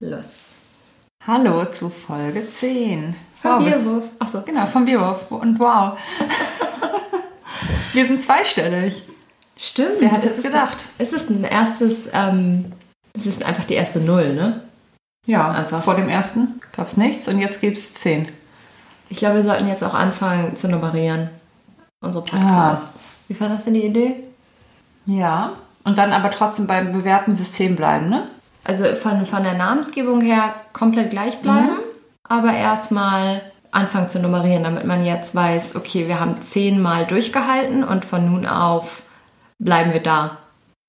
Los. 0.00 0.44
Hallo 1.26 1.64
zu 1.66 1.88
Folge 1.88 2.46
10. 2.46 3.16
Vom 3.40 3.50
Wow, 3.50 3.64
Bierwurf. 3.64 4.04
Achso. 4.18 4.42
Genau, 4.42 4.66
vom 4.66 4.84
Bierwurf. 4.84 5.30
Und 5.30 5.58
wow. 5.58 5.98
Wir 7.94 8.06
sind 8.06 8.22
zweistellig. 8.22 9.02
Stimmt. 9.58 9.96
Wer 10.00 10.10
hätte 10.10 10.26
es 10.26 10.32
es 10.32 10.38
ist 10.38 10.44
gedacht? 10.44 10.84
Es 10.98 11.12
ist 11.14 11.30
ein 11.30 11.44
erstes, 11.44 12.10
ähm, 12.12 12.72
es 13.14 13.24
ist 13.24 13.42
einfach 13.42 13.64
die 13.64 13.72
erste 13.74 14.00
Null, 14.00 14.34
ne? 14.34 14.60
Ja, 15.26 15.50
Einfach. 15.50 15.82
vor 15.82 15.96
dem 15.96 16.08
ersten 16.10 16.60
gab 16.76 16.86
es 16.86 16.96
nichts 16.98 17.26
und 17.26 17.38
jetzt 17.40 17.60
gibt 17.62 17.78
es 17.78 17.94
10. 17.94 18.28
Ich 19.08 19.16
glaube, 19.16 19.36
wir 19.36 19.42
sollten 19.44 19.66
jetzt 19.66 19.82
auch 19.82 19.94
anfangen 19.94 20.54
zu 20.56 20.68
nummerieren. 20.68 21.30
Unsere 22.00 22.22
Podcasts. 22.24 23.00
Wie 23.26 23.34
fandest 23.34 23.66
du 23.66 23.72
die 23.72 23.86
Idee? 23.86 24.22
Ja. 25.06 25.54
Und 25.84 25.96
dann 25.96 26.12
aber 26.12 26.30
trotzdem 26.30 26.66
beim 26.66 26.92
bewährten 26.92 27.34
System 27.34 27.74
bleiben, 27.76 28.08
ne? 28.10 28.28
Also 28.68 28.84
von, 28.96 29.26
von 29.26 29.44
der 29.44 29.54
Namensgebung 29.54 30.20
her 30.22 30.50
komplett 30.72 31.10
gleich 31.10 31.38
bleiben, 31.38 31.76
aber 32.24 32.52
erstmal 32.52 33.42
anfangen 33.70 34.08
zu 34.08 34.18
nummerieren, 34.18 34.64
damit 34.64 34.84
man 34.86 35.04
jetzt 35.04 35.36
weiß, 35.36 35.76
okay, 35.76 36.08
wir 36.08 36.18
haben 36.18 36.40
zehnmal 36.40 37.04
durchgehalten 37.04 37.84
und 37.84 38.04
von 38.04 38.26
nun 38.26 38.44
auf 38.44 39.02
bleiben 39.60 39.92
wir 39.92 40.00
da. 40.02 40.38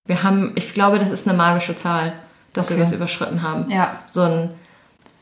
Wir 0.07 0.23
haben, 0.23 0.53
ich 0.55 0.73
glaube, 0.73 0.97
das 0.97 1.11
ist 1.11 1.27
eine 1.27 1.37
magische 1.37 1.75
Zahl, 1.75 2.13
dass 2.53 2.69
wir 2.69 2.77
Okay. 2.77 2.83
was 2.85 2.93
überschritten 2.93 3.43
haben. 3.43 3.69
Ja. 3.69 3.99
So 4.07 4.23
ein, 4.23 4.49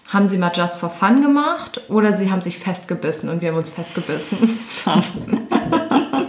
haben 0.08 0.30
sie 0.30 0.38
mal 0.38 0.52
just 0.56 0.78
for 0.78 0.90
fun 0.90 1.22
gemacht 1.22 1.82
oder 1.90 2.16
sie 2.16 2.32
haben 2.32 2.42
sich 2.42 2.58
festgebissen 2.58 3.28
und 3.30 3.42
wir 3.42 3.50
haben 3.50 3.58
uns 3.58 3.70
festgebissen. 3.72 4.38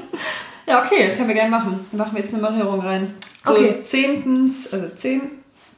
Ja, 0.69 0.83
okay, 0.85 1.15
können 1.15 1.29
wir 1.29 1.35
gerne 1.37 1.51
machen. 1.51 1.87
Dann 1.93 1.99
machen 1.99 2.17
wir 2.17 2.23
jetzt 2.23 2.35
eine 2.35 2.43
Nummerierung 2.43 2.81
rein. 2.81 3.15
So 3.45 3.53
Okay. 3.53 3.85
zehntens, 3.89 4.73
also 4.73 4.89
10. 4.89 5.21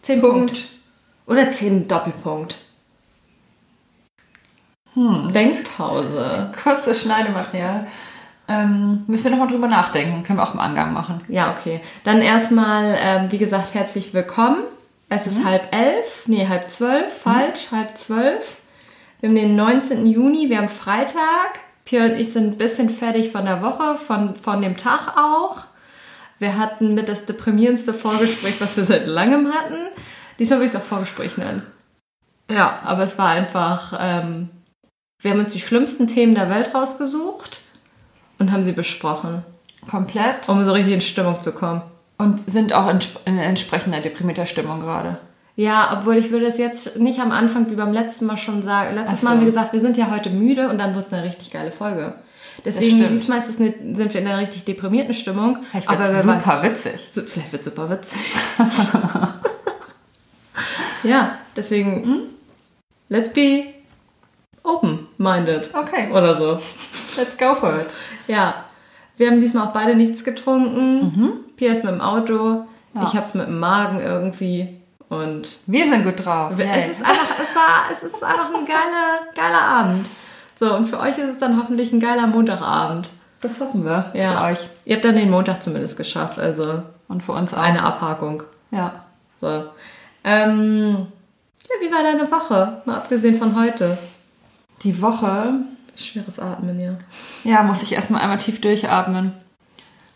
Zehn 0.08 0.22
Punkt. 0.22 0.54
Punkt. 0.54 0.68
Oder 1.26 1.50
zehn 1.50 1.86
Doppelpunkt. 1.86 2.56
Hm. 4.94 5.30
Denkpause. 5.34 6.50
Kurzes 6.62 7.02
Schneidematerial. 7.02 7.86
Ähm, 8.48 9.04
müssen 9.06 9.24
wir 9.24 9.32
nochmal 9.32 9.48
drüber 9.48 9.68
nachdenken. 9.68 10.22
Können 10.22 10.38
wir 10.38 10.44
auch 10.44 10.54
im 10.54 10.60
Angang 10.60 10.94
machen. 10.94 11.20
Ja, 11.28 11.54
okay. 11.54 11.82
Dann 12.04 12.22
erstmal, 12.22 12.96
ähm, 12.98 13.32
wie 13.32 13.36
gesagt, 13.36 13.74
herzlich 13.74 14.14
willkommen. 14.14 14.62
Es 15.10 15.26
ist 15.26 15.44
halb 15.44 15.74
elf, 15.74 16.22
nee, 16.24 16.48
halb 16.48 16.70
zwölf, 16.70 17.12
falsch, 17.12 17.70
halb 17.70 17.98
zwölf. 17.98 18.62
Wir 19.20 19.28
haben 19.28 19.36
den 19.36 19.56
19. 19.56 20.06
Juni, 20.06 20.48
wir 20.48 20.56
haben 20.56 20.70
Freitag. 20.70 21.58
Pia 21.84 22.06
und 22.06 22.12
ich 22.12 22.32
sind 22.32 22.54
ein 22.54 22.56
bisschen 22.56 22.88
fertig 22.88 23.30
von 23.30 23.44
der 23.44 23.60
Woche, 23.60 23.98
von, 23.98 24.36
von 24.36 24.62
dem 24.62 24.78
Tag 24.78 25.18
auch. 25.18 25.64
Wir 26.38 26.56
hatten 26.56 26.94
mit 26.94 27.08
das 27.08 27.26
deprimierendste 27.26 27.92
Vorgespräch, 27.92 28.60
was 28.60 28.76
wir 28.76 28.84
seit 28.84 29.06
langem 29.06 29.52
hatten. 29.52 29.76
Diesmal 30.38 30.60
würde 30.60 30.66
ich 30.66 30.74
es 30.74 30.80
auch 30.80 30.84
Vorgespräch 30.84 31.36
nennen. 31.36 31.62
Ja. 32.50 32.80
Aber 32.84 33.02
es 33.02 33.18
war 33.18 33.28
einfach, 33.28 33.98
ähm, 34.00 34.48
wir 35.20 35.32
haben 35.32 35.40
uns 35.40 35.52
die 35.52 35.60
schlimmsten 35.60 36.06
Themen 36.06 36.34
der 36.34 36.48
Welt 36.48 36.74
rausgesucht 36.74 37.60
und 38.38 38.52
haben 38.52 38.62
sie 38.62 38.72
besprochen, 38.72 39.44
Komplett. 39.90 40.48
um 40.48 40.64
so 40.64 40.72
richtig 40.72 40.94
in 40.94 41.00
Stimmung 41.00 41.40
zu 41.40 41.52
kommen. 41.52 41.82
Und 42.18 42.40
sind 42.40 42.72
auch 42.72 42.88
in, 42.88 42.98
in 43.26 43.38
entsprechender 43.38 44.00
deprimierter 44.00 44.46
Stimmung 44.46 44.80
gerade. 44.80 45.18
Ja, 45.54 45.96
obwohl 45.98 46.16
ich 46.16 46.30
würde 46.30 46.46
es 46.46 46.58
jetzt 46.58 46.98
nicht 46.98 47.20
am 47.20 47.32
Anfang 47.32 47.70
wie 47.70 47.74
beim 47.74 47.92
letzten 47.92 48.26
Mal 48.26 48.36
schon 48.36 48.62
sagen. 48.62 48.94
Letztes 48.94 49.20
so. 49.20 49.24
Mal 49.24 49.32
haben 49.32 49.40
wir 49.40 49.46
gesagt, 49.46 49.72
wir 49.72 49.80
sind 49.80 49.96
ja 49.96 50.10
heute 50.10 50.30
müde 50.30 50.68
und 50.68 50.78
dann 50.78 50.90
wurde 50.90 51.00
es 51.00 51.12
eine 51.12 51.24
richtig 51.24 51.50
geile 51.50 51.72
Folge. 51.72 52.14
Deswegen 52.64 53.08
diesmal 53.10 53.38
ist 53.38 53.48
es 53.48 53.60
eine, 53.60 53.72
sind 53.72 54.12
wir 54.14 54.20
in 54.20 54.26
einer 54.26 54.38
richtig 54.38 54.64
deprimierten 54.64 55.14
Stimmung. 55.14 55.58
Vielleicht 55.70 55.88
aber 55.88 56.12
wer 56.12 56.22
super 56.22 56.62
witzig. 56.62 56.92
weiß, 56.94 57.14
so, 57.14 57.22
vielleicht 57.22 57.52
wird 57.52 57.64
super 57.64 57.88
witzig. 57.90 58.18
ja, 61.04 61.36
deswegen 61.56 62.04
Hm? 62.04 62.20
let's 63.08 63.32
be 63.32 63.66
open-minded 64.64 65.70
Okay, 65.74 66.10
oder 66.12 66.34
so. 66.34 66.58
let's 67.16 67.36
go 67.38 67.54
for 67.54 67.80
it. 67.80 67.86
Ja, 68.26 68.64
wir 69.16 69.30
haben 69.30 69.40
diesmal 69.40 69.68
auch 69.68 69.72
beide 69.72 69.94
nichts 69.94 70.24
getrunken. 70.24 71.44
Pia 71.56 71.72
ist 71.72 71.84
mit 71.84 71.94
dem 71.94 72.00
Auto, 72.00 72.64
Mhm. 72.94 73.02
Ja. 73.02 73.08
ich 73.08 73.14
hab's 73.16 73.34
mit 73.34 73.46
dem 73.46 73.58
Magen 73.60 74.00
irgendwie 74.00 74.80
und 75.10 75.46
Wir 75.66 75.88
sind 75.88 76.04
gut 76.04 76.24
drauf. 76.24 76.54
es 76.58 76.88
ist 76.88 77.04
einfach, 77.04 77.38
es 77.42 77.54
war, 77.54 77.84
es 77.92 78.02
ist 78.02 78.22
einfach 78.24 78.48
ein 78.54 78.64
geiler, 78.64 79.20
geiler 79.34 79.60
Abend. 79.60 80.06
So, 80.58 80.74
und 80.74 80.86
für 80.86 80.98
euch 80.98 81.16
ist 81.18 81.28
es 81.28 81.38
dann 81.38 81.56
hoffentlich 81.58 81.92
ein 81.92 82.00
geiler 82.00 82.26
Montagabend. 82.26 83.10
das 83.40 83.60
hoffen 83.60 83.84
wir 83.84 84.10
Ja. 84.14 84.32
für 84.38 84.44
euch. 84.52 84.58
Ihr 84.84 84.96
habt 84.96 85.04
dann 85.04 85.14
den 85.14 85.30
Montag 85.30 85.62
zumindest 85.62 85.96
geschafft, 85.96 86.38
also 86.40 86.82
Und 87.06 87.22
für 87.22 87.30
uns 87.32 87.54
auch. 87.54 87.58
eine 87.58 87.82
Abhakung. 87.84 88.42
Ja. 88.72 89.04
So. 89.40 89.64
Ähm, 90.24 91.06
ja, 91.68 91.74
wie 91.86 91.92
war 91.92 92.02
deine 92.02 92.28
Woche? 92.30 92.82
Mal 92.84 92.96
abgesehen 92.96 93.38
von 93.38 93.54
heute. 93.54 93.96
Die 94.82 95.00
Woche, 95.00 95.52
Schweres 95.96 96.38
Atmen, 96.40 96.78
ja. 96.80 96.92
ja, 97.44 97.62
muss 97.62 97.82
ich 97.82 97.92
erstmal 97.92 98.22
einmal 98.22 98.38
tief 98.38 98.60
durchatmen. 98.60 99.32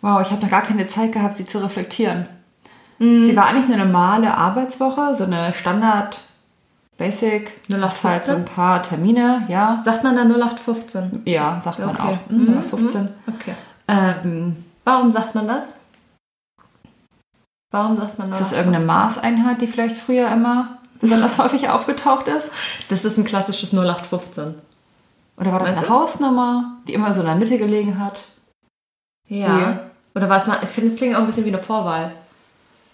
Wow, 0.01 0.21
ich 0.23 0.31
habe 0.33 0.43
noch 0.43 0.51
gar 0.51 0.63
keine 0.63 0.89
Zeit 0.89 1.13
gehabt, 1.13 1.35
sie 1.35 1.45
zu 1.45 1.59
reflektieren. 1.63 2.27
Sie 2.99 3.35
war 3.37 3.47
eigentlich 3.47 3.73
eine 3.73 3.85
normale 3.85 4.37
Arbeitswoche, 4.37 5.15
so 5.17 5.25
eine 5.25 5.53
Standard, 5.55 6.21
Basic, 7.03 7.51
0815? 7.69 8.11
halt 8.11 8.25
so 8.25 8.33
ein 8.33 8.45
paar 8.45 8.81
Termine, 8.83 9.45
ja. 9.49 9.83
Sagt 9.85 10.05
man 10.05 10.15
da 10.15 10.23
0815? 10.25 11.23
Ja, 11.25 11.61
sagt 11.61 11.81
man 11.81 11.91
Okay. 11.91 12.03
auch. 12.03 12.31
Mhm, 12.31 12.55
Mhm, 12.55 12.63
15. 12.63 13.09
Okay. 13.27 13.55
Ähm, 13.89 14.65
Warum 14.85 15.11
sagt 15.11 15.35
man 15.35 15.49
das? 15.49 15.79
Warum 17.73 17.97
sagt 17.97 18.19
man 18.19 18.31
ist 18.31 18.41
das 18.41 18.53
0815? 18.53 18.59
irgendeine 18.59 18.85
Maßeinheit, 18.87 19.61
die 19.61 19.67
vielleicht 19.67 19.97
früher 19.97 20.31
immer 20.31 20.79
besonders 21.01 21.39
häufig 21.39 21.69
aufgetaucht 21.71 22.29
ist? 22.29 22.47
Das 22.89 23.05
ist 23.05 23.19
ein 23.19 23.25
klassisches 23.25 23.73
0815. 23.73 24.55
Oder 25.39 25.51
war 25.51 25.59
das 25.59 25.69
Meinst 25.71 25.83
eine 25.85 25.89
du? 25.89 25.93
Hausnummer, 25.95 26.77
die 26.87 26.95
immer 26.95 27.13
so 27.13 27.23
in 27.23 27.27
der 27.27 27.37
Mitte 27.37 27.59
gelegen 27.59 27.99
hat? 27.99 28.23
Ja. 29.29 29.81
Oder 30.15 30.29
was 30.29 30.47
man, 30.47 30.59
ich 30.63 30.69
finde, 30.69 30.91
es 30.93 30.99
klingt 30.99 31.17
auch 31.17 31.21
ein 31.21 31.27
bisschen 31.27 31.47
wie 31.47 31.49
eine 31.49 31.59
Vorwahl. 31.59 32.13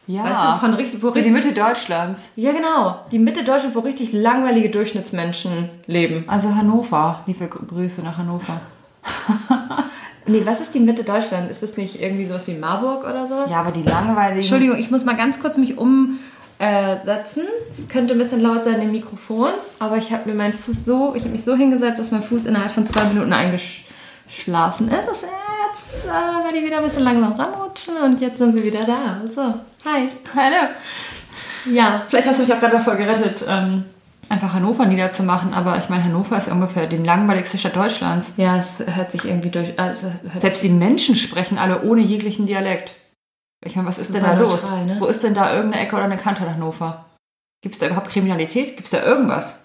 Ja. 0.09 0.25
Weißt 0.25 0.43
du, 0.43 0.67
von 0.67 0.75
richtig, 0.75 1.03
wo 1.03 1.11
so 1.11 1.21
die 1.21 1.31
Mitte 1.31 1.53
Deutschlands. 1.53 2.23
ja 2.35 2.51
genau, 2.53 3.05
die 3.13 3.19
Mitte 3.19 3.45
Deutschland, 3.45 3.75
wo 3.77 3.81
richtig 3.81 4.13
langweilige 4.13 4.71
Durchschnittsmenschen 4.71 5.69
leben. 5.87 6.25
Also 6.27 6.55
Hannover. 6.55 7.21
Liebe 7.27 7.47
Grüße 7.47 8.03
nach 8.03 8.19
Hannover. 8.19 8.61
Nee, 10.31 10.43
was 10.45 10.61
ist 10.61 10.75
die 10.75 10.81
Mitte 10.81 11.05
Deutschland? 11.05 11.51
Ist 11.51 11.63
das 11.63 11.79
nicht 11.79 12.03
irgendwie 12.03 12.27
sowas 12.27 12.47
wie 12.49 12.53
Marburg 12.53 13.03
oder 13.05 13.27
sowas? 13.27 13.51
Ja, 13.51 13.61
aber 13.61 13.71
die 13.71 13.83
langweiligen. 13.83 14.41
Entschuldigung, 14.41 14.77
ich 14.77 14.91
muss 14.91 15.07
mal 15.07 15.17
ganz 15.17 15.41
kurz 15.41 15.57
mich 15.57 15.79
umsetzen. 15.79 16.21
Äh, 16.59 17.05
setzen. 17.05 17.45
es 17.71 17.89
könnte 17.89 18.15
ein 18.15 18.19
bisschen 18.19 18.43
laut 18.43 18.65
sein 18.65 18.83
im 18.83 18.91
Mikrofon, 18.91 19.51
aber 19.79 19.97
ich 19.97 20.13
habe 20.13 20.29
mir 20.29 20.35
meinen 20.35 20.55
Fuß 20.55 20.85
so, 20.85 21.15
ich 21.15 21.23
habe 21.23 21.31
mich 21.31 21.45
so 21.45 21.55
hingesetzt, 21.55 22.01
dass 22.01 22.11
mein 22.11 22.21
Fuß 22.21 22.47
innerhalb 22.47 22.73
von 22.73 22.85
zwei 22.85 23.05
Minuten 23.05 23.33
eingeschlafen 23.33 24.89
ist. 24.89 25.25
Jetzt 25.73 26.05
äh, 26.05 26.09
werde 26.09 26.57
ich 26.57 26.65
wieder 26.65 26.79
ein 26.79 26.85
bisschen 26.85 27.05
langsam 27.05 27.33
ranrutschen 27.33 27.97
und 27.97 28.21
jetzt 28.21 28.39
sind 28.39 28.55
wir 28.55 28.63
wieder 28.65 28.85
da. 28.85 29.21
So, 29.27 29.43
hi. 29.85 30.09
Hallo. 30.35 30.69
Ja, 31.73 32.03
Vielleicht 32.07 32.29
hast 32.29 32.39
du 32.39 32.43
mich 32.45 32.53
auch 32.53 32.61
gerade 32.61 32.77
davor 32.77 32.95
gerettet, 32.97 33.45
ähm, 33.49 33.85
einfach 34.29 34.55
Hannover 34.55 34.87
niederzumachen, 34.87 35.53
aber 35.53 35.77
ich 35.77 35.89
meine, 35.89 36.05
Hannover 36.05 36.39
ist 36.39 36.49
ungefähr 36.51 36.87
die 36.87 36.97
langweiligste 36.99 37.59
Stadt 37.59 37.77
Deutschlands. 37.77 38.33
ja, 38.37 38.57
es 38.57 38.83
hört 38.87 39.11
sich 39.11 39.25
irgendwie 39.25 39.51
durch. 39.51 39.79
Also, 39.79 40.11
Selbst 40.39 40.63
die 40.63 40.69
Menschen 40.71 41.17
sprechen 41.17 41.59
alle 41.59 41.83
ohne 41.83 42.01
jeglichen 42.01 42.47
Dialekt. 42.47 42.95
Ich 43.65 43.75
meine, 43.77 43.89
was 43.89 43.99
ist 43.99 44.15
denn 44.15 44.23
Super 44.23 44.37
da 44.37 44.41
los? 44.41 44.63
neutral, 44.63 44.87
ne? 44.87 44.97
Wo 45.01 45.07
ist 45.07 45.23
denn 45.25 45.35
da 45.35 45.53
irgendeine 45.53 45.83
Ecke 45.85 45.97
oder 45.97 46.05
eine 46.05 46.17
Kante 46.17 46.45
in 46.45 46.55
Hannover? 46.55 47.07
Gibt 47.61 47.75
es 47.75 47.81
da 47.81 47.87
überhaupt 47.87 48.11
Kriminalität? 48.11 48.77
Gibt 48.77 48.85
es 48.85 48.91
da 48.93 49.03
irgendwas? 49.05 49.65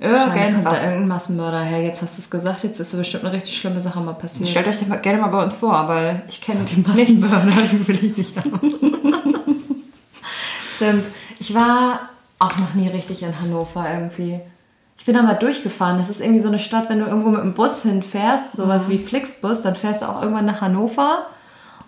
Wahrscheinlich 0.00 0.54
kommt 0.54 0.66
da 0.66 0.70
Irgendwas. 0.70 0.82
irgendein 0.82 1.08
Massenmörder 1.08 1.60
her. 1.60 1.82
Jetzt 1.82 2.02
hast 2.02 2.18
du 2.18 2.22
es 2.22 2.30
gesagt, 2.30 2.62
jetzt 2.64 2.78
ist 2.78 2.96
bestimmt 2.96 3.24
eine 3.24 3.32
richtig 3.34 3.58
schlimme 3.58 3.82
Sache 3.82 4.00
mal 4.00 4.12
passiert. 4.14 4.48
Stellt 4.48 4.68
euch 4.68 4.86
mal- 4.86 4.96
gerne 5.00 5.20
mal 5.20 5.28
bei 5.28 5.42
uns 5.42 5.56
vor, 5.56 5.88
weil 5.88 6.22
ich 6.28 6.40
kenne 6.40 6.60
die 6.64 6.80
Massenmörder, 6.80 7.62
die 7.72 7.88
will 7.88 8.04
ich 8.04 8.16
nicht 8.16 8.36
haben. 8.36 8.60
Stimmt. 10.76 11.04
Ich 11.40 11.54
war 11.54 12.00
auch 12.38 12.56
noch 12.56 12.74
nie 12.74 12.88
richtig 12.88 13.22
in 13.22 13.40
Hannover 13.40 13.86
irgendwie. 13.92 14.40
Ich 14.98 15.04
bin 15.04 15.14
da 15.14 15.22
mal 15.22 15.34
durchgefahren. 15.34 15.98
Das 15.98 16.08
ist 16.10 16.20
irgendwie 16.20 16.40
so 16.42 16.48
eine 16.48 16.58
Stadt, 16.58 16.88
wenn 16.88 17.00
du 17.00 17.06
irgendwo 17.06 17.30
mit 17.30 17.40
dem 17.40 17.54
Bus 17.54 17.82
hinfährst, 17.82 18.54
sowas 18.56 18.88
wie 18.88 18.98
Flixbus, 18.98 19.62
dann 19.62 19.74
fährst 19.74 20.02
du 20.02 20.06
auch 20.06 20.22
irgendwann 20.22 20.46
nach 20.46 20.60
Hannover. 20.60 21.26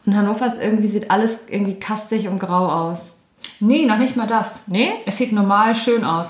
Und 0.06 0.16
Hannover 0.16 0.46
ist 0.46 0.60
irgendwie, 0.60 0.88
sieht 0.88 1.10
alles 1.10 1.38
irgendwie 1.48 1.78
kastig 1.78 2.26
und 2.28 2.38
grau 2.38 2.68
aus. 2.68 3.20
Nee, 3.60 3.84
noch 3.86 3.98
nicht 3.98 4.16
mal 4.16 4.26
das. 4.26 4.48
Nee? 4.66 4.90
Es 5.06 5.18
sieht 5.18 5.32
normal 5.32 5.74
schön 5.74 6.04
aus. 6.04 6.28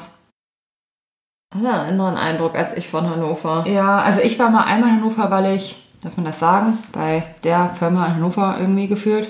Ist 1.54 1.64
ein 1.66 1.66
anderer 1.66 2.16
Eindruck 2.16 2.54
als 2.54 2.76
ich 2.76 2.88
von 2.88 3.08
Hannover. 3.10 3.64
Ja, 3.66 4.00
also 4.00 4.20
ich 4.20 4.38
war 4.38 4.50
mal 4.50 4.64
einmal 4.64 4.90
in 4.90 4.96
Hannover, 4.96 5.30
weil 5.30 5.56
ich, 5.56 5.82
darf 6.00 6.16
man 6.16 6.24
das 6.24 6.38
sagen, 6.38 6.78
bei 6.92 7.24
der 7.42 7.70
Firma 7.70 8.06
in 8.06 8.14
Hannover 8.16 8.56
irgendwie 8.58 8.86
gefühlt. 8.86 9.28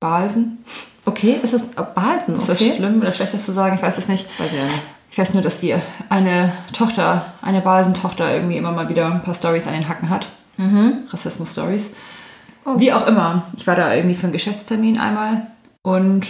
Balsen. 0.00 0.64
Okay, 1.04 1.38
ist 1.40 1.54
das 1.54 1.68
oh, 1.76 1.84
Balsen? 1.94 2.36
Ist 2.36 2.50
Okay. 2.50 2.68
das 2.68 2.76
schlimm 2.76 3.00
oder 3.00 3.12
schlecht, 3.12 3.34
das 3.34 3.44
zu 3.44 3.52
sagen? 3.52 3.76
Ich 3.76 3.82
weiß 3.82 3.96
es 3.98 4.08
nicht. 4.08 4.26
Weiß 4.40 4.52
ich 4.52 4.58
ja 4.58 4.64
nicht. 4.64 4.82
Ich 5.12 5.18
weiß 5.18 5.34
nur, 5.34 5.42
dass 5.42 5.60
die 5.60 5.74
eine 6.08 6.52
Tochter, 6.72 7.26
eine 7.42 7.60
Balsen-Tochter 7.60 8.32
irgendwie 8.34 8.56
immer 8.56 8.72
mal 8.72 8.88
wieder 8.88 9.06
ein 9.06 9.22
paar 9.22 9.34
Stories 9.34 9.66
an 9.66 9.74
den 9.74 9.88
Hacken 9.88 10.10
hat. 10.10 10.26
Mhm. 10.56 11.04
Rassismus-Stories. 11.10 11.96
Oh. 12.64 12.78
Wie 12.78 12.92
auch 12.92 13.06
immer. 13.06 13.44
Ich 13.56 13.66
war 13.66 13.76
da 13.76 13.94
irgendwie 13.94 14.14
für 14.14 14.24
einen 14.24 14.32
Geschäftstermin 14.32 14.98
einmal 14.98 15.48
und 15.82 16.26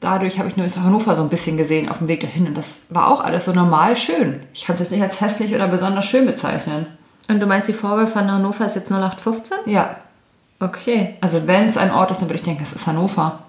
dadurch 0.00 0.38
habe 0.38 0.48
ich 0.48 0.56
nur 0.56 0.68
Hannover 0.76 1.16
so 1.16 1.22
ein 1.22 1.28
bisschen 1.28 1.56
gesehen 1.56 1.88
auf 1.88 1.98
dem 1.98 2.08
Weg 2.08 2.20
dahin. 2.20 2.46
Und 2.46 2.56
das 2.56 2.78
war 2.88 3.08
auch 3.08 3.20
alles 3.20 3.44
so 3.44 3.52
normal 3.52 3.96
schön. 3.96 4.40
Ich 4.54 4.64
kann 4.64 4.74
es 4.76 4.80
jetzt 4.80 4.92
nicht 4.92 5.02
als 5.02 5.20
hässlich 5.20 5.54
oder 5.54 5.68
besonders 5.68 6.06
schön 6.06 6.26
bezeichnen. 6.26 6.86
Und 7.28 7.40
du 7.40 7.46
meinst, 7.46 7.68
die 7.68 7.74
Vorwahl 7.74 8.06
von 8.06 8.30
Hannover 8.30 8.64
ist 8.64 8.76
jetzt 8.76 8.90
0815? 8.90 9.58
Ja. 9.66 9.96
Okay. 10.60 11.16
Also 11.20 11.46
wenn 11.46 11.68
es 11.68 11.76
ein 11.76 11.90
Ort 11.90 12.10
ist, 12.10 12.20
dann 12.20 12.28
würde 12.28 12.38
ich 12.38 12.44
denken, 12.44 12.62
es 12.62 12.72
ist 12.72 12.86
Hannover. 12.86 13.40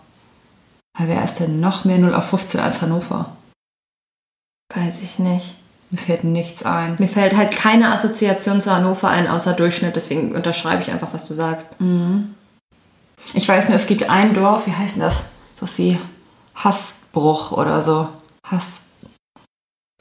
Weil 0.98 1.08
wer 1.08 1.24
ist 1.24 1.40
denn 1.40 1.60
noch 1.60 1.86
mehr 1.86 1.98
0 1.98 2.14
auf 2.14 2.30
15 2.30 2.60
als 2.60 2.82
Hannover? 2.82 3.32
Weiß 4.76 5.02
ich 5.02 5.18
nicht. 5.18 5.56
Mir 5.92 5.98
fällt 5.98 6.24
nichts 6.24 6.64
ein. 6.64 6.98
Mir 7.00 7.08
fällt 7.08 7.36
halt 7.36 7.56
keine 7.56 7.92
Assoziation 7.92 8.62
zu 8.62 8.72
Hannover 8.72 9.08
ein, 9.10 9.28
außer 9.28 9.54
Durchschnitt. 9.54 9.96
Deswegen 9.96 10.36
unterschreibe 10.36 10.84
ich 10.84 10.92
einfach, 10.92 11.14
was 11.14 11.28
du 11.28 11.34
sagst. 11.34 11.78
Ich 13.34 13.48
weiß 13.48 13.70
nur, 13.70 13.78
es 13.78 13.88
gibt 13.88 14.08
ein 14.08 14.36
Dorf, 14.36 14.68
wie 14.68 14.74
heißt 14.74 14.96
denn 14.96 15.04
das? 15.04 15.16
Sowas 15.60 15.78
wie 15.80 15.98
Hassbruch 16.64 17.52
oder 17.52 17.82
so. 17.82 18.10
Hass. 18.44 18.84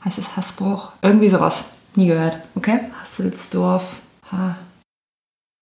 Heißt 0.05 0.19
es 0.19 0.37
Hassbruch? 0.37 0.93
Irgendwie 1.03 1.29
sowas. 1.29 1.65
Nie 1.95 2.07
gehört. 2.07 2.39
Okay. 2.57 2.91
Hasselsdorf. 3.03 3.97
Ha. 4.33 4.57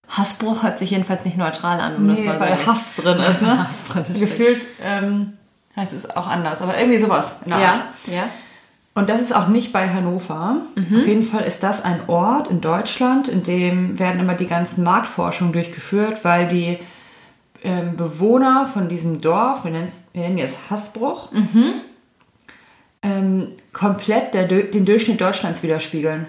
Hassbruch 0.09 0.63
hört 0.63 0.79
sich 0.79 0.91
jedenfalls 0.91 1.25
nicht 1.25 1.37
neutral 1.37 1.81
an. 1.81 1.97
Um 1.97 2.09
das 2.09 2.21
Nee, 2.21 2.27
mal 2.27 2.41
weil 2.41 2.51
wirklich- 2.51 2.67
Hass 2.67 2.95
drin 2.97 3.19
ist, 3.19 3.43
ne? 3.43 3.59
Hass 3.69 3.85
drin 3.89 4.05
ist. 4.13 4.21
Gefühlt 4.21 4.67
ähm, 4.83 5.37
heißt 5.77 5.93
es 5.93 6.09
auch 6.11 6.27
anders, 6.27 6.61
aber 6.63 6.79
irgendwie 6.79 6.99
sowas. 6.99 7.33
Art. 7.43 7.47
Ja, 7.61 7.85
ja. 8.07 8.29
Und 8.95 9.11
das 9.11 9.21
ist 9.21 9.35
auch 9.35 9.49
nicht 9.49 9.73
bei 9.73 9.91
Hannover. 9.93 10.63
Auf 10.75 11.07
jeden 11.07 11.23
Fall 11.23 11.43
ist 11.43 11.63
das 11.63 11.85
ein 11.85 12.09
Ort 12.09 12.47
in 12.51 12.63
Deutschland, 12.63 13.29
in 13.29 13.43
dem 13.43 13.99
werden 13.99 14.21
immer 14.21 14.33
die 14.35 14.47
ganzen 14.47 14.85
Marktforschungen 14.85 15.53
durchgeführt, 15.53 16.25
weil 16.25 16.49
die 16.49 16.79
ähm, 17.63 17.97
Bewohner 17.97 18.69
von 18.69 18.89
diesem 18.89 19.19
Dorf, 19.19 19.65
wir 19.65 19.71
nennen 19.71 19.89
es- 19.89 20.13
wir 20.15 20.23
nennen 20.23 20.39
jetzt 20.39 20.57
Hassbruch, 20.71 21.31
ähm, 23.03 23.49
komplett 23.73 24.35
der, 24.35 24.45
den 24.47 24.85
Durchschnitt 24.85 25.21
Deutschlands 25.21 25.63
widerspiegeln. 25.63 26.27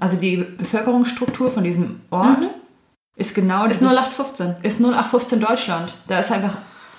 Also 0.00 0.16
die 0.16 0.36
Bevölkerungsstruktur 0.36 1.50
von 1.50 1.64
diesem 1.64 2.00
Ort 2.10 2.38
ist 3.16 3.34
genau 3.34 3.66
Ist 3.66 3.80
die- 3.80 3.84
0815. 3.84 4.56
ist 4.62 4.80
0815 4.80 5.40
Deutschland. 5.40 5.94
Da 6.06 6.20
ist 6.20 6.32
einfach 6.32 6.56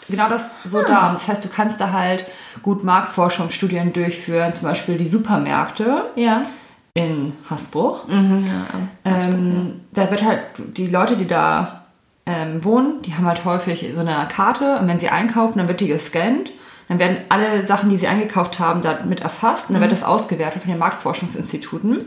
genau 0.08 0.30
das 0.30 0.52
so 0.66 0.82
da. 0.84 1.14
Das 1.14 1.28
heißt, 1.28 1.44
du 1.44 1.50
kannst 1.50 1.82
da 1.82 1.92
halt 1.92 2.26
gut 2.62 2.84
Marktforschungsstudien 2.84 3.92
durchführen, 3.94 4.54
zum 4.54 4.68
Beispiel 4.68 4.98
die 4.98 5.08
Supermärkte 5.08 6.12
Ja. 6.16 6.44
in 6.94 7.34
Hasbruch. 7.50 8.08
Mhm, 8.08 8.46
ja. 8.46 8.66
Ähm, 9.06 9.82
da 9.94 10.12
wird 10.12 10.22
halt, 10.24 10.42
die 10.78 10.88
Leute, 10.88 11.18
die 11.18 11.26
da 11.28 11.81
ähm, 12.26 12.64
wohnen, 12.64 13.02
die 13.02 13.16
haben 13.16 13.26
halt 13.26 13.46
häufig 13.46 13.86
so 13.94 14.02
eine 14.02 14.28
Karte 14.28 14.78
und 14.80 14.88
wenn 14.88 15.00
sie 15.00 15.10
einkaufen, 15.10 15.58
dann 15.58 15.68
wird 15.68 15.82
die 15.82 15.88
gescannt. 15.88 16.52
Dann 16.88 17.00
werden 17.00 17.20
alle 17.30 17.66
Sachen, 17.66 17.90
die 17.90 17.96
sie 17.96 18.08
eingekauft 18.08 18.60
haben, 18.60 18.82
damit 18.82 19.22
erfasst 19.22 19.70
und 19.70 19.74
dann 19.74 19.82
wird 19.82 19.94
das 19.94 20.04
ausgewertet 20.04 20.62
von 20.62 20.72
den 20.72 20.80
Marktforschungsinstituten, 20.80 22.06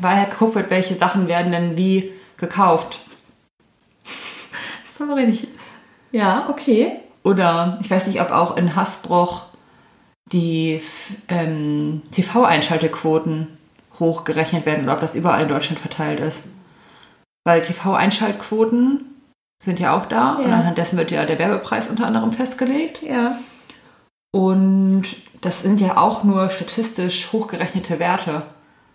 weil 0.00 0.16
halt 0.16 0.30
geguckt 0.32 0.54
wird, 0.54 0.70
welche 0.70 0.94
Sachen 0.94 1.28
werden 1.28 1.50
denn 1.50 1.78
wie 1.78 2.12
gekauft. 2.36 3.00
Sorry, 4.86 5.26
nicht. 5.26 5.48
Ja, 6.10 6.50
okay. 6.50 7.00
Oder 7.24 7.78
ich 7.80 7.90
weiß 7.90 8.06
nicht, 8.06 8.20
ob 8.20 8.30
auch 8.30 8.56
in 8.56 8.76
Hasbroch 8.76 9.46
die 10.26 10.82
ähm, 11.28 12.02
TV-Einschaltequoten 12.10 13.48
hochgerechnet 13.98 14.66
werden 14.66 14.84
oder 14.84 14.94
ob 14.94 15.00
das 15.00 15.14
überall 15.14 15.42
in 15.42 15.48
Deutschland 15.48 15.78
verteilt 15.78 16.20
ist. 16.20 16.42
Weil 17.44 17.62
TV-Einschaltquoten 17.62 19.11
sind 19.62 19.78
ja 19.80 19.96
auch 19.96 20.06
da 20.06 20.34
und 20.34 20.48
Ja. 20.48 20.56
anhand 20.56 20.76
dessen 20.76 20.98
wird 20.98 21.10
ja 21.10 21.24
der 21.24 21.38
Werbepreis 21.38 21.88
unter 21.88 22.06
anderem 22.06 22.32
festgelegt. 22.32 23.02
Ja. 23.02 23.36
Und 24.32 25.04
das 25.40 25.62
sind 25.62 25.80
ja 25.80 25.96
auch 25.96 26.24
nur 26.24 26.50
statistisch 26.50 27.32
hochgerechnete 27.32 27.98
Werte. 27.98 28.42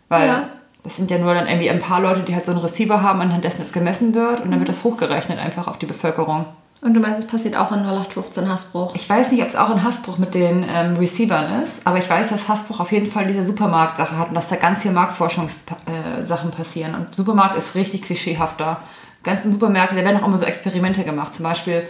Weil 0.09 0.27
Ja. 0.27 0.49
das 0.83 0.97
sind 0.97 1.11
ja 1.11 1.17
nur 1.17 1.33
dann 1.33 1.47
irgendwie 1.47 1.69
ein 1.69 1.79
paar 1.79 2.01
Leute, 2.01 2.21
die 2.21 2.33
halt 2.33 2.45
so 2.45 2.51
einen 2.51 2.61
Receiver 2.61 3.01
haben, 3.01 3.21
anhand 3.21 3.43
dessen 3.43 3.59
das 3.59 3.71
gemessen 3.73 4.13
wird 4.13 4.41
und 4.41 4.51
dann 4.51 4.59
wird 4.59 4.69
das 4.69 4.83
hochgerechnet 4.83 5.39
einfach 5.39 5.67
auf 5.67 5.77
die 5.77 5.85
Bevölkerung. 5.85 6.45
Und 6.79 6.93
du 6.93 6.99
meinst, 6.99 7.17
es 7.19 7.27
passiert 7.27 7.55
auch 7.57 7.71
in 7.71 7.79
0815 7.79 8.47
Hassbruch? 8.47 8.93
Ich 8.93 9.09
weiß 9.09 9.31
nicht, 9.31 9.41
ob 9.41 9.49
es 9.49 9.55
auch 9.55 9.71
in 9.71 9.83
Hasbruch 9.83 10.19
mit 10.19 10.35
den 10.35 10.63
ähm, 10.69 10.95
Receivern 10.95 11.63
ist, 11.63 11.73
aber 11.85 11.97
ich 11.97 12.07
weiß, 12.07 12.29
dass 12.29 12.47
Hasbruch 12.47 12.79
auf 12.79 12.91
jeden 12.91 13.07
Fall 13.07 13.25
diese 13.25 13.43
Supermarktsache 13.43 14.15
hat 14.17 14.29
und 14.29 14.35
dass 14.35 14.49
da 14.49 14.57
ganz 14.57 14.81
viel 14.83 14.91
Marktforschungssachen 14.91 16.49
äh, 16.49 16.55
passieren. 16.55 16.93
Und 16.93 17.15
Supermarkt 17.15 17.57
ist 17.57 17.73
richtig 17.73 18.03
klischeehaft 18.03 18.59
da. 18.61 18.81
Ganzen 19.27 19.51
Supermärkte, 19.53 19.95
da 19.95 20.03
werden 20.03 20.17
auch 20.21 20.27
immer 20.27 20.37
so 20.37 20.45
Experimente 20.45 21.03
gemacht. 21.03 21.33
Zum 21.33 21.43
Beispiel 21.43 21.83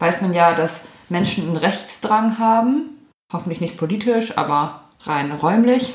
weiß 0.00 0.22
man 0.22 0.34
ja, 0.34 0.54
dass 0.54 0.80
Menschen 1.08 1.46
einen 1.46 1.56
Rechtsdrang 1.56 2.38
haben, 2.38 2.90
hoffentlich 3.32 3.60
nicht 3.60 3.76
politisch, 3.76 4.36
aber 4.36 4.80
rein 5.04 5.30
räumlich. 5.32 5.94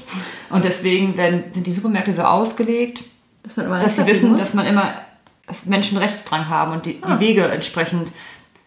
Und 0.49 0.63
deswegen 0.63 1.17
werden, 1.17 1.45
sind 1.51 1.67
die 1.67 1.73
Supermärkte 1.73 2.13
so 2.13 2.23
ausgelegt, 2.23 3.03
Dass 3.43 3.55
dass 3.55 3.95
sie 3.95 4.05
wissen, 4.05 4.25
abbiegen 4.31 4.37
dass 4.37 4.53
man 4.53 4.65
immer 4.65 4.93
dass 5.47 5.65
Menschen 5.65 5.97
Rechtsdrang 5.97 6.49
haben 6.49 6.73
und 6.73 6.85
die, 6.85 6.99
Ah. 7.01 7.15
die 7.15 7.21
Wege 7.21 7.45
entsprechend. 7.47 8.11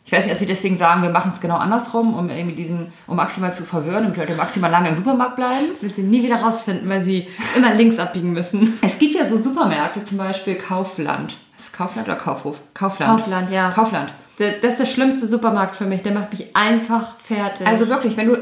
Ich 0.07 0.13
weiß 0.13 0.25
nicht, 0.25 0.33
ob 0.33 0.39
sie 0.39 0.47
deswegen 0.47 0.79
sagen, 0.79 1.03
wir 1.03 1.11
machen 1.11 1.31
es 1.35 1.41
genau 1.41 1.57
andersrum, 1.57 2.15
um 2.15 2.31
irgendwie 2.31 2.57
diesen, 2.57 2.91
um 3.07 3.17
maximal 3.17 3.55
zu 3.55 3.65
verwirren, 3.65 4.03
damit 4.05 4.17
die 4.17 4.21
Leute 4.21 4.35
maximal 4.35 4.71
lange 4.71 4.89
im 4.89 4.95
Supermarkt 4.95 5.37
bleiben. 5.37 5.67
Wird 5.83 5.97
sie 5.97 6.03
nie 6.03 6.23
wieder 6.23 6.37
rausfinden, 6.37 6.89
weil 6.89 7.05
sie 7.05 7.29
immer 7.55 7.75
links 7.75 7.99
abbiegen 7.99 8.33
müssen. 8.33 8.79
Es 8.83 8.99
gibt 8.99 9.15
ja 9.15 9.29
so 9.29 9.37
Supermärkte, 9.39 10.05
zum 10.05 10.17
Beispiel 10.19 10.55
Kaufland. 10.57 11.37
Kaufland 11.81 12.07
oder 12.09 12.17
Kaufhof? 12.17 12.61
Kaufland. 12.75 13.11
Kaufland, 13.19 13.51
ja. 13.51 13.71
Kaufland. 13.71 14.13
Das 14.39 14.73
ist 14.73 14.81
der 14.81 14.87
schlimmste 14.87 15.27
Supermarkt 15.27 15.77
für 15.77 15.85
mich. 15.87 16.03
Der 16.03 16.13
macht 16.13 16.31
mich 16.33 16.55
einfach 16.55 17.17
fertig. 17.19 17.67
Also 17.67 17.89
wirklich, 17.89 18.17
wenn 18.19 18.27
du, 18.27 18.37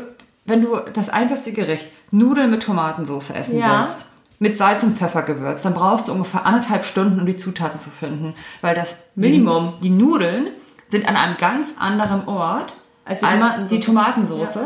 wenn 0.44 0.60
du 0.62 0.76
das 0.92 1.08
einfachste 1.08 1.52
Gericht, 1.52 1.86
Nudeln 2.10 2.50
mit 2.50 2.62
Tomatensauce 2.64 3.30
essen 3.30 3.58
Ja. 3.58 3.82
willst, 3.82 4.06
mit 4.40 4.58
Salz 4.58 4.82
und 4.82 4.96
Pfeffergewürz, 4.96 5.62
dann 5.62 5.74
brauchst 5.74 6.08
du 6.08 6.12
ungefähr 6.12 6.46
anderthalb 6.46 6.84
Stunden, 6.84 7.20
um 7.20 7.26
die 7.26 7.36
Zutaten 7.36 7.78
zu 7.78 7.90
finden. 7.90 8.34
Weil 8.60 8.74
das 8.74 9.04
Minimum. 9.14 9.74
Die, 9.78 9.88
die 9.88 9.90
Nudeln 9.90 10.48
sind 10.90 11.06
an 11.06 11.16
einem 11.16 11.36
ganz 11.36 11.68
anderen 11.78 12.26
Ort 12.26 12.72
Als 13.04 13.20
die 13.20 13.26
Tomatensauce. 13.26 13.68
die 13.70 13.80
Tomatensauce. 13.80 14.58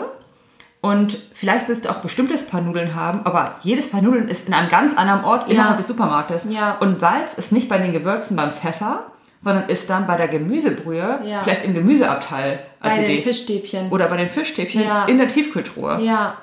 Und 0.82 1.16
vielleicht 1.32 1.68
willst 1.68 1.84
du 1.84 1.90
auch 1.90 2.00
bestimmtes 2.00 2.46
Paar 2.48 2.60
Nudeln 2.60 2.94
haben, 2.96 3.20
aber 3.24 3.54
jedes 3.62 3.90
Paar 3.90 4.02
Nudeln 4.02 4.28
ist 4.28 4.48
in 4.48 4.52
einem 4.54 4.68
ganz 4.68 4.94
anderen 4.98 5.24
Ort 5.24 5.48
innerhalb 5.48 5.76
des 5.78 5.86
Supermarktes. 5.86 6.46
Ja. 6.50 6.76
Und 6.80 6.98
Salz 7.00 7.34
ist 7.34 7.52
nicht 7.52 7.68
bei 7.68 7.78
den 7.78 7.92
Gewürzen 7.92 8.36
beim 8.36 8.50
Pfeffer, 8.50 9.04
sondern 9.42 9.68
ist 9.68 9.88
dann 9.88 10.06
bei 10.08 10.16
der 10.16 10.26
Gemüsebrühe, 10.28 11.20
Ja. 11.24 11.42
vielleicht 11.42 11.64
im 11.64 11.72
Gemüseabteil. 11.74 12.58
bei 12.80 12.90
Also 12.90 13.02
den 13.02 13.22
Fischstäbchen. 13.22 13.90
oder 13.92 14.08
bei 14.08 14.16
den 14.16 14.28
Fischstäbchen 14.28 14.82
Ja. 14.82 15.04
in 15.04 15.18
der 15.18 15.28
Tiefkühltruhe. 15.28 16.00
ja. 16.02 16.34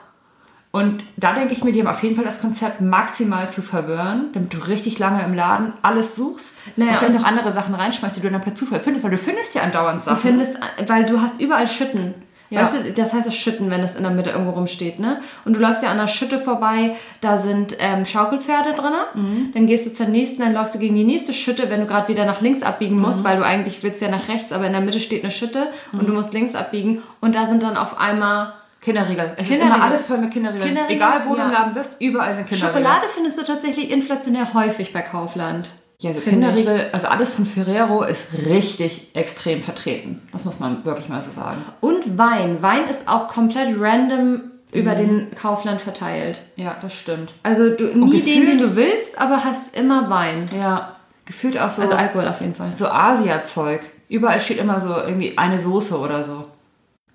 Und 0.71 1.03
da 1.17 1.33
denke 1.33 1.51
ich 1.53 1.63
mir, 1.63 1.71
die 1.71 1.79
haben 1.81 1.87
auf 1.87 2.03
jeden 2.03 2.15
Fall 2.15 2.23
das 2.25 2.39
Konzept 2.41 2.79
maximal 2.79 3.49
zu 3.49 3.63
verwirren, 3.63 4.27
damit 4.33 4.53
du 4.53 4.59
richtig 4.59 4.99
lange 4.99 5.23
im 5.23 5.33
Laden 5.33 5.73
alles 5.81 6.15
suchst 6.15 6.61
Naja, 6.75 6.91
und 6.91 6.97
vielleicht 6.99 7.15
und- 7.15 7.21
noch 7.23 7.27
andere 7.27 7.51
Sachen 7.51 7.73
reinschmeißt, 7.73 8.15
die 8.17 8.21
du 8.21 8.29
dann 8.29 8.39
per 8.41 8.53
Zufall 8.53 8.79
findest, 8.79 9.03
weil 9.03 9.09
du 9.11 9.17
findest 9.17 9.55
ja 9.55 9.63
andauernd 9.63 10.01
Du 10.05 10.09
Sachen. 10.11 10.19
findest, 10.21 10.59
weil 10.85 11.05
du 11.07 11.19
hast 11.21 11.41
überall 11.41 11.67
Schütten. 11.67 12.13
Ja. 12.51 12.63
Weißt 12.63 12.75
du, 12.85 12.91
das 12.93 13.13
heißt 13.13 13.27
das 13.27 13.35
Schütten, 13.35 13.69
wenn 13.69 13.81
das 13.81 13.95
in 13.95 14.01
der 14.01 14.11
Mitte 14.11 14.31
irgendwo 14.31 14.51
rumsteht, 14.51 14.99
ne? 14.99 15.21
Und 15.45 15.53
du 15.53 15.59
läufst 15.59 15.83
ja 15.83 15.91
an 15.91 15.97
der 15.97 16.07
Schütte 16.07 16.39
vorbei, 16.39 16.95
da 17.21 17.37
sind 17.37 17.75
ähm, 17.79 18.05
Schaukelpferde 18.07 18.73
drin. 18.73 18.93
Mhm. 19.13 19.51
Dann 19.53 19.67
gehst 19.67 19.85
du 19.85 19.93
zur 19.93 20.07
nächsten, 20.07 20.41
dann 20.41 20.53
läufst 20.53 20.73
du 20.73 20.79
gegen 20.79 20.95
die 20.95 21.03
nächste 21.03 21.31
Schütte, 21.33 21.69
wenn 21.69 21.81
du 21.81 21.85
gerade 21.85 22.07
wieder 22.07 22.25
nach 22.25 22.41
links 22.41 22.63
abbiegen 22.63 22.95
Mhm. 22.95 23.01
musst, 23.03 23.23
weil 23.23 23.37
du 23.37 23.45
eigentlich 23.45 23.83
willst 23.83 24.01
ja 24.01 24.09
nach 24.09 24.27
rechts, 24.29 24.51
aber 24.51 24.65
in 24.65 24.71
der 24.73 24.81
Mitte 24.81 24.99
steht 24.99 25.23
eine 25.23 25.31
Schütte 25.31 25.67
und 25.91 26.07
du 26.07 26.13
musst 26.13 26.33
links 26.33 26.55
abbiegen. 26.55 27.03
Und 27.21 27.35
da 27.35 27.45
sind 27.47 27.61
dann 27.61 27.77
auf 27.77 27.99
einmal 27.99 28.53
Kinderriegel. 28.81 29.33
Es 29.35 29.43
ist 29.43 29.49
Kinderriegel. 29.51 29.75
immer 29.77 29.85
alles 29.85 30.05
voll 30.07 30.17
mit 30.17 30.31
Kinderriegeln. 30.31 30.67
Kinderriegel, 30.69 30.95
Egal, 30.95 31.21
wo 31.27 31.33
du 31.33 31.39
ja. 31.39 31.45
im 31.47 31.51
Laden 31.51 31.73
bist, 31.75 31.97
überall 32.01 32.33
sind 32.33 32.47
Kinderriegel. 32.47 32.81
Schokolade 32.81 33.05
findest 33.13 33.39
du 33.39 33.43
tatsächlich 33.45 33.91
inflationär 33.91 34.53
häufig 34.53 34.91
bei 34.93 35.01
Kaufland. 35.01 35.69
Ja, 36.01 36.11
also 36.11 36.21
Kinderriegel, 36.21 36.87
also 36.93 37.07
alles 37.07 37.29
von 37.31 37.45
Ferrero 37.45 38.03
ist 38.03 38.27
richtig 38.47 39.09
extrem 39.15 39.61
vertreten. 39.61 40.21
Das 40.31 40.45
muss 40.45 40.59
man 40.59 40.85
wirklich 40.85 41.09
mal 41.09 41.21
so 41.21 41.29
sagen. 41.29 41.61
Und 41.81 42.17
Wein. 42.17 42.61
Wein 42.61 42.85
ist 42.89 43.07
auch 43.07 43.27
komplett 43.27 43.75
random 43.77 44.43
über 44.71 44.93
Mhm. 44.93 44.97
den 44.97 45.35
Kaufland 45.35 45.81
verteilt. 45.81 46.41
Ja, 46.55 46.77
das 46.81 46.93
stimmt. 46.93 47.33
Also 47.43 47.69
du, 47.71 47.83
nie 47.87 47.91
den, 47.91 48.11
gefühlt- 48.11 48.47
den 48.49 48.57
du 48.59 48.75
willst, 48.77 49.19
aber 49.19 49.43
hast 49.43 49.75
immer 49.75 50.09
Wein. 50.09 50.47
Ja, 50.57 50.95
gefühlt 51.25 51.59
auch 51.59 51.69
so, 51.69 51.81
Also 51.81 51.95
Alkohol 51.95 52.27
auf 52.29 52.39
jeden 52.39 52.55
Fall. 52.55 52.71
so 52.77 52.87
Asia-Zeug. 52.87 53.81
Überall 54.07 54.39
steht 54.39 54.59
immer 54.59 54.79
so 54.79 54.95
irgendwie 54.95 55.37
eine 55.37 55.59
Soße 55.59 55.99
oder 55.99 56.23
so. 56.23 56.45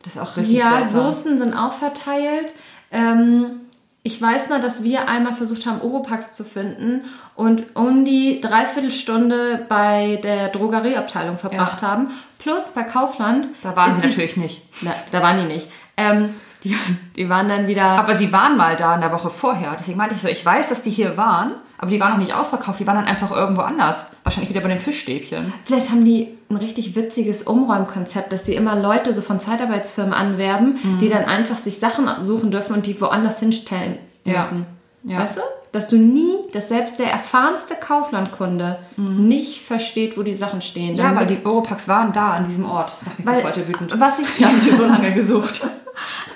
Das 0.03 0.17
ist 0.17 0.21
auch 0.21 0.37
richtig 0.37 0.57
Ja, 0.59 0.79
seltsam. 0.81 1.07
Soßen 1.07 1.39
sind 1.39 1.55
auch 1.55 1.73
verteilt. 1.73 2.53
Ähm, 2.91 3.63
ich 4.07 4.21
weiß 4.21 4.51
mal, 4.51 4.61
dass 4.61 4.83
wir 4.83 5.09
einmal 5.09 5.33
versucht 5.33 5.67
haben, 5.67 5.81
Oropax 5.81 6.35
zu 6.35 6.45
finden 6.45 7.07
und 7.35 7.75
um 7.75 8.05
die 8.05 8.39
Dreiviertelstunde 8.41 9.65
bei 9.69 10.21
der 10.23 10.49
Drogerieabteilung 10.51 11.39
verbracht 11.39 11.81
Ja. 11.83 11.89
haben. 11.89 12.11
Plus 12.39 12.71
bei 12.75 12.83
Kaufland. 12.83 13.49
Da 13.63 13.75
waren 13.75 13.93
sie 13.93 14.07
natürlich 14.07 14.37
nicht. 14.37 14.63
Na, 14.83 14.93
da 15.11 15.23
waren 15.23 15.41
die 15.41 15.53
nicht. 15.55 15.69
Ähm, 15.97 16.35
die, 16.63 16.77
die 17.17 17.29
waren 17.31 17.49
dann 17.49 17.67
wieder. 17.67 17.85
Aber 17.85 18.19
sie 18.19 18.31
waren 18.31 18.57
mal 18.59 18.77
da 18.77 18.95
in 18.95 19.01
der 19.01 19.11
Woche 19.13 19.31
vorher. 19.31 19.75
Deswegen 19.81 19.97
meinte 19.97 20.15
ich 20.15 20.21
so, 20.21 20.29
ich 20.29 20.45
weiß, 20.45 20.69
dass 20.69 20.83
die 20.83 20.91
hier 20.91 21.17
waren, 21.17 21.53
aber 21.79 21.91
die 21.91 21.99
waren 21.99 22.11
noch 22.13 22.19
nicht 22.19 22.35
ausverkauft. 22.35 22.81
Die 22.81 22.87
waren 22.87 22.97
dann 22.97 23.07
einfach 23.07 23.31
irgendwo 23.31 23.63
anders. 23.63 23.97
Wahrscheinlich 24.25 24.49
wieder 24.51 24.63
bei 24.63 24.69
den 24.71 24.79
Fischstäbchen. 24.79 25.53
Vielleicht 25.67 25.91
haben 25.91 26.05
die 26.05 26.29
ein 26.51 26.57
richtig 26.57 26.97
witziges 26.97 27.43
Umräumkonzept, 27.43 28.33
dass 28.33 28.47
sie 28.47 28.55
immer 28.55 28.75
Leute 28.81 29.13
so 29.15 29.21
von 29.21 29.39
Zeitarbeitsfirmen 29.39 30.15
anwerben, 30.15 30.79
Mhm. 30.83 30.99
die 30.99 31.09
dann 31.11 31.25
einfach 31.25 31.59
sich 31.59 31.79
Sachen 31.79 32.09
suchen 32.25 32.51
dürfen 32.51 32.73
und 32.75 32.87
die 32.87 32.99
woanders 33.01 33.41
hinstellen 33.41 33.99
Ja. 34.25 34.37
müssen. 34.39 34.67
Ja. 35.05 35.19
Weißt 35.19 35.37
du? 35.37 35.43
Dass 35.73 35.89
du 35.89 35.97
nie, 35.99 36.33
dass 36.53 36.69
selbst 36.71 36.99
der 36.99 37.11
erfahrenste 37.11 37.75
Kauflandkunde 37.75 38.79
nicht 38.97 39.61
versteht, 39.63 40.17
wo 40.17 40.23
die 40.23 40.35
Sachen 40.35 40.63
stehen. 40.63 40.93
Mhm. 40.93 40.99
Ja, 41.01 41.15
weil 41.15 41.27
die 41.27 41.39
Europacks 41.45 41.87
waren 41.89 42.13
da 42.15 42.31
an 42.33 42.45
diesem 42.47 42.65
Ort. 42.65 42.93
Das 42.97 43.05
macht 43.07 43.19
mich 43.19 43.27
bis 43.27 43.37
weil, 43.37 43.45
heute 43.45 43.69
wütend. 43.69 44.01
was 44.01 44.19
ich, 44.21 44.39
Wir 44.41 44.49
haben 44.49 44.59
sie 44.59 44.71
so 44.71 44.87
lange 44.87 45.13
gesucht. 45.15 45.67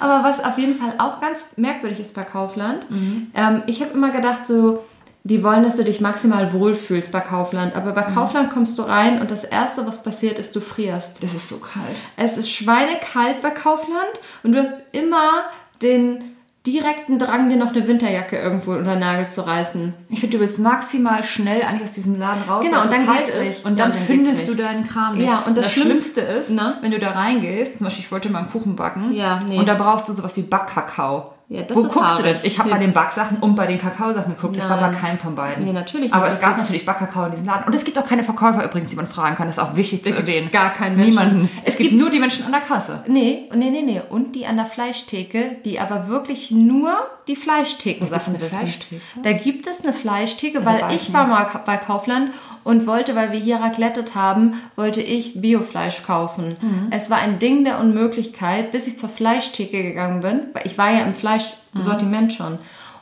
Aber 0.01 0.23
was 0.29 0.45
auf 0.45 0.59
jeden 0.59 0.75
Fall 0.75 0.93
auch 0.99 1.21
ganz 1.21 1.53
merkwürdig 1.57 2.01
ist 2.01 2.15
bei 2.15 2.23
Kaufland, 2.25 2.91
Mhm. 2.91 3.29
ähm, 3.35 3.63
ich 3.67 3.81
habe 3.81 3.93
immer 3.95 4.11
gedacht, 4.11 4.47
so, 4.47 4.81
die 5.29 5.45
wollen, 5.45 5.63
dass 5.63 5.77
du 5.77 5.85
dich 5.85 6.01
maximal 6.01 6.53
wohlfühlst 6.53 7.13
bei 7.13 7.21
Kaufland. 7.21 7.77
Aber 7.77 7.91
Mhm. 7.91 7.95
bei 7.95 8.03
Kaufland 8.03 8.51
kommst 8.51 8.79
du 8.79 8.83
rein 8.83 9.21
und 9.21 9.31
das 9.31 9.45
Erste, 9.45 9.87
was 9.87 10.03
passiert, 10.03 10.39
ist, 10.39 10.57
du 10.57 10.61
frierst. 10.61 11.23
Das 11.23 11.35
ist 11.35 11.49
so 11.49 11.57
kalt. 11.59 11.97
Es 12.17 12.37
ist 12.39 12.51
schweinekalt 12.51 13.41
bei 13.43 13.51
Kaufland 13.51 14.13
und 14.43 14.53
du 14.53 14.63
hast 14.63 14.77
immer 14.93 15.43
den 15.83 16.35
direkten 16.67 17.19
Drang, 17.19 17.49
dir 17.49 17.57
noch 17.57 17.75
eine 17.75 17.87
Winterjacke 17.87 18.37
irgendwo 18.39 18.73
unter 18.73 18.91
den 18.93 18.99
Nagel 19.01 19.27
zu 19.27 19.47
reißen. 19.47 19.95
Ich 20.11 20.21
finde, 20.21 20.37
du 20.37 20.43
bist 20.43 20.59
maximal 20.59 21.23
schnell 21.25 21.63
eigentlich 21.63 21.85
aus 21.89 21.95
diesem 21.95 22.19
Laden 22.19 22.43
raus, 22.43 22.65
Genau, 22.65 22.83
und 22.83 22.93
dann 22.93 23.07
kalt 23.07 23.29
ist. 23.29 23.41
nicht. 23.41 23.65
Und 23.65 23.79
Ja, 23.79 23.87
dann 23.87 23.93
und 23.93 23.99
dann 24.01 24.07
findest 24.07 24.49
du 24.49 24.55
deinen 24.55 24.87
Kram 24.87 25.15
nicht. 25.15 25.27
Ja, 25.29 25.45
und 25.47 25.57
das 25.57 25.71
Schlimm- 25.73 25.87
Schlimmste 25.87 26.21
ist, 26.21 26.51
Na? 26.51 26.75
wenn 26.83 26.91
du 26.91 26.99
da 26.99 27.13
reingehst, 27.13 27.79
zum 27.79 27.87
Beispiel, 27.87 28.05
ich 28.05 28.13
wollte 28.13 28.29
mal 28.29 28.41
einen 28.41 28.51
Kuchen 28.51 28.77
backen. 28.77 29.13
Ja, 29.13 29.41
nee. 29.49 29.59
Und 29.59 29.67
da 29.67 29.75
brauchst 29.75 30.09
du 30.09 30.13
sowas 30.13 30.37
wie 30.37 30.43
Backkakao. 30.43 31.33
Ja, 31.51 31.63
das 31.63 31.75
Wo 31.79 31.83
guckst 31.85 32.19
du 32.19 32.23
denn? 32.23 32.35
haarig. 32.35 32.45
Ich 32.45 32.59
habe 32.59 32.69
Nee. 32.69 32.75
bei 32.75 32.81
den 32.83 32.93
Backsachen 32.93 33.39
und 33.41 33.55
bei 33.55 33.67
den 33.67 33.79
Kakaosachen 33.79 34.35
geguckt. 34.37 34.59
Das 34.59 34.69
war 34.69 34.77
bei 34.77 34.89
Nein. 34.91 35.01
keinem 35.01 35.19
von 35.19 35.35
beiden. 35.35 35.65
Nee, 35.65 35.73
natürlich 35.73 36.13
Aber 36.13 36.25
nicht. 36.27 36.35
es 36.35 36.41
Das 36.41 36.43
gab 36.43 36.51
gibt- 36.57 36.65
natürlich 36.65 36.85
Backkakao 36.85 37.25
in 37.25 37.31
diesem 37.31 37.47
Laden. 37.47 37.65
Und 37.67 37.75
es 37.75 37.85
gibt 37.85 37.99
auch 37.99 38.05
keine 38.07 38.23
Verkäufer 38.23 38.63
übrigens, 38.65 38.91
die 38.91 38.97
man 38.97 39.07
fragen 39.07 39.35
kann. 39.35 39.47
Das 39.47 39.57
ist 39.57 39.63
auch 39.63 39.75
wichtig 39.75 40.05
zu 40.05 40.11
Da 40.11 40.17
gibt's 40.17 40.31
erwähnen. 40.31 40.51
gar 40.51 40.71
keinen 40.75 40.97
Menschen. 40.97 41.11
Niemanden. 41.11 41.51
Es, 41.65 41.73
Es 41.73 41.79
gibt, 41.79 41.91
gibt- 41.91 42.03
nur 42.03 42.11
die 42.11 42.19
Menschen 42.19 42.45
an 42.45 42.53
der 42.53 42.61
Kasse. 42.61 43.03
Nee, 43.07 43.49
nee, 43.55 43.71
nee, 43.71 43.81
nee. 43.81 44.03
Und 44.11 44.35
die 44.35 44.45
an 44.47 44.57
der 44.57 44.67
Fleischtheke, 44.67 45.57
die 45.65 45.81
aber 45.81 46.09
wirklich 46.09 46.51
nur 46.51 46.93
die 47.29 47.37
Fleischtheken-Sachen 47.37 48.35
eine 48.35 48.43
wissen. 48.43 48.59
Fleischtheke? 48.59 49.01
Da 49.23 49.33
gibt 49.33 49.67
es 49.67 49.83
eine 49.85 49.93
Fleischtheke, 49.95 50.65
weil 50.67 50.83
ich 50.95 51.13
war 51.15 51.27
mal 51.27 51.47
bei 51.65 51.79
Kaufland 51.79 52.31
und 52.65 52.87
wollte, 52.87 53.15
weil 53.17 53.33
wir 53.33 53.39
hier 53.39 53.57
raclettet 53.57 54.15
haben, 54.15 54.61
wollte 54.77 55.01
ich 55.01 55.41
Biofleisch 55.41 56.03
kaufen. 56.05 56.57
Mhm. 56.61 56.87
Es 56.91 57.11
war 57.11 57.19
ein 57.19 57.39
Ding 57.39 57.65
der 57.65 57.81
Unmöglichkeit, 57.81 58.73
bis 58.73 58.87
ich 58.87 58.99
zur 58.99 59.09
Fleischtheke 59.09 59.83
gegangen 59.83 60.21
bin, 60.21 60.41
weil 60.53 60.67
ich 60.67 60.77
war 60.79 60.91
ja 60.91 61.01
im 61.05 61.15
Fleischsortiment 61.15 62.33
schon. 62.33 62.59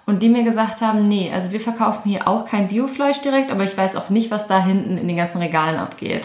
Und 0.07 0.23
die 0.23 0.29
mir 0.29 0.45
gesagt 0.45 0.83
haben, 0.83 1.09
nee, 1.09 1.33
also 1.35 1.51
wir 1.51 1.61
verkaufen 1.61 2.09
hier 2.09 2.29
auch 2.29 2.47
kein 2.47 2.69
Biofleisch 2.69 3.21
direkt, 3.23 3.51
aber 3.51 3.65
ich 3.65 3.77
weiß 3.77 3.97
auch 3.97 4.09
nicht, 4.09 4.31
was 4.31 4.47
da 4.47 4.65
hinten 4.65 4.99
in 4.99 5.09
den 5.09 5.17
ganzen 5.17 5.39
Regalen 5.39 5.79
abgeht. 5.81 6.23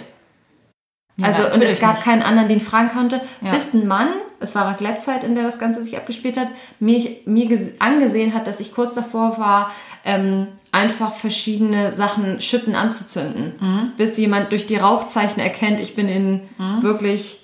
Ja, 1.17 1.27
Also, 1.27 1.43
und 1.53 1.61
es 1.63 1.79
gab 1.79 1.95
nicht. 1.95 2.03
keinen 2.03 2.21
anderen, 2.21 2.47
den 2.47 2.59
fragen 2.59 2.89
konnte, 2.89 3.21
Ja. 3.41 3.51
bis 3.51 3.73
ein 3.73 3.88
Mann, 3.88 4.09
es 4.39 4.55
war 4.55 4.67
Raclette-Zeit, 4.67 5.23
in 5.23 5.35
der 5.35 5.43
das 5.43 5.59
Ganze 5.59 5.83
sich 5.83 5.97
abgespielt 5.97 6.38
hat, 6.38 6.47
mich, 6.79 7.21
mir 7.25 7.47
ges- 7.50 7.79
angesehen 7.79 8.33
hat, 8.33 8.47
dass 8.47 8.59
ich 8.59 8.73
kurz 8.73 8.93
davor 8.93 9.38
war, 9.39 9.71
ähm, 10.05 10.47
einfach 10.72 11.13
verschiedene 11.13 11.96
Sachen 11.96 12.40
schütten 12.42 12.75
anzuzünden. 12.75 13.54
Mhm. 13.60 13.92
Bis 13.98 14.18
jemand 14.18 14.51
durch 14.51 14.68
die 14.68 14.78
Rauchzeichen 14.78 15.40
erkennt, 15.42 15.80
ich 15.80 15.96
bin 15.96 16.08
in 16.08 16.42
Mhm. 16.58 16.82
wirklich, 16.84 17.40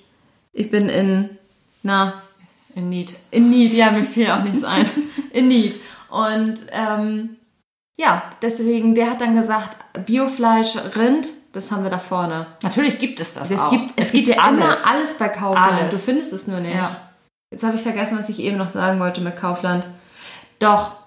ich 0.52 0.70
bin 0.70 0.88
in, 0.88 1.30
na, 1.82 2.14
In 2.74 2.88
Need. 2.88 3.14
in 3.30 3.50
Need, 3.50 3.74
ja, 3.74 3.90
mir 3.90 4.04
fiel 4.04 4.30
auch 4.30 4.42
nichts 4.44 4.64
ein. 4.64 4.88
In 5.32 5.48
Need. 5.48 5.74
Und 6.10 6.58
ähm, 6.70 7.36
ja, 7.98 8.22
deswegen, 8.40 8.94
der 8.94 9.10
hat 9.10 9.20
dann 9.20 9.36
gesagt, 9.36 9.76
Biofleisch, 10.06 10.76
Rind, 10.96 11.28
das 11.52 11.70
haben 11.72 11.82
wir 11.82 11.90
da 11.90 11.98
vorne. 11.98 12.46
Natürlich 12.62 12.98
gibt 12.98 13.20
es 13.20 13.34
das 13.34 13.50
Es 13.50 13.58
auch. 13.58 13.70
gibt, 13.70 13.92
es, 13.96 14.12
gibt, 14.12 14.28
ja 14.28 14.48
immer 14.48 14.76
alles 14.86 15.18
bei 15.18 15.28
Kaufland. 15.28 15.72
Alles. 15.82 15.90
Du 15.90 15.98
findest 15.98 16.32
es 16.32 16.46
nur 16.46 16.60
nicht. 16.60 16.76
Ja. 16.76 16.90
Jetzt 17.50 17.64
habe 17.64 17.76
ich 17.76 17.82
vergessen, 17.82 18.18
was 18.18 18.28
ich 18.28 18.38
eben 18.38 18.56
noch 18.58 18.70
sagen 18.70 19.00
wollte 19.00 19.20
mit 19.20 19.36
Kaufland. 19.36 19.84
Doch, 20.60 20.97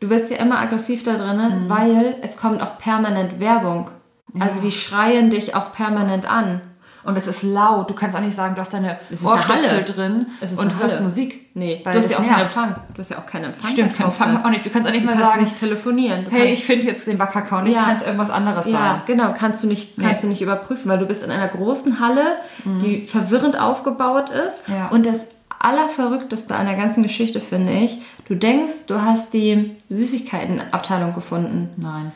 du 0.00 0.10
wirst 0.10 0.30
ja 0.30 0.38
immer 0.38 0.58
aggressiv 0.58 1.04
da 1.04 1.14
drin, 1.16 1.64
Mhm. 1.64 1.70
weil 1.70 2.16
es 2.22 2.36
kommt 2.36 2.62
auch 2.62 2.78
permanent 2.78 3.40
Werbung. 3.40 3.90
Also 4.38 4.60
die 4.60 4.72
schreien 4.72 5.30
dich 5.30 5.54
auch 5.54 5.72
permanent 5.72 6.30
an. 6.30 6.60
Und 7.04 7.16
es 7.16 7.26
ist 7.26 7.42
laut. 7.42 7.88
Du 7.88 7.94
kannst 7.94 8.14
auch 8.14 8.20
nicht 8.20 8.34
sagen, 8.36 8.54
du 8.54 8.60
hast 8.60 8.74
deine 8.74 8.98
Ohrstöpsel 9.24 9.82
drin 9.84 10.26
und 10.56 10.78
hörst. 10.78 11.00
Musik. 11.00 11.46
Nee, 11.54 11.80
weil 11.82 11.94
du 11.94 12.00
hast 12.02 12.10
ja 12.10 12.16
auch 12.18 12.20
keinen 12.20 12.28
nervt. 12.36 12.42
Empfang. 12.56 12.74
Du 12.92 12.98
hast 12.98 13.10
ja 13.10 13.16
auch 13.18 13.24
keinen 13.26 13.44
Empfang. 13.46 13.70
Stimmt, 13.70 13.92
bei 13.92 13.96
kein 13.96 14.06
Empfang 14.08 14.26
Kaufland. 14.26 14.44
auch 14.44 14.50
nicht. 14.50 14.66
Du 14.66 14.70
kannst 14.70 14.88
auch 14.88 14.92
nicht 14.92 15.04
Du 15.04 15.06
mal 15.06 15.12
kannst 15.14 15.26
sagen, 15.28 15.42
nicht 15.44 15.58
telefonieren. 15.58 16.24
Du 16.26 16.30
hey, 16.32 16.38
kannst- 16.40 16.52
ich 16.54 16.64
finde 16.66 16.86
jetzt 16.86 17.06
den 17.06 17.16
Backkakao 17.16 17.62
nicht, 17.62 17.74
Ja. 17.76 17.84
kann 17.84 17.96
es 17.96 18.02
irgendwas 18.02 18.30
anderes 18.30 18.66
Ja, 18.66 18.72
sein. 18.72 19.00
genau, 19.06 19.34
kannst 19.38 19.62
du 19.64 19.68
nicht, 19.68 19.96
kannst 19.96 20.16
Nee. 20.16 20.20
du 20.22 20.26
nicht 20.28 20.42
überprüfen, 20.42 20.90
weil 20.90 20.98
du 20.98 21.06
bist 21.06 21.24
in 21.24 21.30
einer 21.30 21.48
großen 21.48 21.98
Halle, 21.98 22.22
die 22.64 23.06
verwirrend 23.06 23.58
aufgebaut 23.58 24.28
ist. 24.28 24.68
Mhm. 24.68 24.74
Ja. 24.74 24.88
Und 24.88 25.06
das 25.06 25.28
Allerverrückteste 25.58 26.54
an 26.54 26.66
der 26.66 26.76
ganzen 26.76 27.02
Geschichte 27.02 27.40
finde 27.40 27.72
ich, 27.72 27.98
du 28.28 28.34
denkst, 28.34 28.86
du 28.86 29.02
hast 29.02 29.32
die 29.34 29.76
Süßigkeitenabteilung 29.90 31.14
gefunden. 31.14 31.70
Nein. 31.76 32.12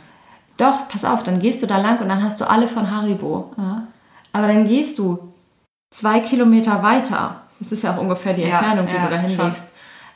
Doch, 0.56 0.88
pass 0.88 1.04
auf, 1.04 1.22
dann 1.24 1.40
gehst 1.40 1.62
du 1.62 1.66
da 1.66 1.78
lang 1.78 2.00
und 2.00 2.08
dann 2.08 2.22
hast 2.22 2.40
du 2.40 2.48
alle 2.48 2.68
von 2.68 2.90
Haribo. 2.90 3.52
Ja. 3.56 3.86
Aber 4.32 4.46
dann 4.46 4.68
gehst 4.68 4.98
du 4.98 5.32
zwei 5.90 6.20
Kilometer 6.20 6.82
weiter. 6.82 7.40
Das 7.58 7.72
ist 7.72 7.84
ja 7.84 7.94
auch 7.94 8.00
ungefähr 8.00 8.34
die 8.34 8.42
Ja, 8.42 8.58
Entfernung, 8.58 8.86
die 8.86 8.94
ja, 8.94 9.04
du 9.04 9.10
da 9.10 9.16
hinlegst. 9.18 9.62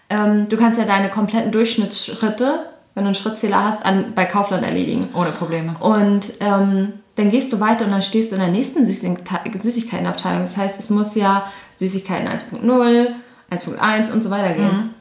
Ähm, 0.08 0.48
du 0.48 0.56
kannst 0.56 0.78
ja 0.78 0.84
deine 0.84 1.10
kompletten 1.10 1.52
Durchschnittsschritte, 1.52 2.66
wenn 2.94 3.04
du 3.04 3.08
einen 3.08 3.14
Schrittzähler 3.14 3.64
hast, 3.64 3.84
an, 3.84 4.12
bei 4.14 4.24
Kaufland 4.24 4.64
erledigen. 4.64 5.08
Ohne 5.14 5.32
Probleme. 5.32 5.74
Und 5.80 6.32
ähm, 6.40 6.94
dann 7.16 7.30
gehst 7.30 7.52
du 7.52 7.60
weiter 7.60 7.84
und 7.84 7.90
dann 7.90 8.02
stehst 8.02 8.30
du 8.30 8.36
in 8.36 8.42
der 8.42 8.50
nächsten 8.50 8.84
Süßigkeiten- 8.84 9.60
Süßigkeitenabteilung. 9.60 10.42
Das 10.42 10.56
heißt, 10.56 10.78
es 10.78 10.90
muss 10.90 11.14
ja 11.14 11.50
Süßigkeiten 11.76 12.28
1.0, 12.28 13.06
1.1 13.50 14.12
und 14.12 14.22
so 14.22 14.30
weiter 14.30 14.54
gehen. 14.54 14.94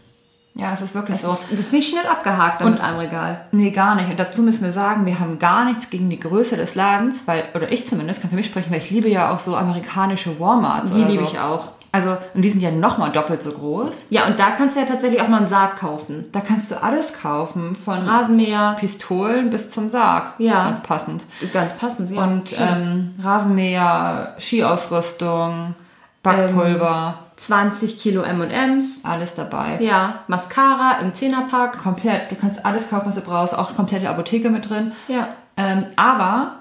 Ja, 0.58 0.72
es 0.74 0.82
ist 0.82 0.96
wirklich 0.96 1.20
Das, 1.20 1.26
so. 1.26 1.34
ist, 1.34 1.52
das 1.52 1.60
ist 1.60 1.74
nicht 1.74 1.90
schnell 1.90 2.06
abgehakt 2.06 2.62
da 2.62 2.66
mit 2.70 2.80
einem 2.80 2.98
Regal. 2.98 3.42
Nee, 3.52 3.72
gar 3.72 3.96
nicht. 3.96 4.10
Und 4.10 4.18
dazu 4.18 4.42
müssen 4.42 4.64
wir 4.64 4.72
sagen, 4.72 5.06
wir 5.06 5.20
haben 5.20 5.38
gar 5.38 5.66
nichts 5.66 5.90
gegen 5.90 6.10
die 6.10 6.20
Größe 6.20 6.56
des 6.56 6.76
Ladens, 6.76 7.24
weil, 7.26 7.44
oder 7.54 7.70
ich 7.72 7.86
zumindest 7.86 8.22
kann 8.22 8.30
für 8.30 8.38
mich 8.38 8.46
sprechen, 8.46 8.72
weil 8.72 8.78
ich 8.80 8.90
liebe 8.90 9.10
ja 9.10 9.34
auch 9.34 9.40
so 9.40 9.58
amerikanische 9.58 10.40
Walmarts. 10.40 10.92
Die 10.92 11.04
liebe 11.04 11.26
so. 11.26 11.32
ich 11.32 11.40
auch. 11.40 11.72
Also, 11.92 12.18
und 12.34 12.42
die 12.42 12.50
sind 12.50 12.62
ja 12.62 12.72
nochmal 12.72 13.12
doppelt 13.12 13.42
so 13.42 13.52
groß. 13.52 14.08
Ja, 14.10 14.28
und 14.28 14.40
da 14.40 14.52
kannst 14.52 14.76
du 14.76 14.82
ja 14.82 14.86
tatsächlich 14.86 15.22
auch 15.22 15.30
mal 15.30 15.38
einen 15.38 15.48
Sarg 15.48 15.78
kaufen. 15.78 16.26
Da 16.32 16.42
kannst 16.42 16.72
du 16.72 16.82
alles 16.82 17.14
kaufen, 17.14 17.76
von 17.76 18.00
Rasenmäher, 18.00 18.76
Pistolen 18.80 19.50
bis 19.50 19.72
zum 19.72 19.88
Sarg. 19.90 20.34
Ja. 20.38 20.66
Ganz 20.66 20.84
passend. 20.84 21.24
ganz 21.54 21.72
passend. 21.80 22.12
Ja. 22.12 22.24
Und 22.24 22.56
ähm, 22.58 23.14
Rasenmäher, 23.22 24.36
Skiausrüstung, 24.40 25.76
Backpulver, 26.26 27.14
20 27.38 28.00
Kilo 28.00 28.22
M&M's. 28.22 29.04
alles 29.06 29.36
dabei. 29.36 29.78
Ja, 29.82 30.20
Mascara 30.28 31.00
im 31.02 31.14
Zehnerpack. 31.14 31.82
Komplett. 31.82 32.32
Du 32.32 32.36
kannst 32.36 32.66
alles 32.66 32.90
kaufen, 32.90 33.08
was 33.08 33.16
du 33.16 33.22
brauchst. 33.22 33.58
Auch 33.58 33.76
komplette 33.76 34.10
Apotheke 34.10 34.50
mit 34.50 34.70
drin. 34.70 34.94
Ja. 35.08 35.28
Ähm, 35.58 35.86
aber 35.96 36.56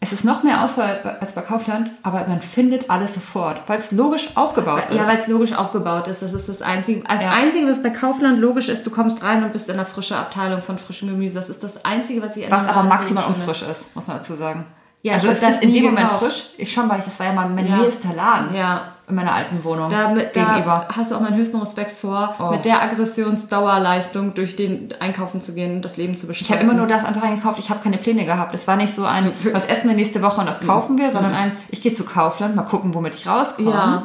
es 0.00 0.12
ist 0.12 0.24
noch 0.24 0.42
mehr 0.42 0.62
Auswahl 0.62 1.16
als 1.20 1.34
bei 1.34 1.40
Kaufland, 1.40 1.90
aber 2.02 2.24
man 2.28 2.40
findet 2.40 2.90
alles 2.90 3.14
sofort, 3.14 3.62
weil 3.66 3.78
es 3.78 3.90
logisch 3.92 4.28
aufgebaut 4.36 4.82
ist. 4.90 4.96
Ja, 4.96 5.06
weil 5.06 5.18
es 5.18 5.26
logisch 5.26 5.52
aufgebaut 5.54 6.06
ist. 6.06 6.22
Das 6.22 6.32
ist 6.32 6.48
das 6.48 6.60
Einzige. 6.62 7.02
Das 7.08 7.22
Ja. 7.22 7.30
Einzige, 7.30 7.66
was 7.66 7.82
bei 7.82 7.90
Kaufland 7.90 8.38
logisch 8.38 8.68
ist, 8.68 8.86
du 8.86 8.90
kommst 8.90 9.22
rein 9.24 9.42
und 9.42 9.52
bist 9.52 9.68
in 9.68 9.74
einer 9.74 9.86
frischen 9.86 10.16
Abteilung 10.16 10.60
von 10.62 10.78
frischem 10.78 11.08
Gemüse. 11.08 11.34
Das 11.34 11.48
ist 11.48 11.62
das 11.64 11.84
Einzige, 11.84 12.22
was 12.22 12.36
ich 12.36 12.48
was 12.50 12.68
aber 12.68 12.82
maximal 12.84 13.24
unfrisch 13.24 13.62
ist, 13.62 13.94
muss 13.96 14.06
man 14.06 14.18
dazu 14.18 14.34
sagen. 14.34 14.66
Ja, 15.02 15.14
also 15.14 15.28
hab 15.28 15.40
das 15.40 15.50
ist 15.54 15.62
in 15.62 15.72
dem 15.72 15.84
Moment 15.84 16.00
gekauft. 16.08 16.22
frisch. 16.24 16.44
Ich 16.58 16.72
schon, 16.72 16.88
weil 16.88 16.98
ich, 16.98 17.04
das 17.04 17.18
war 17.18 17.26
ja 17.26 17.32
mein, 17.32 17.54
mein 17.54 17.66
Ja. 17.66 17.76
nächster 17.78 18.12
Laden 18.14 18.54
Ja. 18.54 18.92
In 19.08 19.14
meiner 19.14 19.32
alten 19.34 19.62
Wohnung 19.62 19.88
Damit, 19.88 20.32
gegenüber. 20.32 20.84
da 20.88 20.96
hast 20.96 21.12
du 21.12 21.16
auch 21.16 21.20
meinen 21.20 21.36
höchsten 21.36 21.58
Respekt 21.58 21.96
vor, 21.96 22.34
Oh. 22.40 22.50
mit 22.50 22.64
der 22.64 22.82
Aggressionsdauerleistung 22.82 24.34
durch 24.34 24.56
den 24.56 24.88
Einkaufen 25.00 25.40
zu 25.40 25.54
gehen 25.54 25.76
und 25.76 25.84
das 25.84 25.96
Leben 25.96 26.16
zu 26.16 26.24
Ich 26.24 26.28
bestreiten. 26.40 26.54
habe 26.54 26.64
immer 26.70 26.74
nur 26.78 26.86
das 26.88 27.04
einfach 27.04 27.22
eingekauft. 27.22 27.58
Ich 27.58 27.70
habe 27.70 27.80
keine 27.82 27.98
Pläne 27.98 28.24
gehabt. 28.24 28.54
Es 28.54 28.66
war 28.66 28.76
nicht 28.76 28.94
so 28.94 29.04
ein, 29.04 29.32
was 29.52 29.66
essen 29.66 29.88
wir 29.88 29.96
nächste 29.96 30.22
Woche 30.22 30.40
und 30.40 30.46
das 30.46 30.60
kaufen 30.60 30.98
wir, 30.98 31.10
sondern 31.10 31.34
ein, 31.34 31.52
ich 31.70 31.82
gehe 31.82 31.94
zu 31.94 32.04
Kaufland, 32.04 32.56
mal 32.56 32.62
gucken, 32.62 32.94
womit 32.94 33.14
ich 33.14 33.26
rauskomme. 33.26 33.70
Ja. 33.70 34.02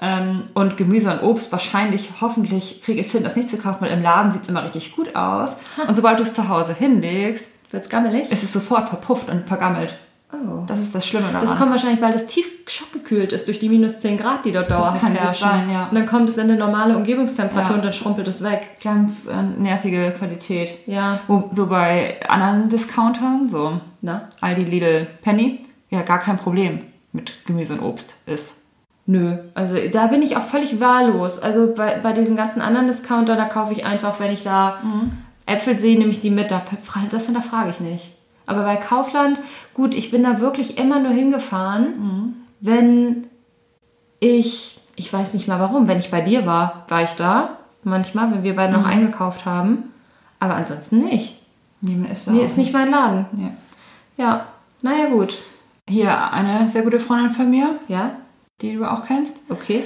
Ähm, 0.00 0.44
und 0.54 0.76
Gemüse 0.76 1.12
und 1.12 1.22
Obst 1.22 1.52
wahrscheinlich, 1.52 2.10
hoffentlich 2.20 2.82
kriege 2.82 3.00
ich 3.00 3.06
es 3.06 3.12
hin, 3.12 3.22
das 3.22 3.36
nicht 3.36 3.48
zu 3.48 3.56
kaufen, 3.56 3.78
weil 3.82 3.90
im 3.92 4.02
Laden 4.02 4.32
sieht 4.32 4.42
es 4.42 4.48
immer 4.48 4.64
richtig 4.64 4.96
gut 4.96 5.14
aus. 5.14 5.50
Und 5.86 5.94
sobald 5.94 6.18
du 6.18 6.24
es 6.24 6.34
zu 6.34 6.48
Hause 6.48 6.74
hinlegst, 6.74 7.48
Wird's 7.70 7.88
gammelig? 7.88 8.30
ist 8.30 8.42
es 8.42 8.52
sofort 8.52 8.88
verpufft 8.88 9.28
und 9.30 9.46
vergammelt. 9.46 9.94
Oh. 10.32 10.64
Das 10.66 10.80
ist 10.80 10.94
das 10.94 11.06
Schlimme 11.06 11.26
daran. 11.26 11.42
Das 11.42 11.58
kommt 11.58 11.70
wahrscheinlich, 11.70 12.00
weil 12.00 12.12
das 12.12 12.26
tief 12.26 12.46
schockgekühlt 12.66 13.32
ist 13.32 13.46
durch 13.48 13.58
die 13.58 13.68
minus 13.68 14.00
10 14.00 14.16
Grad, 14.18 14.44
die 14.44 14.52
dort 14.52 14.70
dauerhaft 14.70 15.02
herrschen. 15.02 15.48
sein, 15.48 15.70
ja. 15.70 15.86
Und 15.88 15.94
dann 15.94 16.06
kommt 16.06 16.28
es 16.28 16.36
in 16.38 16.44
eine 16.44 16.56
normale 16.56 16.96
Umgebungstemperatur 16.96 17.70
Ja. 17.70 17.76
und 17.76 17.84
dann 17.84 17.92
schrumpelt 17.92 18.26
es 18.28 18.42
weg. 18.42 18.62
ganz 18.82 19.26
äh, 19.26 19.42
nervige 19.42 20.12
Qualität. 20.16 20.70
Ja. 20.86 21.20
Wo, 21.28 21.44
so 21.50 21.66
bei 21.68 22.18
anderen 22.28 22.68
Discountern, 22.68 23.48
so 23.48 23.80
Na? 24.00 24.28
Aldi, 24.40 24.64
Lidl, 24.64 25.06
Penny, 25.22 25.66
ja 25.90 26.02
gar 26.02 26.18
kein 26.18 26.38
Problem 26.38 26.80
mit 27.12 27.32
Gemüse 27.46 27.74
und 27.74 27.80
Obst 27.82 28.14
ist. 28.26 28.54
Nö, 29.04 29.36
also 29.54 29.76
da 29.92 30.06
bin 30.06 30.22
ich 30.22 30.36
auch 30.36 30.42
völlig 30.44 30.80
wahllos. 30.80 31.40
Also 31.40 31.74
bei, 31.74 31.98
bei 32.02 32.12
diesen 32.12 32.36
ganzen 32.36 32.62
anderen 32.62 32.86
Discounter, 32.86 33.36
da 33.36 33.44
kaufe 33.46 33.72
ich 33.72 33.84
einfach, 33.84 34.18
wenn 34.20 34.32
ich 34.32 34.44
da 34.44 34.78
Mhm. 34.82 35.12
Äpfel 35.44 35.76
sehe, 35.78 35.98
nehme 35.98 36.12
ich 36.12 36.20
die 36.20 36.30
mit. 36.30 36.50
Da, 36.52 36.62
das 37.10 37.32
da 37.32 37.40
frage 37.40 37.70
ich 37.70 37.80
nicht. 37.80 38.12
Aber 38.52 38.64
bei 38.64 38.76
Kaufland, 38.76 39.38
gut, 39.74 39.94
ich 39.94 40.10
bin 40.10 40.22
da 40.22 40.40
wirklich 40.40 40.78
immer 40.78 41.00
nur 41.00 41.12
hingefahren, 41.12 41.84
Mhm. 41.98 42.34
wenn 42.60 43.26
ich, 44.20 44.78
ich 44.96 45.12
weiß 45.12 45.34
nicht 45.34 45.48
mal 45.48 45.58
warum, 45.60 45.88
wenn 45.88 45.98
ich 45.98 46.10
bei 46.10 46.20
dir 46.20 46.46
war, 46.46 46.84
war 46.88 47.02
ich 47.02 47.10
da. 47.12 47.58
Manchmal, 47.84 48.30
wenn 48.30 48.42
wir 48.44 48.52
Mhm. 48.52 48.56
beide 48.56 48.72
noch 48.74 48.84
eingekauft 48.86 49.44
haben. 49.46 49.84
Aber 50.38 50.54
ansonsten 50.54 51.00
nicht. 51.02 51.40
Niemand 51.80 52.12
ist 52.12 52.26
da. 52.28 52.32
Nee, 52.32 52.44
ist 52.44 52.56
nicht 52.56 52.72
mein 52.72 52.90
Laden. 52.90 53.26
Ja. 53.36 53.50
Ja, 54.24 54.46
naja, 54.82 55.06
gut. 55.08 55.36
Hier 55.88 56.30
eine 56.32 56.68
sehr 56.68 56.82
gute 56.82 57.00
Freundin 57.00 57.32
von 57.32 57.50
mir, 57.50 57.80
Ja, 57.88 58.12
die 58.60 58.74
du 58.76 58.84
auch 58.88 59.04
kennst. 59.06 59.50
okay. 59.50 59.84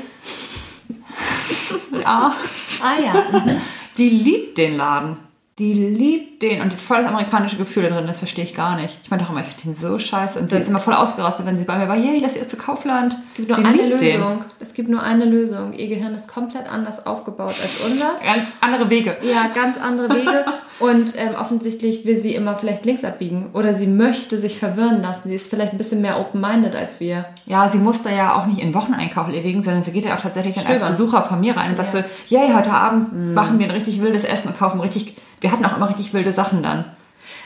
Ja. 2.03 2.35
Ah 2.83 3.01
ja. 3.03 3.15
mhm. 3.39 3.51
Die 3.97 4.11
liebt 4.11 4.59
den 4.59 4.77
Laden. 4.77 5.17
Die 5.59 5.73
liebt 5.73 6.43
den 6.43 6.61
und 6.61 6.71
die 6.71 6.77
hat 6.77 6.83
voll 6.83 6.99
das 6.99 7.07
amerikanische 7.07 7.57
Gefühl 7.57 7.85
da 7.85 7.89
drin, 7.97 8.07
das 8.07 8.19
verstehe 8.19 8.45
ich 8.45 8.55
gar 8.55 8.77
nicht. 8.77 8.99
Ich 9.03 9.11
meine 9.11 9.23
doch 9.23 9.31
immer, 9.31 9.41
ich 9.41 9.47
finde 9.47 9.75
den 9.75 9.75
so 9.75 9.99
scheiße. 9.99 10.39
Und 10.39 10.51
sie 10.51 10.57
Das- 10.57 10.65
ist 10.65 10.69
immer 10.69 10.81
voll 10.81 10.93
ausgerastet, 10.93 11.47
wenn 11.47 11.55
sie 11.55 11.65
bei 11.65 11.79
mir 11.79 11.89
war, 11.89 11.97
yay, 11.97 12.19
lass 12.23 12.37
ihr 12.37 12.47
zu 12.47 12.59
Kaufland. 12.59 13.17
Es 13.27 13.33
gibt 13.35 13.49
nur 13.49 13.57
sie 13.57 13.65
eine 13.65 13.83
liebt 13.83 14.01
den. 14.03 14.21
Lösung. 14.21 14.45
Es 14.61 14.75
gibt 14.75 14.91
nur 14.91 15.03
eine 15.03 15.25
Lösung. 15.25 15.73
Ihr 15.73 15.89
Gehirn 15.89 16.15
ist 16.15 16.29
komplett 16.29 16.71
anders 16.71 17.07
aufgebaut 17.07 17.55
als 17.63 17.81
unseres. 17.91 18.23
Ganz 18.23 18.49
andere 18.61 18.91
Wege. 18.91 19.17
Ja, 19.23 19.47
ganz 19.55 19.79
andere 19.81 20.11
Wege. 20.15 20.45
Und 20.79 21.15
ähm, 21.17 21.35
offensichtlich 21.41 22.05
will 22.05 22.21
sie 22.21 22.35
immer 22.35 22.57
vielleicht 22.57 22.85
links 22.85 23.03
abbiegen. 23.03 23.47
Oder 23.55 23.73
sie 23.73 23.87
möchte 23.87 24.37
sich 24.37 24.59
verwirren 24.59 25.01
lassen. 25.01 25.31
Sie 25.31 25.37
ist 25.37 25.49
vielleicht 25.49 25.73
ein 25.73 25.79
bisschen 25.79 26.03
mehr 26.03 26.21
open-minded 26.21 26.77
als 26.77 27.01
wir. 27.01 27.25
Ja, 27.47 27.71
sie 27.73 27.79
muss 27.79 28.03
da 28.03 28.11
ja 28.11 28.35
auch 28.37 28.45
nicht 28.45 28.59
in 28.61 28.75
Wocheneinkauf 28.75 29.29
erledigen, 29.29 29.63
sondern 29.63 29.83
sie 29.83 29.93
geht 29.93 30.05
ja 30.05 30.17
auch 30.19 30.21
tatsächlich 30.21 30.55
dann 30.55 30.67
als. 30.67 30.83
Besucher 30.87 31.23
von 31.23 31.41
mir 31.41 31.57
rein 31.57 31.71
und 31.71 31.77
sagt 31.77 31.95
Ja. 31.95 32.05
so, 32.29 32.35
yay, 32.37 32.53
heute 32.55 32.73
Abend 32.73 33.35
machen 33.35 33.59
wir 33.59 33.65
ein 33.65 33.71
richtig 33.73 34.03
wildes 34.03 34.25
Essen 34.25 34.49
und 34.49 34.59
kaufen 34.59 34.81
richtig, 34.81 35.17
wir 35.47 35.53
hatten 35.53 35.65
auch 35.65 35.77
immer 35.77 35.89
richtig 35.89 36.13
wilde 36.13 36.33
Sachen 36.33 36.63
dann. 36.63 36.85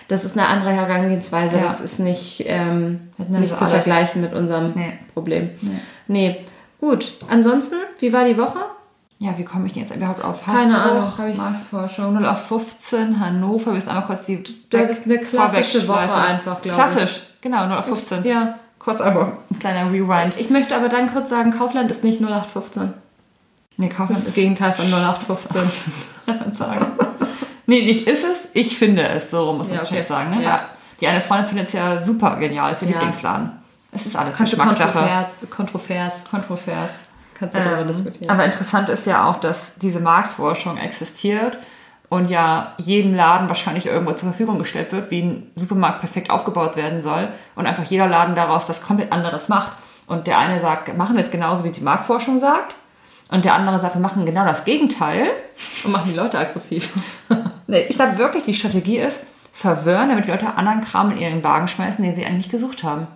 Das 0.09 0.25
ist 0.25 0.37
eine 0.37 0.49
andere 0.49 0.73
Herangehensweise. 0.73 1.57
Ja. 1.57 1.63
Das 1.65 1.81
ist 1.81 2.01
nicht, 2.01 2.43
ähm, 2.47 3.11
nicht 3.29 3.57
zu 3.59 3.65
alles- 3.65 3.85
vergleichen 3.85 4.23
mit 4.23 4.35
unserem 4.35 4.73
Nee. 4.75 4.93
Problem. 5.15 5.51
Nee. 5.61 5.81
Nee. 6.09 6.47
Gut. 6.81 7.13
Ansonsten, 7.29 7.77
wie 8.01 8.13
war 8.13 8.25
die 8.25 8.37
Woche? 8.39 8.59
Ja, 9.19 9.37
wie 9.37 9.45
komme 9.45 9.67
ich 9.67 9.75
denn 9.75 9.83
jetzt 9.83 9.95
überhaupt 9.95 10.25
auf 10.25 10.43
Keine 10.45 10.73
Hasbro? 10.75 10.91
Ahnung, 10.91 11.19
hab 11.19 11.29
ich- 11.29 11.37
Marktforschung 11.37 12.15
0 12.15 12.27
auf 12.27 12.47
15, 12.49 13.21
Hannover, 13.21 13.75
wir 13.75 13.89
einmal 13.89 14.05
kurz 14.07 14.25
die 14.27 14.43
Du 14.71 14.79
hattest 14.79 15.05
eine 15.05 15.19
klassische 15.19 15.87
Woche 15.87 16.15
einfach, 16.15 16.63
glaube 16.63 16.69
ich. 16.69 16.73
Klassisch, 16.75 17.21
genau, 17.43 17.67
0 17.67 17.77
auf 17.79 17.85
15. 17.85 18.25
Ja. 18.25 18.55
Kurz 18.79 19.01
aber 19.03 19.37
ein 19.51 19.59
kleiner 19.59 19.93
Rewind. 19.93 20.41
Ich 20.41 20.49
möchte 20.49 20.75
aber 20.75 20.89
dann 20.89 21.13
kurz 21.13 21.29
sagen, 21.29 21.51
Kaufland 21.57 21.91
ist 21.91 22.03
nicht 22.03 22.21
0815. 22.23 22.95
Nee, 23.77 23.89
Das 23.89 23.97
Kaufland 23.97 24.19
ist 24.19 24.23
das 24.23 24.29
ist 24.29 24.35
Gegenteil 24.37 24.73
von 24.73 24.87
0815. 24.91 25.63
kann 26.27 26.39
man 26.39 26.55
sagen. 26.55 26.87
Nee, 27.71 27.85
nicht 27.85 28.07
ist 28.07 28.25
es, 28.25 28.49
ich 28.53 28.77
finde 28.79 29.07
es, 29.09 29.31
so 29.31 29.47
rum 29.47 29.59
muss 29.59 29.69
man 29.69 29.77
Ja, 29.79 29.83
es 29.85 29.91
okay. 29.91 30.03
sagen. 30.03 30.31
Ne? 30.37 30.43
Ja. 30.43 30.67
Die 31.01 31.07
eine 31.07 31.21
Freundin 31.21 31.47
findet 31.47 31.69
es 31.69 31.73
ja 31.73 32.01
super 32.03 32.37
genial, 32.37 32.73
ist 32.73 32.83
ihr 32.83 32.89
Ja. 32.89 32.95
Lieblingsladen. 32.95 33.53
Es 33.93 34.07
ist 34.07 34.15
alles 34.17 34.35
Kannst 34.37 34.53
Geschmackssache. 34.53 34.93
kontrovers, 34.93 35.27
kontrovers. 35.51 36.25
Kontrovers. 36.31 36.91
Kannst 37.39 37.55
du 37.55 37.59
darüber 37.61 37.81
Ähm, 37.81 37.87
diskutieren. 37.89 38.31
aber 38.31 38.45
interessant 38.45 38.89
ist 38.91 39.07
ja 39.07 39.27
auch, 39.29 39.37
dass 39.41 39.73
diese 39.81 39.99
Marktforschung 40.01 40.77
existiert 40.77 41.57
und 42.11 42.29
ja 42.29 42.75
jedem 42.77 43.15
Laden 43.15 43.49
wahrscheinlich 43.49 43.87
irgendwo 43.87 44.13
zur 44.13 44.29
Verfügung 44.29 44.59
gestellt 44.59 44.93
wird, 44.93 45.11
wie 45.11 45.23
ein 45.23 45.51
Supermarkt 45.57 46.01
perfekt 46.01 46.29
aufgebaut 46.31 46.77
werden 46.77 47.01
soll 47.03 47.29
und 47.57 47.67
einfach 47.67 47.85
jeder 47.85 48.07
Laden 48.09 48.35
daraus 48.35 48.69
was 48.69 48.83
komplett 48.83 49.11
anderes 49.13 49.49
macht. 49.49 49.73
Und 50.07 50.27
der 50.27 50.39
eine 50.39 50.61
sagt, 50.61 50.95
machen 50.99 51.17
wir 51.17 51.25
es 51.25 51.31
genauso, 51.31 51.65
wie 51.65 51.71
die 51.71 51.81
Marktforschung 51.81 52.41
sagt. 52.41 52.75
Und 53.31 53.45
der 53.45 53.55
andere 53.55 53.81
sagt, 53.81 53.95
wir 53.95 54.01
machen 54.01 54.27
genau 54.27 54.45
das 54.45 54.65
Gegenteil. 54.65 55.31
Und 55.85 55.93
machen 55.93 56.11
die 56.11 56.17
Leute 56.17 56.39
aggressiv. 56.39 56.91
Nee, 57.69 57.87
ich 57.89 57.95
glaube 57.95 58.19
wirklich, 58.19 58.43
die 58.43 58.55
Strategie 58.55 58.99
ist, 58.99 59.17
verwirren, 59.53 60.09
damit 60.09 60.27
die 60.27 60.31
Leute 60.33 60.57
anderen 60.57 60.81
Kram 60.81 61.13
in 61.13 61.19
ihren 61.19 61.45
Wagen 61.45 61.69
schmeißen, 61.69 62.03
den 62.05 62.17
sie 62.17 62.25
eigentlich 62.25 62.39
nicht 62.39 62.51
gesucht 62.51 62.83
haben. 62.83 63.07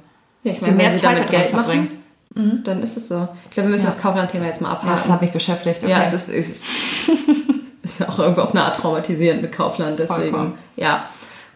Ja, 0.45 0.53
ich 0.53 0.61
Sie 0.61 0.67
meine, 0.67 0.77
mehr 0.77 0.87
wenn 0.93 0.97
sie 0.99 1.05
Zeit 1.05 1.17
damit 1.17 1.31
Geld 1.31 1.49
verbringen. 1.49 2.03
machen, 2.37 2.63
dann 2.63 2.81
ist 2.81 2.97
es 2.97 3.09
so. 3.09 3.27
Ich 3.47 3.51
glaube, 3.51 3.69
wir 3.69 3.73
müssen 3.73 3.87
Ja. 3.87 3.91
das 3.91 4.01
Kaufland-Thema 4.01 4.45
jetzt 4.47 4.61
mal 4.61 4.73
Das 4.75 4.85
abhaken. 4.85 5.13
hat 5.13 5.23
mich 5.23 5.33
beschäftigt. 5.33 5.83
Okay. 5.83 5.91
Ja, 5.91 6.05
es 6.05 6.13
ist, 6.13 6.29
es 6.29 6.49
ist, 7.83 8.09
auch 8.09 8.19
irgendwo 8.21 8.43
auf 8.43 8.51
eine 8.53 8.65
Art 8.65 8.77
traumatisierend 8.77 9.43
mit 9.43 9.51
Kaufland, 9.51 9.99
deswegen. 9.99 10.21
Vollkommen. 10.31 10.55
Ja. 10.77 11.03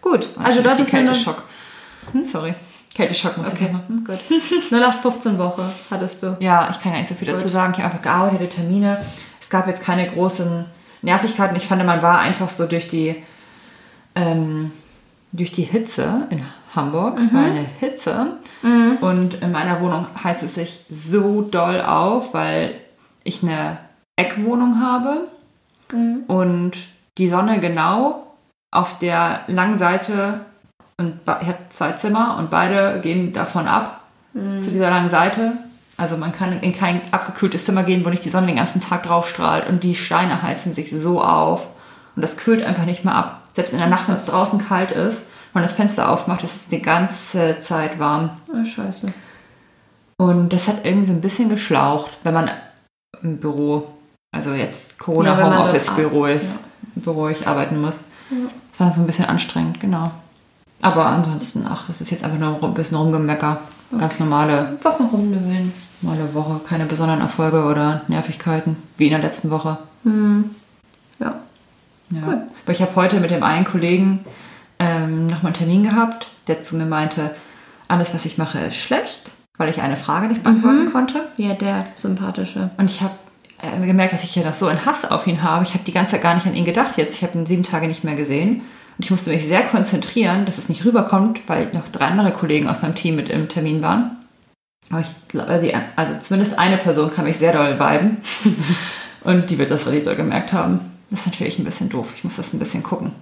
Gut, 0.01 0.29
also 0.43 0.61
dort 0.63 0.81
ist 0.81 0.93
eine 0.93 1.05
Kälteschock. 1.05 1.45
Sorry. 2.27 2.55
Kälteschock 2.99 3.39
muss 3.39 3.47
Okay, 3.53 3.67
ich 3.67 3.73
machen. 3.73 4.05
gut. 4.05 4.19
0815 4.73 5.39
Woche 5.39 5.63
hattest 5.89 6.21
du. 6.21 6.37
Ja, 6.41 6.69
ich 6.69 6.81
kann 6.81 6.91
gar 6.91 6.99
nicht 6.99 7.09
so 7.09 7.15
viel 7.15 7.29
dazu 7.29 7.45
Gut. 7.45 7.53
sagen. 7.53 7.73
Ich 7.73 7.79
habe 7.79 7.91
einfach 7.93 8.03
gearbeitet, 8.03 8.41
hatte 8.41 8.57
Termine. 8.57 9.05
Es 9.41 9.49
gab 9.49 9.69
jetzt 9.69 9.83
keine 9.85 10.11
großen 10.11 10.65
Nervigkeiten. 11.03 11.55
Ich 11.57 11.69
fand, 11.69 11.85
man 11.87 12.03
war 12.03 12.19
einfach 12.19 12.49
so 12.51 12.67
durch 12.67 12.89
die, 12.89 13.23
ähm, 14.17 14.73
durch 15.31 15.53
die 15.53 15.63
Hitze 15.63 16.27
in 16.31 16.45
Hamburg, 16.75 17.21
Mhm. 17.21 17.39
eine 17.39 17.61
Hitze. 17.61 18.33
Und 19.01 19.35
in 19.41 19.53
meiner 19.53 19.81
Wohnung 19.81 20.07
heizt 20.25 20.43
es 20.43 20.57
sich 20.57 20.85
so 20.91 21.43
doll 21.43 21.81
auf, 21.81 22.35
weil 22.35 22.75
ich 23.23 23.43
eine 23.45 23.79
Eckwohnung 24.17 24.81
habe 24.83 25.29
Mhm. 25.93 26.25
und 26.27 26.73
die 27.17 27.29
Sonne 27.29 27.61
genau 27.61 28.27
auf 28.73 28.99
der 28.99 29.43
langen 29.47 29.79
Seite 29.79 30.41
und 30.99 31.21
ich 31.25 31.49
habe 31.49 31.59
zwei 31.71 31.93
Zimmer 31.93 32.37
und 32.39 32.51
beide 32.51 33.01
gehen 33.01 33.33
davon 33.33 33.67
ab 33.67 34.03
zu 34.35 34.71
dieser 34.71 34.91
langen 34.91 35.11
Seite. 35.11 35.53
Also 35.97 36.17
man 36.17 36.33
kann 36.33 36.61
in 36.61 36.73
kein 36.73 37.01
abgekühltes 37.13 37.65
Zimmer 37.65 37.83
gehen, 37.83 38.05
wo 38.05 38.11
nicht 38.11 38.25
die 38.25 38.31
Sonne 38.31 38.47
den 38.47 38.57
ganzen 38.57 38.81
Tag 38.81 39.05
drauf 39.05 39.29
strahlt 39.29 39.69
und 39.69 39.83
die 39.83 39.95
Steine 39.97 40.43
heizen 40.43 40.75
sich 40.75 40.93
so 40.93 41.23
auf 41.23 41.67
und 42.15 42.23
das 42.23 42.37
kühlt 42.37 42.63
einfach 42.63 42.85
nicht 42.85 43.05
mehr 43.05 43.15
ab. 43.15 43.43
Selbst 43.55 43.73
in 43.73 43.79
der 43.79 43.89
Nacht, 43.89 44.09
wenn 44.09 44.15
es 44.15 44.27
draußen 44.27 44.65
kalt 44.65 44.91
ist, 44.91 45.23
wenn 45.53 45.63
man 45.63 45.65
das 45.65 45.73
Fenster 45.73 46.11
aufmacht, 46.11 46.45
ist 46.45 46.57
es 46.57 46.69
die 46.69 46.83
ganze 46.83 47.61
Zeit 47.61 47.99
warm. 47.99 48.31
Ah, 48.53 48.65
scheiße. 48.65 49.13
Und 50.19 50.53
das 50.53 50.69
hat 50.69 50.85
irgendwie 50.85 51.07
so 51.07 51.13
ein 51.13 51.21
bisschen 51.21 51.49
geschlaucht, 51.49 52.11
wenn 52.23 52.35
man 52.35 52.51
im 53.23 53.39
Büro, 53.39 53.89
also 54.33 54.53
jetzt 54.53 54.99
Corona 54.99 55.31
Ja, 55.31 55.37
dort 55.37 55.55
Homeoffice 55.55 55.91
Büro 55.91 56.27
ist, 56.27 56.61
ich 57.31 57.47
arbeiten 57.47 57.81
muss. 57.81 58.05
Das 58.73 58.81
war 58.81 58.93
so 58.93 59.01
ein 59.01 59.07
bisschen 59.07 59.25
anstrengend, 59.27 59.81
genau. 59.81 60.11
Aber 60.81 61.07
ansonsten, 61.07 61.67
ach, 61.69 61.89
es 61.89 62.01
ist 62.01 62.11
jetzt 62.11 62.25
einfach 62.25 62.39
nur 62.39 62.63
ein 62.63 62.75
bisschen 62.75 62.97
rumgemecker. 62.97 63.59
Ganz 63.99 64.21
normale, 64.21 64.69
Einfach 64.69 64.99
mal 64.99 65.09
rumnübeln. 65.09 65.73
normale 66.03 66.35
Woche, 66.35 66.61
keine 66.69 66.85
besonderen 66.85 67.21
Erfolge 67.21 67.65
oder 67.65 68.03
Nervigkeiten, 68.09 68.77
wie 68.97 69.07
in 69.07 69.11
der 69.13 69.21
letzten 69.21 69.51
Woche. 69.51 69.79
Ja. 70.05 71.35
Ja. 72.11 72.23
Cool. 72.27 72.43
Aber 72.65 72.73
ich 72.73 72.81
habe 72.81 72.95
heute 72.97 73.21
mit 73.21 73.31
dem 73.31 73.43
einen 73.43 73.65
Kollegen 73.65 74.25
ähm, 74.79 75.27
nochmal 75.27 75.53
einen 75.53 75.55
Termin 75.59 75.83
gehabt, 75.85 76.29
der 76.47 76.63
zu 76.63 76.77
mir 76.77 76.87
meinte, 76.87 77.35
alles, 77.89 78.15
was 78.15 78.25
ich 78.25 78.39
mache, 78.39 78.59
ist 78.61 78.77
schlecht, 78.77 79.31
weil 79.57 79.69
ich 79.71 79.81
eine 79.83 79.97
Frage 79.97 80.29
nicht 80.29 80.43
beantworten 80.43 80.93
konnte. 80.93 81.27
Ja, 81.37 81.55
der 81.55 81.87
sympathische. 81.97 82.71
Und 82.77 82.91
ich 82.91 83.01
habe 83.01 83.15
äh, 83.61 83.85
gemerkt, 83.87 84.13
dass 84.13 84.23
ich 84.25 84.35
ja 84.37 84.45
noch 84.45 84.55
so 84.55 84.67
einen 84.67 84.85
Hass 84.87 85.11
auf 85.11 85.27
ihn 85.27 85.43
habe. 85.43 85.65
Ich 85.65 85.75
habe 85.75 85.85
die 85.85 85.93
ganze 85.93 86.13
Zeit 86.13 86.23
gar 86.23 86.35
nicht 86.35 86.47
an 86.47 86.55
ihn 86.55 86.65
gedacht 86.65 86.97
jetzt. 86.97 87.17
Ich 87.17 87.23
habe 87.23 87.37
ihn 87.39 87.47
sieben 87.47 87.63
Tage 87.65 87.89
nicht 87.89 88.05
mehr 88.05 88.15
gesehen. 88.15 88.63
Und 88.99 89.05
ich 89.05 89.11
musste 89.11 89.31
mich 89.31 89.47
sehr 89.47 89.63
konzentrieren, 89.63 90.45
dass 90.45 90.59
es 90.59 90.69
nicht 90.69 90.85
rüberkommt, 90.85 91.41
weil 91.47 91.71
noch 91.73 91.89
drei 91.89 92.07
andere 92.07 92.33
Kollegen 92.33 92.69
aus 92.69 92.83
meinem 92.83 92.97
Team 92.97 93.15
mit 93.17 93.29
im 93.31 93.49
Termin 93.49 93.83
waren. 93.83 94.17
Aber 94.91 95.01
ich 95.01 95.09
glaube, 95.29 95.49
also 95.97 96.21
zumindest 96.21 96.59
eine 96.59 96.79
Person 96.79 97.13
kann 97.15 97.25
mich 97.25 97.39
sehr 97.39 97.53
doll 97.53 97.79
viben. 97.79 98.19
Und 99.25 99.51
die 99.51 99.59
wird 99.59 99.71
das 99.71 99.87
richtig 99.87 100.05
doll 100.05 100.17
gemerkt 100.17 100.53
haben. 100.53 100.81
Das 101.11 101.21
ist 101.21 101.27
natürlich 101.27 101.59
ein 101.59 101.65
bisschen 101.65 101.89
doof. 101.89 102.13
Ich 102.17 102.25
muss 102.25 102.37
das 102.37 102.53
ein 102.53 102.59
bisschen 102.59 102.83
gucken. 102.83 103.13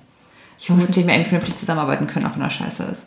Ich 0.59 0.71
muss 0.71 0.89
mit 0.89 0.97
dem 0.97 1.09
ja 1.09 1.15
irgendwie 1.15 1.29
vernünftig 1.29 1.57
zusammenarbeiten 1.57 2.07
können, 2.07 2.27
auch 2.27 2.35
wenn 2.35 2.43
er 2.43 2.51
scheiße 2.51 2.85
ist. 2.85 3.05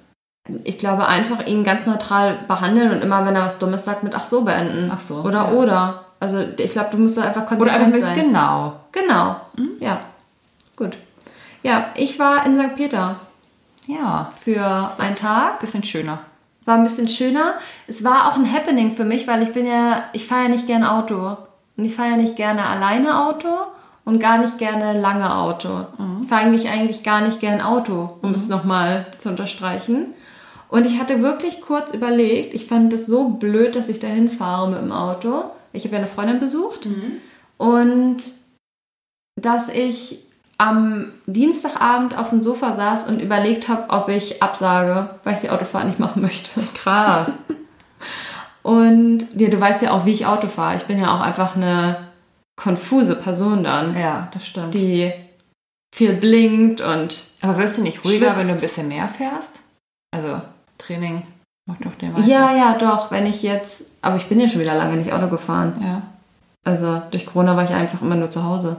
Ich 0.64 0.78
glaube, 0.78 1.08
einfach 1.08 1.46
ihn 1.48 1.64
ganz 1.64 1.88
neutral 1.88 2.40
behandeln 2.48 2.92
und 2.92 3.02
immer, 3.02 3.26
wenn 3.26 3.36
er 3.36 3.44
was 3.44 3.60
Dummes 3.60 3.86
sagt, 3.86 4.04
mit 4.04 4.16
ach 4.16 4.26
so 4.26 4.44
beenden. 4.44 4.92
Ach 4.94 5.00
so, 5.00 5.22
Oder, 5.22 5.46
ja. 5.46 5.52
oder. 5.52 6.06
Also, 6.20 6.44
ich 6.58 6.72
glaube, 6.72 6.90
du 6.92 6.98
musst 6.98 7.18
da 7.18 7.22
einfach 7.24 7.48
konsequent 7.48 7.62
Oder 7.62 7.74
einfach 7.74 7.92
mit, 7.92 8.02
sein. 8.02 8.16
genau. 8.16 8.76
Genau. 8.92 9.36
Ja. 9.80 10.02
Gut. 10.76 10.98
Ja, 11.64 11.92
ich 11.96 12.20
war 12.20 12.46
in 12.46 12.60
St. 12.60 12.76
Peter 12.76 13.20
Ja, 13.88 14.32
für 14.40 14.92
einen 14.98 15.16
Tag. 15.16 15.60
bisschen 15.60 15.84
schöner. 15.84 16.20
War 16.66 16.76
ein 16.76 16.84
bisschen 16.84 17.08
schöner. 17.08 17.56
Es 17.88 18.04
war 18.04 18.30
auch 18.30 18.36
ein 18.38 18.52
Happening 18.52 18.92
für 18.92 19.04
mich, 19.06 19.28
weil 19.28 19.42
ich 19.44 19.52
bin 19.52 19.66
ja, 19.66 20.04
ich 20.14 20.28
fahre 20.28 20.44
ja 20.44 20.50
nicht 20.50 20.68
gerne 20.68 20.92
Auto. 20.92 21.38
Und 21.78 21.86
ich 21.86 21.96
fahre 21.96 22.12
ja 22.12 22.18
nicht 22.18 22.36
gerne 22.36 22.66
alleine 22.66 23.26
Auto 23.26 23.48
und 24.06 24.20
gar 24.20 24.38
nicht 24.38 24.58
gerne 24.58 25.00
lange 25.00 25.34
Auto. 25.34 25.86
Ich 26.22 26.28
fahre 26.28 26.42
eigentlich, 26.42 26.70
eigentlich 26.70 27.04
gar 27.04 27.22
nicht 27.22 27.40
gern 27.40 27.62
Auto, 27.62 28.18
um 28.22 28.34
es 28.34 28.50
nochmal 28.50 29.08
zu 29.18 29.30
unterstreichen. 29.30 30.14
Und 30.68 30.86
ich 30.86 31.00
hatte 31.00 31.22
wirklich 31.22 31.62
kurz 31.62 31.94
überlegt, 31.94 32.54
ich 32.54 32.68
fand 32.68 32.94
es 32.94 33.08
so 33.08 33.30
blöd, 33.30 33.76
dass 33.76 33.90
ich 33.90 34.00
dahin 34.00 34.30
fahre 34.30 34.70
mit 34.70 34.82
dem 34.82 34.92
Auto. 34.92 35.46
Ich 35.74 35.86
habe 35.86 35.96
ja 35.96 36.00
eine 36.00 36.08
Freundin 36.08 36.40
besucht. 36.40 36.86
Und 37.58 38.18
dass 39.36 39.70
ich 39.70 40.20
am 40.60 41.06
Dienstagabend 41.26 42.16
auf 42.18 42.30
dem 42.30 42.42
Sofa 42.44 42.76
saß 42.76 43.08
und 43.08 43.20
überlegt 43.22 43.68
habe, 43.70 43.90
ob 43.90 44.10
ich 44.10 44.44
absage, 44.44 45.10
weil 45.24 45.34
ich 45.36 45.40
die 45.40 45.50
Autofahrt 45.50 45.86
nicht 45.88 46.00
machen 46.00 46.22
möchte. 46.22 46.52
Krass. 46.76 47.32
Und 48.62 49.28
ja, 49.36 49.50
du 49.50 49.60
weißt 49.60 49.82
ja 49.82 49.92
auch, 49.92 50.06
wie 50.06 50.12
ich 50.12 50.26
Auto 50.26 50.48
fahre. 50.48 50.76
Ich 50.78 50.84
bin 50.84 51.00
ja 51.00 51.16
auch 51.16 51.22
einfach 51.22 51.56
eine 51.56 51.98
konfuse 52.62 53.16
Person 53.16 53.64
dann, 53.64 53.98
Ja, 53.98 54.28
das 54.34 54.46
stimmt. 54.46 54.74
die 54.74 55.12
viel 55.96 56.14
blinkt 56.14 56.82
und 56.82 57.16
Aber 57.42 57.58
wirst 57.58 57.78
du 57.78 57.82
nicht 57.82 58.04
ruhiger, 58.04 58.28
Schwitzt. 58.28 58.38
wenn 58.40 58.48
du 58.50 58.54
ein 58.56 58.60
bisschen 58.60 58.88
mehr 58.90 59.08
fährst? 59.08 59.62
Also 60.12 60.42
Training 60.78 61.24
macht 61.68 61.86
doch 61.86 61.96
den 61.96 62.16
Ja, 62.28 62.54
ja, 62.56 62.78
doch. 62.78 63.12
Wenn 63.12 63.26
ich 63.26 63.42
jetzt, 63.44 63.92
aber 64.02 64.18
ich 64.18 64.28
bin 64.28 64.40
ja 64.42 64.50
schon 64.50 64.60
wieder 64.62 64.76
lange 64.76 64.98
nicht 64.98 65.14
Auto 65.14 65.30
gefahren. 65.30 65.74
Ja. 65.82 66.02
Also 66.66 67.02
durch 67.12 67.26
Corona 67.26 67.56
war 67.56 67.64
ich 67.64 67.72
einfach 67.72 68.02
immer 68.02 68.16
nur 68.16 68.30
zu 68.30 68.44
Hause. 68.44 68.78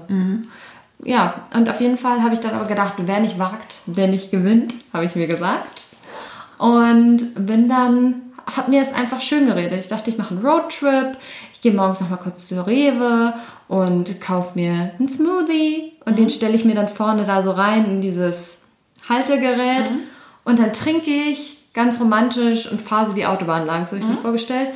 Ja, 1.04 1.46
und 1.54 1.68
auf 1.68 1.80
jeden 1.80 1.96
Fall 1.96 2.22
habe 2.22 2.34
ich 2.34 2.40
dann 2.40 2.54
aber 2.54 2.66
gedacht, 2.66 2.94
wer 2.98 3.20
nicht 3.20 3.38
wagt, 3.38 3.80
der 3.86 4.08
nicht 4.08 4.30
gewinnt, 4.30 4.74
habe 4.92 5.04
ich 5.04 5.16
mir 5.16 5.26
gesagt. 5.26 5.82
Und 6.58 7.34
bin 7.34 7.68
dann, 7.68 8.22
habe 8.54 8.70
mir 8.70 8.82
es 8.82 8.92
einfach 8.92 9.20
schön 9.20 9.46
geredet. 9.46 9.80
Ich 9.80 9.88
dachte, 9.88 10.10
ich 10.10 10.18
mache 10.18 10.34
einen 10.34 10.46
Roadtrip. 10.46 11.16
Ich 11.54 11.62
gehe 11.62 11.72
morgens 11.72 12.00
noch 12.00 12.10
mal 12.10 12.16
kurz 12.16 12.48
zur 12.48 12.66
Rewe 12.66 13.34
und 13.68 14.20
kaufe 14.20 14.58
mir 14.58 14.92
einen 14.98 15.08
Smoothie. 15.08 15.92
Und 16.04 16.18
den 16.18 16.28
stelle 16.28 16.54
ich 16.54 16.64
mir 16.64 16.74
dann 16.74 16.88
vorne 16.88 17.24
da 17.24 17.42
so 17.42 17.52
rein 17.52 17.86
in 17.86 18.02
dieses 18.02 18.62
Haltegerät. 19.08 19.90
Und 20.44 20.58
dann 20.58 20.72
trinke 20.72 21.10
ich 21.10 21.72
ganz 21.72 22.00
romantisch 22.00 22.70
und 22.70 22.80
fahre 22.80 23.08
so 23.08 23.12
die 23.14 23.26
Autobahn 23.26 23.66
lang, 23.66 23.86
so 23.86 23.92
habe 23.92 24.00
ich 24.00 24.08
mir 24.08 24.16
vorgestellt. 24.16 24.70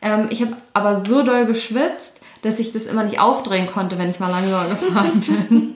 Ähm, 0.00 0.28
ich 0.30 0.40
habe 0.40 0.56
aber 0.72 0.96
so 0.96 1.22
doll 1.22 1.46
geschwitzt, 1.46 2.17
dass 2.42 2.58
ich 2.58 2.72
das 2.72 2.86
immer 2.86 3.04
nicht 3.04 3.20
aufdrehen 3.20 3.66
konnte, 3.66 3.98
wenn 3.98 4.10
ich 4.10 4.20
mal 4.20 4.30
langsam 4.30 4.68
gefahren 4.70 5.20
bin. 5.48 5.74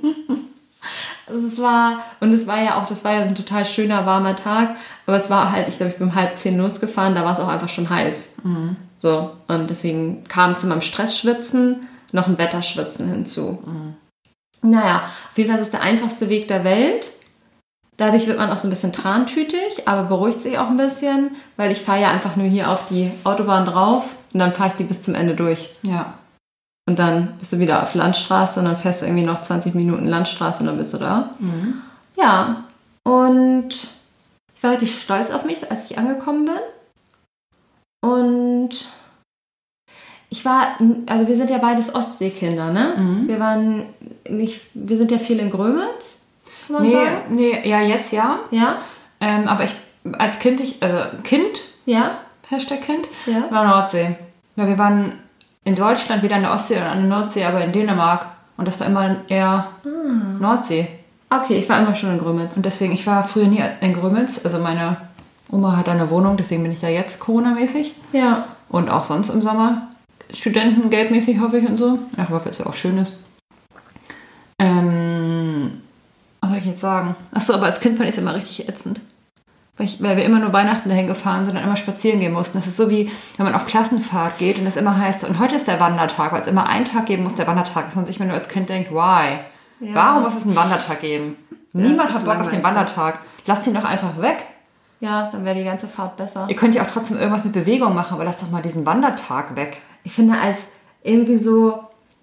Also 1.26 1.46
es 1.46 1.60
war, 1.60 2.00
und 2.20 2.32
es 2.32 2.46
war 2.46 2.62
ja 2.62 2.80
auch, 2.80 2.86
das 2.86 3.04
war 3.04 3.12
ja 3.12 3.20
ein 3.20 3.34
total 3.34 3.64
schöner, 3.64 4.04
warmer 4.06 4.36
Tag, 4.36 4.76
aber 5.06 5.16
es 5.16 5.30
war 5.30 5.52
halt, 5.52 5.68
ich 5.68 5.76
glaube, 5.76 5.92
ich 5.92 5.98
bin 5.98 6.08
um 6.08 6.14
halb 6.14 6.36
zehn 6.38 6.58
losgefahren, 6.58 7.14
da 7.14 7.24
war 7.24 7.32
es 7.32 7.40
auch 7.40 7.48
einfach 7.48 7.68
schon 7.68 7.88
heiß. 7.88 8.36
So, 8.98 9.30
und 9.48 9.70
deswegen 9.70 10.24
kam 10.24 10.56
zu 10.56 10.66
meinem 10.66 10.82
Stressschwitzen 10.82 11.88
noch 12.12 12.26
ein 12.26 12.38
Wetterschwitzen 12.38 13.08
hinzu. 13.08 13.62
Naja, 14.62 15.04
auf 15.30 15.38
jeden 15.38 15.50
Fall 15.50 15.58
ist 15.58 15.66
es 15.66 15.70
der 15.72 15.82
einfachste 15.82 16.28
Weg 16.28 16.48
der 16.48 16.64
Welt. 16.64 17.12
Dadurch 17.96 18.26
wird 18.26 18.38
man 18.38 18.50
auch 18.50 18.56
so 18.56 18.68
ein 18.68 18.70
bisschen 18.70 18.92
trantütig, 18.92 19.86
aber 19.86 20.04
beruhigt 20.04 20.42
sich 20.42 20.58
auch 20.58 20.68
ein 20.68 20.76
bisschen, 20.76 21.36
weil 21.56 21.70
ich 21.70 21.80
fahre 21.80 22.00
ja 22.00 22.10
einfach 22.10 22.36
nur 22.36 22.46
hier 22.46 22.70
auf 22.70 22.86
die 22.88 23.10
Autobahn 23.24 23.66
drauf 23.66 24.04
und 24.32 24.40
dann 24.40 24.54
fahre 24.54 24.70
ich 24.70 24.76
die 24.76 24.84
bis 24.84 25.02
zum 25.02 25.14
Ende 25.14 25.34
durch. 25.34 25.74
Ja. 25.82 26.14
Und 26.88 26.98
dann 26.98 27.36
bist 27.38 27.52
du 27.52 27.58
wieder 27.60 27.82
auf 27.82 27.94
Landstraße 27.94 28.58
und 28.60 28.66
dann 28.66 28.76
fährst 28.76 29.02
du 29.02 29.06
irgendwie 29.06 29.24
noch 29.24 29.40
20 29.40 29.74
Minuten 29.74 30.06
Landstraße 30.08 30.60
und 30.60 30.66
dann 30.66 30.78
bist 30.78 30.92
du 30.94 30.98
da. 30.98 31.30
Ja, 32.18 32.64
und 33.04 33.68
ich 34.54 34.62
war 34.62 34.72
richtig 34.72 35.00
stolz 35.00 35.30
auf 35.30 35.44
mich, 35.44 35.70
als 35.70 35.90
ich 35.90 35.96
angekommen 35.98 36.44
bin. 36.46 36.54
Und 38.04 38.70
ich 40.28 40.44
war, 40.44 40.76
also 41.06 41.28
wir 41.28 41.36
sind 41.36 41.50
ja 41.50 41.58
beides 41.58 41.94
Ostseekinder, 41.94 42.72
ne? 42.72 43.24
Wir 43.26 43.38
waren, 43.38 43.86
nicht, 44.28 44.62
wir 44.74 44.96
sind 44.96 45.12
ja 45.12 45.18
viel 45.18 45.38
in 45.38 45.50
Grömitz, 45.50 46.34
kann 46.66 46.74
man 46.76 46.82
Nee, 46.86 46.92
sagen. 46.92 47.16
nee, 47.30 47.68
ja, 47.68 47.80
jetzt 47.80 48.12
ja. 48.12 48.40
Ja, 48.50 48.76
Ähm, 49.20 49.46
aber 49.46 49.64
ich, 49.64 49.74
als 50.18 50.38
Kind, 50.40 50.60
ich, 50.60 50.82
also 50.82 51.04
Kind, 51.22 51.60
ja, 51.86 52.18
Hashtag 52.48 52.82
Kind, 52.82 53.06
Ja. 53.26 53.48
war 53.50 53.66
Nordsee. 53.66 54.16
Weil 54.56 54.66
wir 54.68 54.78
waren 54.78 55.12
in 55.64 55.74
Deutschland 55.74 56.22
wieder 56.22 56.36
an 56.36 56.42
der 56.42 56.52
Ostsee 56.52 56.76
und 56.76 56.82
an 56.82 57.08
der 57.08 57.18
Nordsee, 57.18 57.44
aber 57.44 57.62
in 57.64 57.72
Dänemark. 57.72 58.26
Und 58.56 58.68
das 58.68 58.80
war 58.80 58.86
immer 58.86 59.16
eher 59.28 59.68
Nordsee. 60.40 60.88
Okay, 61.30 61.54
ich 61.58 61.68
war 61.68 61.80
immer 61.80 61.94
schon 61.94 62.10
in 62.10 62.18
Grömitz. 62.18 62.56
Und 62.56 62.66
deswegen, 62.66 62.92
ich 62.92 63.06
war 63.06 63.24
früher 63.24 63.46
nie 63.46 63.62
in 63.80 63.94
Grömitz. 63.94 64.40
Also 64.44 64.58
meine 64.58 64.96
Oma 65.50 65.76
hat 65.76 65.86
da 65.86 65.92
eine 65.92 66.10
Wohnung, 66.10 66.36
deswegen 66.36 66.62
bin 66.62 66.72
ich 66.72 66.80
da 66.80 66.88
jetzt 66.88 67.20
Corona-mäßig. 67.20 67.94
Ja, 68.12 68.46
Und 68.68 68.90
auch 68.90 69.04
sonst 69.04 69.30
im 69.30 69.42
Sommer. 69.42 69.88
Studentengeldmäßig 70.32 71.40
hoffe 71.40 71.58
ich 71.58 71.68
und 71.68 71.78
so. 71.78 71.98
Ach, 72.16 72.30
hoffe, 72.30 72.48
es 72.48 72.58
ja 72.58 72.66
auch 72.66 72.74
schön 72.74 72.98
ist. 72.98 73.18
Ähm, 74.58 75.82
was 76.40 76.50
soll 76.50 76.58
ich 76.58 76.66
jetzt 76.66 76.80
sagen? 76.80 77.16
Achso, 77.32 77.54
aber 77.54 77.66
als 77.66 77.80
Kind 77.80 77.96
fand 77.98 78.08
ich 78.08 78.16
es 78.16 78.22
immer 78.22 78.34
richtig 78.34 78.68
ätzend. 78.68 79.00
Weil, 79.78 79.86
ich, 79.86 80.02
weil 80.02 80.16
wir 80.18 80.24
immer 80.24 80.38
nur 80.38 80.52
Weihnachten 80.52 80.88
dahin 80.90 81.06
gefahren 81.06 81.44
sind 81.46 81.56
und 81.56 81.62
immer 81.62 81.76
spazieren 81.78 82.20
gehen 82.20 82.32
mussten. 82.32 82.58
Das 82.58 82.66
ist 82.66 82.76
so 82.76 82.90
wie, 82.90 83.10
wenn 83.38 83.46
man 83.46 83.54
auf 83.54 83.66
Klassenfahrt 83.66 84.38
geht 84.38 84.58
und 84.58 84.64
das 84.66 84.76
immer 84.76 84.98
heißt, 84.98 85.24
und 85.24 85.38
heute 85.38 85.56
ist 85.56 85.66
der 85.66 85.80
Wandertag, 85.80 86.30
weil 86.32 86.42
es 86.42 86.46
immer 86.46 86.66
einen 86.66 86.84
Tag 86.84 87.06
geben 87.06 87.22
muss, 87.22 87.34
der 87.36 87.46
Wandertag 87.46 87.88
ist. 87.88 87.96
Und 87.96 88.06
sich 88.06 88.16
immer 88.18 88.26
nur 88.26 88.34
als 88.34 88.48
Kind 88.48 88.68
denkt, 88.68 88.90
why? 88.90 89.38
Ja. 89.80 89.94
Warum 89.94 90.22
muss 90.24 90.36
es 90.36 90.44
einen 90.44 90.56
Wandertag 90.56 91.00
geben? 91.00 91.36
Niemand 91.72 92.10
das 92.10 92.16
hat 92.16 92.24
Bock 92.26 92.36
auf 92.38 92.50
den. 92.50 92.62
Wandertag. 92.62 93.20
Lasst 93.46 93.66
ihn 93.66 93.74
doch 93.74 93.84
einfach 93.84 94.20
weg. 94.20 94.44
ja, 95.00 95.30
dann 95.32 95.44
wäre 95.44 95.56
die 95.56 95.64
ganze 95.64 95.88
Fahrt 95.88 96.16
besser. 96.18 96.44
Ihr 96.48 96.54
könnt 96.56 96.74
ja 96.74 96.82
auch 96.82 96.90
trotzdem 96.92 97.16
irgendwas 97.18 97.44
mit 97.44 97.54
Bewegung 97.54 97.94
machen, 97.94 98.14
aber 98.14 98.24
lasst 98.24 98.42
doch 98.42 98.50
mal 98.50 98.62
diesen 98.62 98.84
Wandertag 98.86 99.56
weg. 99.56 99.80
Ich 100.04 100.12
finde, 100.12 100.38
als 100.38 100.58
irgendwie 101.02 101.36
so 101.36 101.80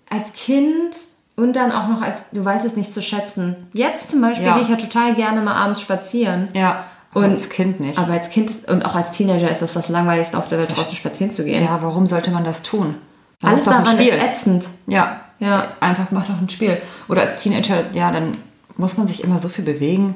als 0.09 0.31
Kind 0.33 0.95
und 1.35 1.53
dann 1.55 1.71
auch 1.71 1.87
noch 1.87 2.01
als, 2.01 2.19
du 2.31 2.45
weißt 2.45 2.63
es 2.65 2.75
nicht 2.75 2.93
zu 2.93 3.01
schätzen. 3.01 3.67
Jetzt 3.73 4.09
zum 4.09 4.21
Beispiel 4.21 4.45
Ja. 4.47 4.53
gehe 4.53 4.61
ich 4.61 4.69
ja 4.69 4.75
total 4.75 5.15
gerne 5.15 5.41
mal 5.41 5.55
abends 5.55 5.81
spazieren. 5.81 6.47
Ja. 6.53 6.85
Und- 7.13 7.23
als 7.23 7.49
Kind 7.49 7.79
nicht. 7.79 7.97
Aber 7.97 8.13
als 8.13 8.29
Kind 8.29 8.49
ist, 8.49 8.69
und 8.69 8.83
auch 8.85 8.95
als 8.95 9.11
Teenager 9.11 9.49
ist 9.49 9.61
das 9.61 9.73
das 9.73 9.89
langweiligste 9.89 10.37
auf 10.37 10.47
der 10.49 10.59
Welt, 10.59 10.75
draußen 10.75 10.95
spazieren 10.95 11.31
zu 11.31 11.43
gehen. 11.43 11.63
Ja, 11.63 11.79
warum 11.81 12.05
sollte 12.07 12.31
man 12.31 12.43
das 12.43 12.61
tun? 12.63 12.95
Man 13.41 13.53
Alles 13.53 13.65
daran 13.65 13.83
ist 13.83 13.93
Spiel. 13.93 14.13
ätzend. 14.13 14.65
Ja. 14.87 15.21
Ja. 15.39 15.69
Einfach 15.79 16.11
macht 16.11 16.29
doch 16.29 16.37
ein 16.39 16.49
Spiel. 16.49 16.81
Oder 17.07 17.21
als 17.21 17.41
Teenager, 17.41 17.85
ja, 17.93 18.11
dann 18.11 18.33
muss 18.77 18.97
man 18.97 19.07
sich 19.07 19.23
immer 19.23 19.39
so 19.39 19.49
viel 19.49 19.63
bewegen. 19.65 20.15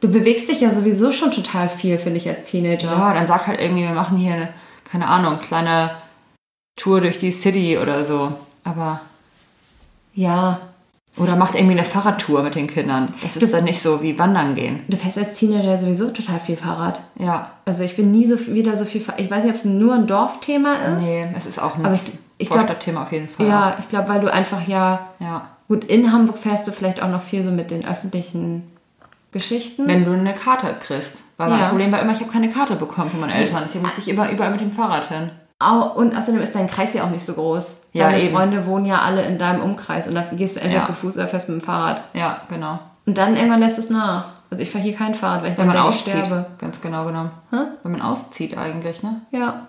Du 0.00 0.08
bewegst 0.10 0.48
dich 0.48 0.60
ja 0.60 0.70
sowieso 0.70 1.12
schon 1.12 1.30
total 1.30 1.68
viel, 1.68 1.98
finde 1.98 2.18
ich, 2.18 2.28
als 2.28 2.44
Teenager. 2.50 2.88
Ja, 2.92 3.14
dann 3.14 3.26
sag 3.26 3.46
halt 3.46 3.60
irgendwie, 3.60 3.82
wir 3.84 3.92
machen 3.94 4.16
hier, 4.18 4.34
eine, 4.34 4.48
keine 4.90 5.06
Ahnung, 5.08 5.38
kleine 5.40 5.92
Tour 6.76 7.00
durch 7.00 7.18
die 7.18 7.32
City 7.32 7.78
oder 7.78 8.04
so. 8.04 8.32
Aber, 8.64 9.00
Ja. 10.14 10.60
Oder 11.18 11.36
macht 11.36 11.54
irgendwie 11.54 11.74
eine 11.74 11.84
Fahrradtour 11.84 12.42
mit 12.42 12.54
den 12.54 12.66
Kindern. 12.66 13.12
Das 13.22 13.36
ist 13.36 13.52
dann 13.52 13.64
nicht 13.64 13.82
so 13.82 14.02
wie 14.02 14.18
wandern 14.18 14.54
gehen. 14.54 14.80
Du 14.88 14.96
fährst 14.96 15.18
als 15.18 15.38
Teenager 15.38 15.78
sowieso 15.78 16.08
total 16.10 16.40
viel 16.40 16.56
Fahrrad. 16.56 17.00
Ja. 17.18 17.50
Also 17.66 17.84
ich 17.84 17.96
bin 17.96 18.12
nie 18.12 18.26
so 18.26 18.38
wieder 18.54 18.76
so 18.76 18.84
viel 18.86 19.00
Fahrrad. 19.00 19.20
Ich 19.20 19.30
weiß 19.30 19.44
nicht, 19.44 19.50
ob 19.52 19.56
es 19.56 19.64
nur 19.64 19.94
ein 19.94 20.06
Dorfthema 20.06 20.74
ist. 20.96 21.02
Nee, 21.02 21.26
es 21.36 21.44
ist 21.46 21.60
auch 21.60 21.76
ein 21.76 21.84
Aber 21.84 21.94
ich- 21.94 22.00
ich 22.38 22.48
glaub- 22.48 22.60
Vorstadtthema 22.60 23.02
auf 23.02 23.12
jeden 23.12 23.28
Fall. 23.28 23.46
Ja, 23.46 23.76
ich 23.78 23.88
glaube, 23.88 24.08
weil 24.08 24.20
du 24.22 24.32
einfach 24.32 24.66
ja 24.66 25.08
ja. 25.20 25.48
Gut, 25.68 25.84
in 25.84 26.12
Hamburg 26.12 26.38
fährst 26.38 26.66
du 26.66 26.72
vielleicht 26.72 27.02
auch 27.02 27.08
noch 27.08 27.22
viel 27.22 27.44
so 27.44 27.50
mit 27.50 27.70
den 27.70 27.86
öffentlichen 27.86 28.64
Geschichten. 29.32 29.86
Wenn 29.88 30.04
du 30.04 30.12
eine 30.12 30.34
Karte 30.34 30.74
kriegst. 30.80 31.18
Weil 31.38 31.48
mein 31.50 31.60
Ja. 31.60 31.68
Problem 31.68 31.90
war 31.92 32.00
immer, 32.00 32.12
ich 32.12 32.20
habe 32.20 32.30
keine 32.30 32.50
Karte 32.50 32.76
bekommen 32.76 33.10
von 33.10 33.20
meinen 33.20 33.30
Eltern. 33.32 33.62
Deswegen 33.64 33.84
musste 33.84 34.00
ich 34.00 34.08
immer 34.08 34.30
überall 34.30 34.50
mit 34.50 34.60
dem 34.60 34.72
Fahrrad 34.72 35.08
hin. 35.08 35.30
Und 35.70 36.16
außerdem 36.16 36.40
ist 36.40 36.54
dein 36.54 36.68
Kreis 36.68 36.94
ja 36.94 37.04
auch 37.04 37.10
nicht 37.10 37.24
so 37.24 37.34
groß. 37.34 37.88
Ja, 37.92 38.06
Deine 38.06 38.22
eben. 38.22 38.34
Freunde 38.34 38.66
wohnen 38.66 38.86
ja 38.86 39.00
alle 39.02 39.22
in 39.22 39.38
deinem 39.38 39.62
Umkreis 39.62 40.08
und 40.08 40.14
da 40.14 40.22
gehst 40.32 40.56
du 40.56 40.60
entweder 40.60 40.80
Ja. 40.80 40.84
zu 40.86 40.92
Fuß 40.92 41.16
oder 41.16 41.28
fährst 41.28 41.48
mit 41.48 41.60
dem 41.60 41.64
Fahrrad. 41.64 42.02
Ja, 42.14 42.42
genau. 42.48 42.78
Und 43.06 43.18
dann 43.18 43.36
irgendwann 43.36 43.60
lässt 43.60 43.78
es 43.78 43.90
nach. 43.90 44.24
Also 44.50 44.62
ich 44.62 44.70
fahre 44.70 44.84
hier 44.84 44.94
kein 44.94 45.14
Fahrrad, 45.14 45.42
weil 45.42 45.52
ich 45.52 45.58
Wenn 45.58 45.66
dann 45.66 45.74
man 45.76 45.84
denke, 45.84 45.88
auszieht. 45.88 46.12
sterbe. 46.14 46.46
Ganz 46.58 46.80
genau 46.80 47.04
genommen. 47.06 47.30
Hä? 47.50 47.56
Wenn 47.82 47.92
man 47.92 48.02
auszieht 48.02 48.56
eigentlich, 48.58 49.02
ne? 49.02 49.22
Ja. 49.30 49.66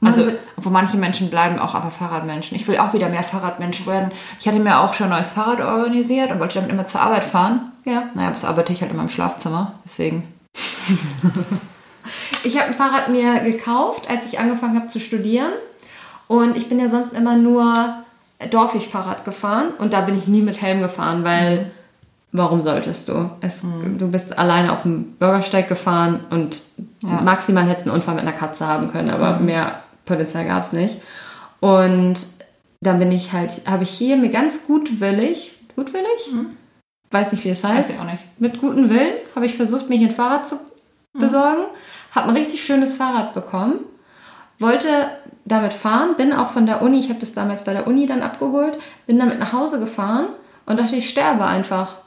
Man 0.00 0.12
Also, 0.12 0.30
obwohl 0.58 0.72
manche 0.72 0.98
Menschen 0.98 1.30
bleiben 1.30 1.58
auch 1.58 1.74
aber 1.74 1.90
Fahrradmenschen. 1.90 2.54
Ich 2.54 2.68
will 2.68 2.76
auch 2.78 2.92
wieder 2.92 3.08
mehr 3.08 3.22
Fahrradmensch 3.22 3.86
werden. 3.86 4.10
Ich 4.38 4.46
hatte 4.46 4.58
mir 4.58 4.78
auch 4.80 4.92
schon 4.92 5.06
ein 5.06 5.10
neues 5.16 5.30
Fahrrad 5.30 5.60
organisiert 5.62 6.30
und 6.30 6.38
wollte 6.38 6.56
damit 6.56 6.70
immer 6.70 6.86
zur 6.86 7.00
Arbeit 7.00 7.24
fahren. 7.24 7.72
ja. 7.86 8.04
Naja, 8.14 8.30
das 8.30 8.44
arbeite 8.44 8.72
ich 8.74 8.82
halt 8.82 8.90
in 8.90 8.98
meinem 8.98 9.08
Schlafzimmer. 9.08 9.72
Deswegen. 9.84 10.32
Ich 12.46 12.56
habe 12.56 12.68
ein 12.68 12.74
Fahrrad 12.74 13.08
mir 13.08 13.40
gekauft, 13.40 14.08
als 14.08 14.32
ich 14.32 14.38
angefangen 14.38 14.76
habe 14.76 14.86
zu 14.86 15.00
studieren. 15.00 15.50
Und 16.28 16.56
ich 16.56 16.68
bin 16.68 16.78
ja 16.78 16.88
sonst 16.88 17.12
immer 17.12 17.36
nur 17.36 17.94
dorfig 18.50 18.88
Fahrrad 18.88 19.24
gefahren. 19.24 19.68
Und 19.78 19.92
da 19.92 20.00
bin 20.02 20.16
ich 20.16 20.26
nie 20.28 20.42
mit 20.42 20.60
Helm 20.62 20.80
gefahren, 20.80 21.24
weil 21.24 21.70
warum 22.32 22.60
solltest 22.60 23.08
du? 23.08 23.30
Es, 23.40 23.64
Du 23.98 24.10
bist 24.10 24.38
alleine 24.38 24.72
auf 24.72 24.82
dem 24.82 25.12
Bürgersteig 25.12 25.68
gefahren 25.68 26.24
und 26.30 26.60
Ja. 27.02 27.20
maximal 27.22 27.64
hättest 27.64 27.86
du 27.86 27.90
einen 27.90 28.00
Unfall 28.00 28.14
mit 28.14 28.22
einer 28.24 28.32
Katze 28.36 28.66
haben 28.66 28.92
können, 28.92 29.10
aber 29.10 29.38
mehr 29.40 29.82
Potenzial 30.04 30.44
gab 30.46 30.62
es 30.62 30.72
nicht. 30.72 30.98
Und 31.60 32.16
dann 32.80 32.98
bin 32.98 33.10
ich 33.10 33.32
halt, 33.32 33.50
habe 33.66 33.84
ich 33.84 33.90
hier 33.90 34.16
mir 34.16 34.28
ganz 34.30 34.66
gutwillig, 34.66 35.54
gutwillig? 35.74 36.32
Weiß 37.10 37.32
nicht, 37.32 37.44
wie 37.44 37.50
es 37.50 37.64
heißt 37.64 37.88
Weiß 37.88 37.90
ich 37.90 38.00
auch 38.00 38.04
nicht. 38.04 38.22
mit 38.38 38.60
gutem 38.60 38.90
Willen 38.90 39.14
habe 39.34 39.46
ich 39.46 39.56
versucht, 39.56 39.88
mir 39.88 39.96
hier 39.98 40.08
ein 40.08 40.14
Fahrrad 40.14 40.46
zu 40.46 40.56
besorgen. 41.18 41.62
Habe 42.16 42.30
ein 42.30 42.36
richtig 42.36 42.64
schönes 42.64 42.94
Fahrrad 42.94 43.34
bekommen. 43.34 43.80
Wollte 44.58 45.10
damit 45.44 45.74
fahren, 45.74 46.16
bin 46.16 46.32
auch 46.32 46.48
von 46.48 46.66
der 46.66 46.82
Uni, 46.82 46.98
ich 46.98 47.10
habe 47.10 47.20
das 47.20 47.34
damals 47.34 47.64
bei 47.64 47.74
der 47.74 47.86
Uni 47.86 48.06
dann 48.06 48.22
abgeholt, 48.22 48.78
bin 49.06 49.18
damit 49.18 49.38
nach 49.38 49.52
Hause 49.52 49.78
gefahren 49.78 50.28
und 50.64 50.80
dachte, 50.80 50.96
ich 50.96 51.08
sterbe 51.08 51.44
einfach. 51.44 51.98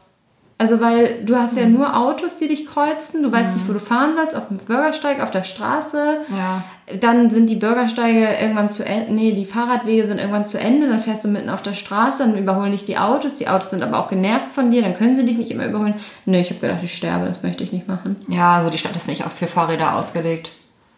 Also 0.62 0.82
weil 0.82 1.24
du 1.24 1.38
hast 1.38 1.56
ja 1.56 1.68
nur 1.68 1.96
Autos, 1.96 2.38
die 2.38 2.50
dich 2.50 2.68
kreuzen, 2.68 3.24
du 3.24 3.32
weißt 3.32 3.54
nicht, 3.54 3.66
wo 3.70 3.72
du 3.72 3.80
fahren 3.80 4.14
sollst, 4.18 4.36
auf 4.36 4.50
dem 4.50 4.58
Bürgersteig, 4.58 5.24
auf 5.24 5.32
der 5.32 5.46
Straße. 5.46 6.18
Ja. 6.38 6.64
Dann 7.00 7.30
sind 7.30 7.50
die 7.50 7.56
Bürgersteige 7.56 8.28
irgendwann 8.42 8.70
zu 8.70 8.86
Ende, 8.86 9.14
nee, 9.14 9.32
die 9.32 9.46
Fahrradwege 9.46 10.06
sind 10.06 10.18
irgendwann 10.18 10.46
zu 10.46 10.60
Ende, 10.60 10.90
dann 10.90 11.00
fährst 11.00 11.24
du 11.24 11.30
mitten 11.30 11.50
auf 11.50 11.62
der 11.62 11.72
Straße, 11.74 12.18
dann 12.24 12.38
überholen 12.38 12.74
dich 12.74 12.84
die 12.84 12.98
Autos, 12.98 13.38
die 13.38 13.48
Autos 13.48 13.70
sind 13.70 13.84
aber 13.84 14.00
auch 14.00 14.10
genervt 14.10 14.52
von 14.54 14.70
dir, 14.70 14.82
dann 14.82 14.98
können 14.98 15.16
sie 15.16 15.26
dich 15.26 15.38
nicht 15.38 15.50
immer 15.50 15.66
überholen. 15.66 15.94
Nee, 16.26 16.42
ich 16.42 16.50
habe 16.50 16.60
gedacht, 16.60 16.84
ich 16.84 16.94
sterbe, 16.94 17.26
das 17.26 17.42
möchte 17.42 17.64
ich 17.64 17.72
nicht 17.72 17.88
machen. 17.88 18.18
Ja, 18.28 18.56
also 18.56 18.70
die 18.70 18.78
Stadt 18.78 18.98
ist 18.98 19.08
nicht 19.08 19.26
auch 19.26 19.32
für 19.32 19.48
Fahrräder 19.48 19.96
ausgelegt. 19.96 20.52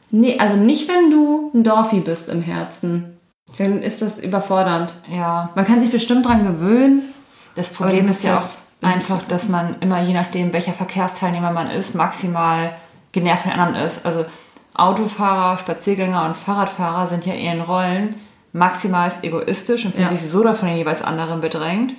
Nee, 0.10 0.39
also 0.39 0.56
nicht, 0.56 0.89
wenn 0.89 1.12
du 1.12 1.52
ein 1.54 1.63
Dorfi 1.63 2.00
bist 2.00 2.30
im 2.30 2.41
Herzen. 2.41 3.15
Dann 3.60 3.84
ist 3.84 4.02
das 4.02 4.19
überfordernd. 4.19 4.91
Ja. 5.13 5.52
Man 5.54 5.65
kann 5.65 5.82
sich 5.82 5.91
bestimmt 5.91 6.26
dran 6.26 6.45
gewöhnen. 6.45 7.04
Das 7.56 7.74
Problem 7.74 8.10
ist 8.10 8.24
ja 8.24 8.38
auch 8.38 8.61
einfach, 8.81 9.23
dass 9.23 9.47
man 9.47 9.75
immer, 9.79 10.01
je 10.01 10.13
nachdem, 10.13 10.53
welcher 10.53 10.73
Verkehrsteilnehmer 10.73 11.51
man 11.51 11.69
ist, 11.69 11.95
maximal 11.95 12.75
genervt 13.11 13.43
von 13.43 13.51
den 13.51 13.59
anderen 13.59 13.85
ist. 13.85 14.05
Also 14.05 14.25
Autofahrer, 14.73 15.57
Spaziergänger 15.57 16.25
und 16.25 16.35
Fahrradfahrer 16.37 17.07
sind 17.07 17.25
ja 17.25 17.33
in 17.33 17.41
ihren 17.41 17.61
Rollen 17.61 18.09
maximal 18.53 19.11
egoistisch 19.21 19.85
und 19.85 19.93
fühlen 19.93 20.07
Ja. 20.11 20.17
sich 20.17 20.29
so 20.29 20.43
davon 20.43 20.69
den 20.69 20.77
jeweils 20.77 21.01
anderen 21.01 21.41
bedrängt 21.41 21.93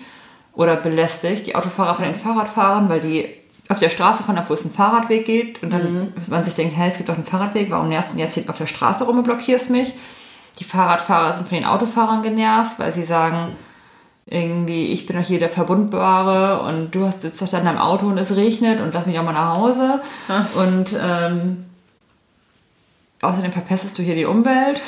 oder 0.54 0.76
belästigt. 0.76 1.46
Die 1.46 1.54
Autofahrer 1.54 1.94
von 1.94 2.04
den 2.04 2.14
Fahrradfahrern, 2.14 2.88
weil 2.88 3.00
die 3.00 3.28
auf 3.68 3.78
der 3.78 3.88
Straße 3.90 4.22
von 4.22 4.36
ab, 4.36 4.46
wo 4.48 4.54
es 4.54 4.64
einen 4.64 4.74
Fahrradweg 4.74 5.24
geht 5.24 5.62
und 5.62 5.70
dann 5.70 6.12
man 6.28 6.44
sich 6.44 6.54
denkt, 6.54 6.76
hey, 6.76 6.90
es 6.90 6.96
gibt 6.96 7.08
doch 7.08 7.14
einen 7.14 7.24
Fahrradweg, 7.24 7.70
warum 7.70 7.88
nervst 7.88 8.14
du 8.14 8.18
jetzt 8.18 8.34
hier 8.34 8.48
auf 8.48 8.58
der 8.58 8.66
Straße 8.66 9.04
rum 9.04 9.18
und 9.18 9.24
blockierst 9.24 9.70
mich? 9.70 9.94
Die 10.58 10.64
Fahrradfahrer 10.64 11.32
sind 11.32 11.48
von 11.48 11.56
den 11.56 11.64
Autofahrern 11.66 12.22
genervt, 12.22 12.78
weil 12.78 12.92
sie 12.92 13.04
sagen, 13.04 13.56
irgendwie, 14.26 14.86
ich 14.92 15.06
bin 15.06 15.16
doch 15.16 15.26
hier 15.26 15.38
der 15.40 15.50
Verbundbare 15.50 16.62
und 16.62 16.92
du 16.94 17.04
hast 17.06 17.22
sitzt 17.22 17.42
doch 17.42 17.48
da 17.48 17.58
in 17.58 17.64
deinem 17.64 17.78
Auto 17.78 18.06
und 18.06 18.18
es 18.18 18.34
regnet 18.34 18.80
und 18.80 18.94
lass 18.94 19.06
mich 19.06 19.18
auch 19.18 19.24
mal 19.24 19.32
nach 19.32 19.56
Hause. 19.56 20.00
Ah. 20.28 20.44
Und 20.54 20.86
ähm, 21.00 21.64
außerdem 23.20 23.52
verpestest 23.52 23.98
du 23.98 24.02
hier 24.02 24.14
die 24.14 24.24
Umwelt 24.24 24.80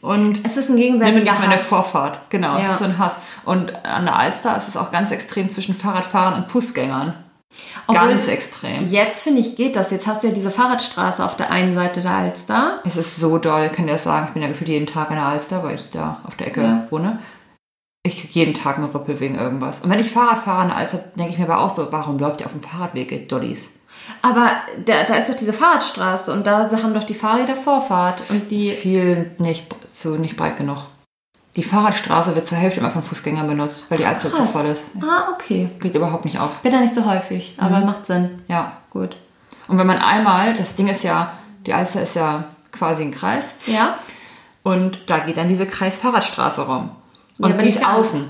und 0.00 0.44
Es 0.44 0.56
ist 0.56 0.68
ein 0.68 0.74
nimm 0.74 0.98
mir 0.98 1.00
gegenseitiger 1.00 1.32
meine 1.40 1.54
Hass. 1.54 1.62
Vorfahrt. 1.62 2.18
Genau, 2.30 2.56
Ja. 2.56 2.62
das 2.64 2.72
ist 2.72 2.78
so 2.80 2.84
ein 2.86 2.98
Hass. 2.98 3.14
Und 3.44 3.74
an 3.84 4.04
der 4.04 4.16
Alster 4.16 4.56
ist 4.56 4.68
es 4.68 4.76
auch 4.76 4.90
ganz 4.90 5.10
extrem 5.10 5.48
zwischen 5.50 5.74
Fahrradfahrern 5.74 6.34
und 6.42 6.46
Fußgängern. 6.50 7.14
Obwohl- 7.86 8.08
ganz 8.08 8.26
extrem. 8.28 8.88
Jetzt 8.88 9.22
finde 9.22 9.40
ich, 9.40 9.56
geht 9.56 9.76
das. 9.76 9.90
Jetzt 9.90 10.06
hast 10.06 10.22
du 10.22 10.28
ja 10.28 10.34
diese 10.34 10.50
Fahrradstraße 10.50 11.22
auf 11.24 11.36
der 11.36 11.50
einen 11.50 11.74
Seite 11.74 12.00
der 12.00 12.12
Alster. 12.12 12.80
Es 12.84 12.96
ist 12.96 13.16
so 13.16 13.36
doll, 13.38 13.66
ich 13.66 13.72
kann 13.72 13.86
dir 13.86 13.92
das 13.92 14.04
sagen. 14.04 14.24
Ich 14.28 14.32
bin 14.32 14.42
ja 14.42 14.48
gefühlt 14.48 14.70
jeden 14.70 14.86
Tag 14.86 15.10
in 15.10 15.16
der 15.16 15.26
Alster, 15.26 15.62
weil 15.62 15.74
ich 15.74 15.90
da 15.90 16.18
auf 16.24 16.34
der 16.34 16.46
Ecke 16.48 16.62
Ja. 16.62 16.86
wohne. 16.90 17.18
Ich 18.04 18.34
jeden 18.34 18.54
Tag 18.54 18.78
einen 18.78 18.90
Rüppel 18.90 19.20
wegen 19.20 19.36
irgendwas. 19.38 19.80
Und 19.82 19.90
wenn 19.90 20.00
ich 20.00 20.10
Fahrrad 20.10 20.38
fahre 20.40 20.66
der 20.66 20.76
Alster, 20.76 20.98
denke 21.14 21.32
ich 21.32 21.38
mir 21.38 21.44
aber 21.48 21.60
auch 21.60 21.72
so, 21.74 21.92
warum 21.92 22.18
läuft 22.18 22.40
ihr 22.40 22.46
auf 22.46 22.52
dem 22.52 22.62
Fahrradweg, 22.62 23.12
ihr 23.12 23.28
Dollies? 23.28 23.70
Aber 24.22 24.50
da, 24.84 25.04
da 25.04 25.14
ist 25.14 25.30
doch 25.30 25.36
diese 25.36 25.52
Fahrradstraße 25.52 26.32
und 26.32 26.44
da 26.44 26.68
haben 26.82 26.94
doch 26.94 27.04
die 27.04 27.14
Fahrräder 27.14 27.54
Vorfahrt 27.54 28.20
und 28.30 28.50
die. 28.50 28.70
Viel 28.72 29.30
nicht, 29.38 29.72
so 29.86 30.16
nicht 30.16 30.36
breit 30.36 30.56
genug. 30.56 30.78
Die 31.54 31.62
Fahrradstraße 31.62 32.34
wird 32.34 32.46
zur 32.46 32.58
Hälfte 32.58 32.80
immer 32.80 32.90
von 32.90 33.04
Fußgängern 33.04 33.46
benutzt, 33.46 33.88
weil 33.90 33.98
die 33.98 34.06
Alster 34.06 34.30
zu 34.30 34.36
Krass. 34.38 34.50
voll 34.50 34.66
ist. 34.66 34.86
Ah, 35.00 35.28
okay. 35.34 35.68
Geht 35.78 35.94
überhaupt 35.94 36.24
nicht 36.24 36.40
auf. 36.40 36.58
Bin 36.60 36.72
da 36.72 36.80
nicht 36.80 36.94
so 36.94 37.04
häufig, 37.04 37.54
aber 37.58 37.78
Mhm. 37.80 37.86
macht 37.86 38.06
Sinn. 38.06 38.42
Ja. 38.48 38.78
Gut. 38.90 39.16
Und 39.68 39.78
wenn 39.78 39.86
man 39.86 39.98
einmal, 39.98 40.54
das 40.54 40.74
Ding 40.74 40.88
ist 40.88 41.04
ja, 41.04 41.34
die 41.66 41.72
Alster 41.74 42.02
ist 42.02 42.16
ja 42.16 42.44
quasi 42.72 43.02
ein 43.04 43.12
Kreis 43.12 43.50
Ja? 43.66 43.96
und 44.64 44.98
da 45.06 45.20
geht 45.20 45.36
dann 45.36 45.46
diese 45.46 45.66
Kreisfahrradstraße 45.66 46.62
rum. 46.62 46.90
Und 47.42 47.52
aber 47.52 47.62
die 47.62 47.68
ist 47.68 47.84
außen. 47.86 48.24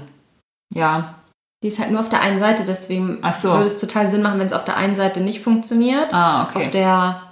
Ja. 0.74 1.14
Die 1.62 1.68
ist 1.68 1.78
halt 1.78 1.90
nur 1.92 2.00
auf 2.00 2.08
der 2.08 2.20
einen 2.20 2.40
Seite, 2.40 2.64
deswegen 2.66 3.22
so. 3.40 3.50
würde 3.52 3.66
es 3.66 3.80
total 3.80 4.10
Sinn 4.10 4.22
machen, 4.22 4.40
wenn 4.40 4.46
es 4.48 4.52
auf 4.52 4.64
der 4.64 4.76
einen 4.76 4.96
Seite 4.96 5.20
nicht 5.20 5.40
funktioniert. 5.40 6.12
Ah, 6.12 6.44
okay. 6.44 6.58
Auf 6.64 6.70
der, 6.70 7.22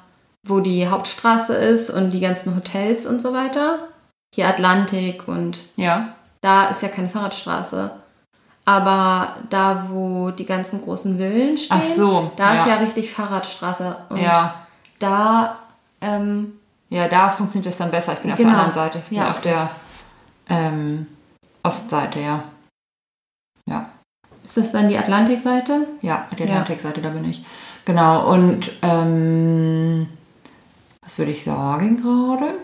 wo 0.46 0.60
die 0.60 0.88
Hauptstraße 0.88 1.54
ist 1.54 1.90
und 1.90 2.10
die 2.10 2.20
ganzen 2.20 2.54
Hotels 2.54 3.06
und 3.06 3.20
so 3.20 3.32
weiter. 3.32 3.88
Hier 4.34 4.46
Atlantik 4.48 5.26
und 5.26 5.58
Ja. 5.76 6.10
da 6.42 6.66
ist 6.68 6.82
ja 6.82 6.88
keine 6.88 7.08
Fahrradstraße. 7.08 7.90
Aber 8.64 9.36
da, 9.48 9.86
wo 9.90 10.30
die 10.30 10.46
ganzen 10.46 10.84
großen 10.84 11.16
Villen 11.16 11.58
stehen, 11.58 11.82
so, 11.96 12.30
da 12.36 12.54
ist 12.54 12.66
ja. 12.66 12.74
ja 12.74 12.76
richtig 12.76 13.10
Fahrradstraße. 13.10 13.96
Und 14.10 14.18
Ja. 14.20 14.54
da, 15.00 15.56
ähm, 16.00 16.52
Ja, 16.88 17.08
da 17.08 17.30
funktioniert 17.30 17.70
das 17.72 17.78
dann 17.78 17.90
besser. 17.90 18.12
Ich 18.12 18.18
bin 18.20 18.30
auf 18.32 18.36
Genau. 18.36 18.50
der 18.50 18.58
anderen 18.58 18.74
Seite. 18.74 18.98
Ich 18.98 19.08
bin 19.08 19.18
Ja, 19.18 19.30
auf 19.30 19.40
der 19.40 19.70
ähm, 20.48 21.06
Ostseite, 21.62 22.20
ja. 22.20 22.44
Ja. 23.68 23.90
ist 24.44 24.56
das 24.56 24.72
dann 24.72 24.88
die 24.88 24.98
Atlantikseite? 24.98 25.86
Ja, 26.00 26.26
die 26.36 26.42
Ja. 26.42 26.50
Atlantikseite, 26.60 27.00
da 27.02 27.10
bin 27.10 27.28
ich. 27.28 27.44
Genau. 27.84 28.32
Und 28.32 28.72
ähm, 28.82 30.08
was 31.02 31.18
würde 31.18 31.32
ich 31.32 31.44
sagen 31.44 32.00
gerade? 32.02 32.54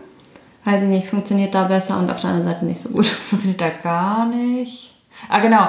Weiß 0.64 0.82
ich 0.82 0.88
nicht, 0.88 1.06
funktioniert 1.08 1.54
da 1.54 1.68
besser 1.68 1.98
und 1.98 2.10
auf 2.10 2.20
der 2.20 2.30
anderen 2.30 2.52
Seite 2.52 2.64
nicht 2.64 2.80
so 2.80 2.88
gut. 2.90 3.06
Funktioniert 3.30 3.60
da 3.60 3.68
gar 3.70 4.26
nicht. 4.26 4.94
Ah, 5.28 5.38
genau. 5.38 5.68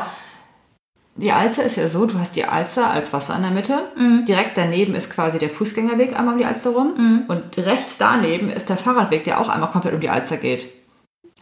Die 1.16 1.32
Alster 1.32 1.64
ist 1.64 1.78
ja 1.78 1.88
so, 1.88 2.06
du 2.06 2.20
hast 2.20 2.36
die 2.36 2.46
Alster 2.46 2.92
als 2.92 3.12
Wasser 3.14 3.36
in 3.36 3.42
der 3.42 3.52
Mitte. 3.52 3.80
Mhm. 3.96 4.26
Direkt 4.26 4.56
daneben 4.58 4.94
ist 4.96 5.10
quasi 5.12 5.40
der 5.40 5.50
Fußgängerweg 5.50 6.18
einmal 6.18 6.34
um 6.36 6.40
die 6.40 6.46
Alster 6.46 6.72
rum. 6.72 7.26
Und 7.28 7.58
rechts 7.58 7.98
daneben 7.98 8.50
ist 8.50 8.70
der 8.70 8.78
Fahrradweg, 8.78 9.24
der 9.24 9.40
auch 9.42 9.50
einmal 9.50 9.72
komplett 9.72 9.96
um 9.96 10.00
die 10.02 10.10
Alster 10.10 10.38
geht. 10.38 10.72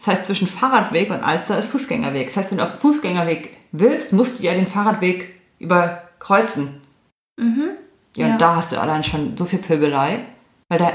Das 0.06 0.18
heißt, 0.20 0.26
zwischen 0.26 0.48
Fahrradweg 0.48 1.10
und 1.10 1.24
Alster 1.24 1.58
ist 1.58 1.70
Fußgängerweg. 1.72 2.28
Das 2.28 2.38
heißt, 2.38 2.52
wenn 2.52 2.60
du 2.60 2.64
auf 2.64 2.72
den 2.74 2.80
Fußgängerweg 2.80 3.58
willst, 3.72 4.14
musst 4.14 4.38
du 4.40 4.44
ja 4.44 4.54
den 4.54 4.68
Fahrradweg 4.68 5.34
überkreuzen. 5.58 6.82
Mhm. 7.38 7.70
Ja, 8.16 8.28
Ja. 8.28 8.34
und 8.34 8.42
da 8.42 8.56
hast 8.58 8.72
du 8.72 8.80
allein 8.80 9.04
schon 9.04 9.36
so 9.36 9.46
viel 9.46 9.60
Pöbelei, 9.60 10.20
weil 10.70 10.78
da 10.80 10.92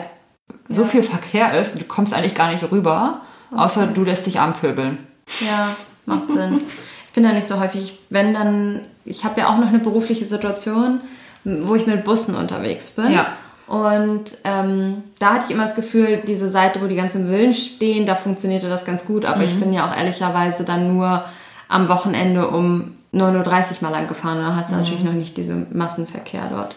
so 0.69 0.83
Ja. 0.83 0.89
viel 0.89 1.03
Verkehr 1.03 1.61
ist 1.61 1.73
und 1.75 1.83
du 1.83 1.87
kommst 1.87 2.15
eigentlich 2.15 2.35
gar 2.37 2.53
nicht 2.53 2.63
rüber, 2.71 3.23
außer 3.55 3.89
du 3.89 4.05
lässt 4.05 4.27
dich 4.27 4.39
anpöbeln. 4.39 4.99
Ja, 5.41 5.75
macht 6.07 6.29
Sinn. 6.31 6.61
Ich 7.09 7.13
bin 7.13 7.25
da 7.25 7.33
nicht 7.33 7.49
so 7.49 7.59
häufig. 7.59 7.99
Wenn 8.11 8.33
dann, 8.33 8.83
ich 9.05 9.25
habe 9.25 9.41
ja 9.41 9.49
auch 9.49 9.59
noch 9.59 9.69
eine 9.69 9.81
berufliche 9.81 10.25
Situation, 10.25 11.01
wo 11.45 11.75
ich 11.75 11.87
mit 11.87 12.05
Bussen 12.05 12.37
unterwegs 12.37 12.93
bin. 12.93 13.13
Ja. 13.13 13.33
Und 13.71 14.25
ähm, 14.43 15.05
da 15.21 15.35
hatte 15.35 15.45
ich 15.47 15.55
immer 15.55 15.65
das 15.65 15.77
Gefühl, 15.77 16.23
diese 16.27 16.51
Seite, 16.51 16.83
wo 16.83 16.89
die 16.89 16.97
ganzen 16.97 17.29
Villen 17.29 17.53
stehen, 17.53 18.05
da 18.05 18.17
funktionierte 18.17 18.69
das 18.69 18.85
ganz 18.85 19.05
gut. 19.05 19.25
Aber 19.25 19.45
ich 19.45 19.57
bin 19.61 19.73
ja 19.73 19.89
auch 19.89 19.97
ehrlicherweise 19.97 20.65
dann 20.65 20.97
nur 20.97 21.25
am 21.69 21.89
Wochenende 21.89 22.49
um 22.49 22.97
9.30 23.15 23.37
Uhr 23.37 23.77
mal 23.83 23.91
lang 23.91 24.09
gefahren. 24.09 24.39
Und 24.39 24.45
da 24.45 24.57
hast 24.57 24.73
du 24.73 24.75
natürlich 24.75 25.05
noch 25.05 25.13
nicht 25.13 25.37
diesen 25.37 25.69
Massenverkehr 25.73 26.49
dort. 26.51 26.75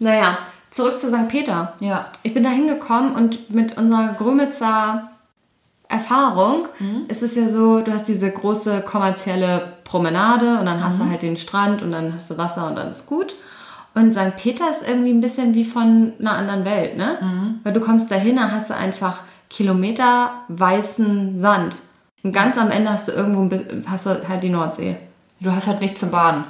Naja, 0.00 0.36
zurück 0.68 1.00
zu 1.00 1.08
St. 1.08 1.28
Peter. 1.28 1.72
Ja. 1.80 2.08
Ich 2.24 2.34
bin 2.34 2.44
da 2.44 2.50
hingekommen 2.50 3.14
und 3.14 3.48
mit 3.48 3.78
unserer 3.78 4.14
Grömitzer 4.18 5.10
Erfahrung 5.88 6.68
ist 7.08 7.22
es 7.22 7.36
ja 7.36 7.48
so, 7.48 7.80
du 7.80 7.90
hast 7.90 8.06
diese 8.06 8.30
große 8.30 8.82
kommerzielle 8.82 9.72
Promenade 9.84 10.58
und 10.58 10.66
dann 10.66 10.84
hast 10.84 11.00
du 11.00 11.08
halt 11.08 11.22
den 11.22 11.38
Strand 11.38 11.80
und 11.80 11.92
dann 11.92 12.12
hast 12.12 12.30
du 12.30 12.36
Wasser 12.36 12.66
und 12.66 12.76
dann 12.76 12.92
ist 12.92 13.06
gut. 13.06 13.34
Und 13.98 14.12
St. 14.12 14.36
Peter 14.36 14.70
ist 14.70 14.86
irgendwie 14.86 15.10
ein 15.10 15.20
bisschen 15.20 15.54
wie 15.54 15.64
von 15.64 16.12
einer 16.20 16.32
anderen 16.32 16.64
Welt, 16.64 16.96
ne? 16.96 17.58
Weil 17.64 17.72
du 17.72 17.80
kommst 17.80 18.10
da 18.10 18.14
hin, 18.14 18.36
dann 18.36 18.52
hast 18.52 18.70
du 18.70 18.74
einfach 18.76 19.20
Kilometer 19.50 20.30
weißen 20.48 21.40
Sand. 21.40 21.74
Und 22.22 22.32
ganz 22.32 22.56
am 22.58 22.70
Ende 22.70 22.90
hast 22.90 23.08
du 23.08 23.12
irgendwo 23.12 23.54
hast 23.88 24.06
du 24.06 24.28
halt 24.28 24.42
die 24.42 24.50
Nordsee. 24.50 24.96
Du 25.40 25.52
hast 25.52 25.66
halt 25.66 25.80
nichts 25.80 26.00
zum 26.00 26.10
Baden. 26.10 26.44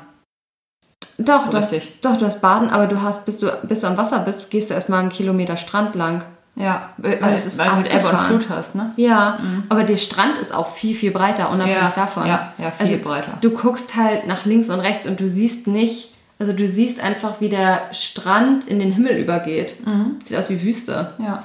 Doch, 1.19 1.47
So 1.47 1.53
du 1.53 1.61
hast, 1.61 1.75
doch, 2.03 2.17
du 2.17 2.27
hast 2.27 2.41
Baden, 2.41 2.71
aber 2.71 2.87
du 2.87 3.01
hast, 3.03 3.25
bis 3.27 3.41
du, 3.41 3.49
bis 3.65 3.81
du 3.83 3.87
am 3.87 3.97
Wasser 3.97 4.21
bist, 4.21 4.51
gehst 4.51 4.71
du 4.71 4.75
erstmal 4.75 5.01
einen 5.01 5.11
Kilometer 5.11 5.57
Strand 5.57 5.95
lang. 5.95 6.23
Ja, 6.57 6.91
weil, 6.97 7.23
Also 7.23 7.37
es 7.37 7.47
ist 7.47 7.59
weil 7.59 7.67
du 7.69 7.75
halt 7.77 7.87
Ebbe 7.93 8.09
und. 8.09 8.19
Flut 8.19 8.49
hast, 8.51 8.75
ne? 8.75 8.93
Ja, 8.97 9.39
aber 9.69 9.85
der 9.85 9.97
Strand 9.97 10.39
ist 10.39 10.53
auch 10.53 10.69
viel, 10.73 10.95
viel 10.97 11.13
breiter, 11.13 11.51
unabhängig 11.51 11.81
Ja, 11.81 11.93
davon. 11.95 12.27
ja, 12.27 12.53
ja, 12.59 12.71
viel 12.73 12.99
breiter. 12.99 13.33
Du 13.41 13.51
guckst 13.51 13.95
halt 13.95 14.27
nach 14.27 14.45
links 14.45 14.69
und 14.71 14.81
rechts 14.81 15.07
und 15.07 15.21
du 15.21 15.29
siehst 15.29 15.67
nicht, 15.69 16.15
also 16.39 16.53
du 16.53 16.67
siehst 16.69 17.01
einfach, 17.01 17.41
wie 17.41 17.49
der 17.49 17.93
Strand 17.93 18.67
in 18.69 18.79
den 18.79 18.93
Himmel 18.93 19.17
übergeht. 19.17 19.85
Mhm. 19.87 20.19
Sieht 20.25 20.37
aus 20.39 20.51
wie 20.51 20.63
Wüste. 20.63 21.15
Ja. 21.19 21.45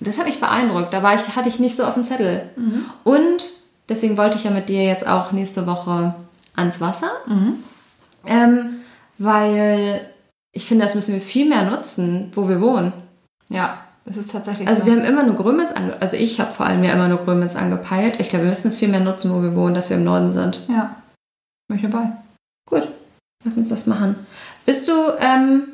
Das 0.00 0.18
hat 0.18 0.26
mich 0.26 0.40
beeindruckt. 0.40 0.92
Da 0.92 1.02
war 1.02 1.14
ich, 1.14 1.36
hatte 1.36 1.48
ich 1.48 1.58
nicht 1.58 1.76
so 1.76 1.84
auf 1.84 1.94
dem 1.94 2.04
Zettel. 2.04 2.50
Mhm. 2.56 2.84
Und 3.04 3.42
deswegen 3.88 4.16
wollte 4.16 4.36
ich 4.36 4.44
ja 4.44 4.50
mit 4.50 4.68
dir 4.68 4.84
jetzt 4.84 5.06
auch 5.06 5.32
nächste 5.32 5.66
Woche 5.66 6.14
ans 6.56 6.80
Wasser. 6.80 7.10
Mhm. 7.26 7.54
Ähm, 8.26 8.80
weil 9.18 10.08
ich 10.52 10.66
finde, 10.66 10.84
das 10.84 10.94
müssen 10.94 11.14
wir 11.14 11.20
viel 11.22 11.48
mehr 11.48 11.70
nutzen, 11.70 12.30
wo 12.34 12.48
wir 12.48 12.60
wohnen. 12.60 12.92
Ja, 13.48 13.78
das 14.04 14.16
ist 14.16 14.32
tatsächlich 14.32 14.66
Also 14.68 14.80
so. 14.80 14.86
wir 14.86 14.92
haben 14.94 15.04
immer 15.04 15.22
nur 15.22 15.36
Grömitz 15.36 15.70
ange 15.72 16.00
also 16.00 16.16
ich 16.16 16.40
habe 16.40 16.52
vor 16.52 16.66
allem 16.66 16.82
ja 16.84 16.92
immer 16.92 17.08
nur 17.08 17.18
Grömitz 17.18 17.54
angepeilt. 17.56 18.14
Ich 18.18 18.28
glaube, 18.28 18.44
wir 18.44 18.50
müssen 18.50 18.68
es 18.68 18.76
viel 18.76 18.88
mehr 18.88 19.00
nutzen, 19.00 19.32
wo 19.32 19.42
wir 19.42 19.54
wohnen, 19.54 19.74
dass 19.74 19.88
wir 19.90 19.96
im 19.96 20.04
Norden 20.04 20.32
sind. 20.32 20.60
ja. 20.68 20.96
Bin 21.68 21.76
ich 21.78 21.82
dabei. 21.90 22.08
Gut, 22.68 22.88
lass 23.44 23.56
uns 23.56 23.68
das 23.70 23.86
machen. 23.86 24.16
Bist 24.66 24.88
du 24.88 24.92
ähm, 25.20 25.64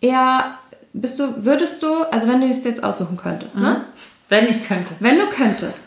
eher, 0.00 0.54
bist 0.92 1.18
du, 1.18 1.44
würdest 1.44 1.82
du, 1.82 2.02
also 2.10 2.28
wenn 2.28 2.40
du 2.40 2.48
es 2.48 2.64
jetzt 2.64 2.82
aussuchen 2.82 3.16
könntest, 3.16 3.56
ne? 3.56 3.82
Wenn 4.28 4.46
ich 4.48 4.66
könnte. 4.66 4.92
Wenn 5.00 5.16
du 5.18 5.26
könntest, 5.26 5.78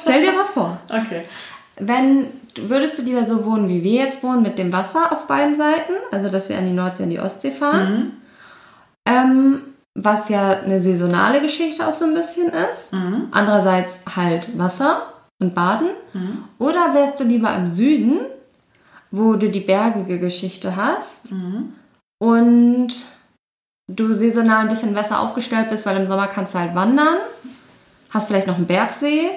stell 0.00 0.22
dir 0.22 0.32
mal 0.32 0.44
vor, 0.46 0.78
Okay. 0.88 1.22
wenn, 1.76 2.26
würdest 2.56 2.98
du 2.98 3.02
lieber 3.02 3.24
so 3.24 3.44
wohnen, 3.44 3.68
wie 3.68 3.82
wir 3.84 4.04
jetzt 4.04 4.22
wohnen, 4.22 4.42
mit 4.42 4.58
dem 4.58 4.72
Wasser 4.72 5.12
auf 5.12 5.26
beiden 5.26 5.56
Seiten, 5.56 5.92
also 6.10 6.28
dass 6.28 6.48
wir 6.48 6.58
an 6.58 6.66
die 6.66 6.72
Nordsee 6.72 7.04
und 7.04 7.10
die 7.10 7.20
Ostsee 7.20 7.50
fahren, 7.52 7.92
Mhm. 7.94 8.12
ähm, 9.06 9.60
was 9.94 10.28
ja 10.30 10.50
eine 10.60 10.80
saisonale 10.80 11.40
Geschichte 11.42 11.86
auch 11.86 11.94
so 11.94 12.06
ein 12.06 12.14
bisschen 12.14 12.50
ist. 12.72 12.92
Mhm. 12.94 13.28
Andererseits 13.30 14.00
halt 14.16 14.56
Wasser 14.58 15.02
und 15.38 15.54
Baden. 15.54 15.88
Mhm. 16.14 16.44
Oder 16.58 16.94
wärst 16.94 17.20
du 17.20 17.24
lieber 17.24 17.54
im 17.54 17.74
Süden, 17.74 18.20
wo 19.12 19.34
du 19.34 19.48
die 19.50 19.60
bergige 19.60 20.18
Geschichte 20.18 20.74
hast 20.74 21.30
Mhm. 21.32 21.74
und 22.20 22.88
du 23.88 24.14
saisonal 24.14 24.62
ein 24.62 24.68
bisschen 24.68 24.94
besser 24.94 25.20
aufgestellt 25.20 25.68
bist, 25.70 25.84
weil 25.86 25.96
im 25.98 26.06
Sommer 26.06 26.26
kannst 26.28 26.54
du 26.54 26.58
halt 26.58 26.74
wandern, 26.74 27.18
hast 28.10 28.28
vielleicht 28.28 28.46
noch 28.46 28.56
einen 28.56 28.66
Bergsee 28.66 29.28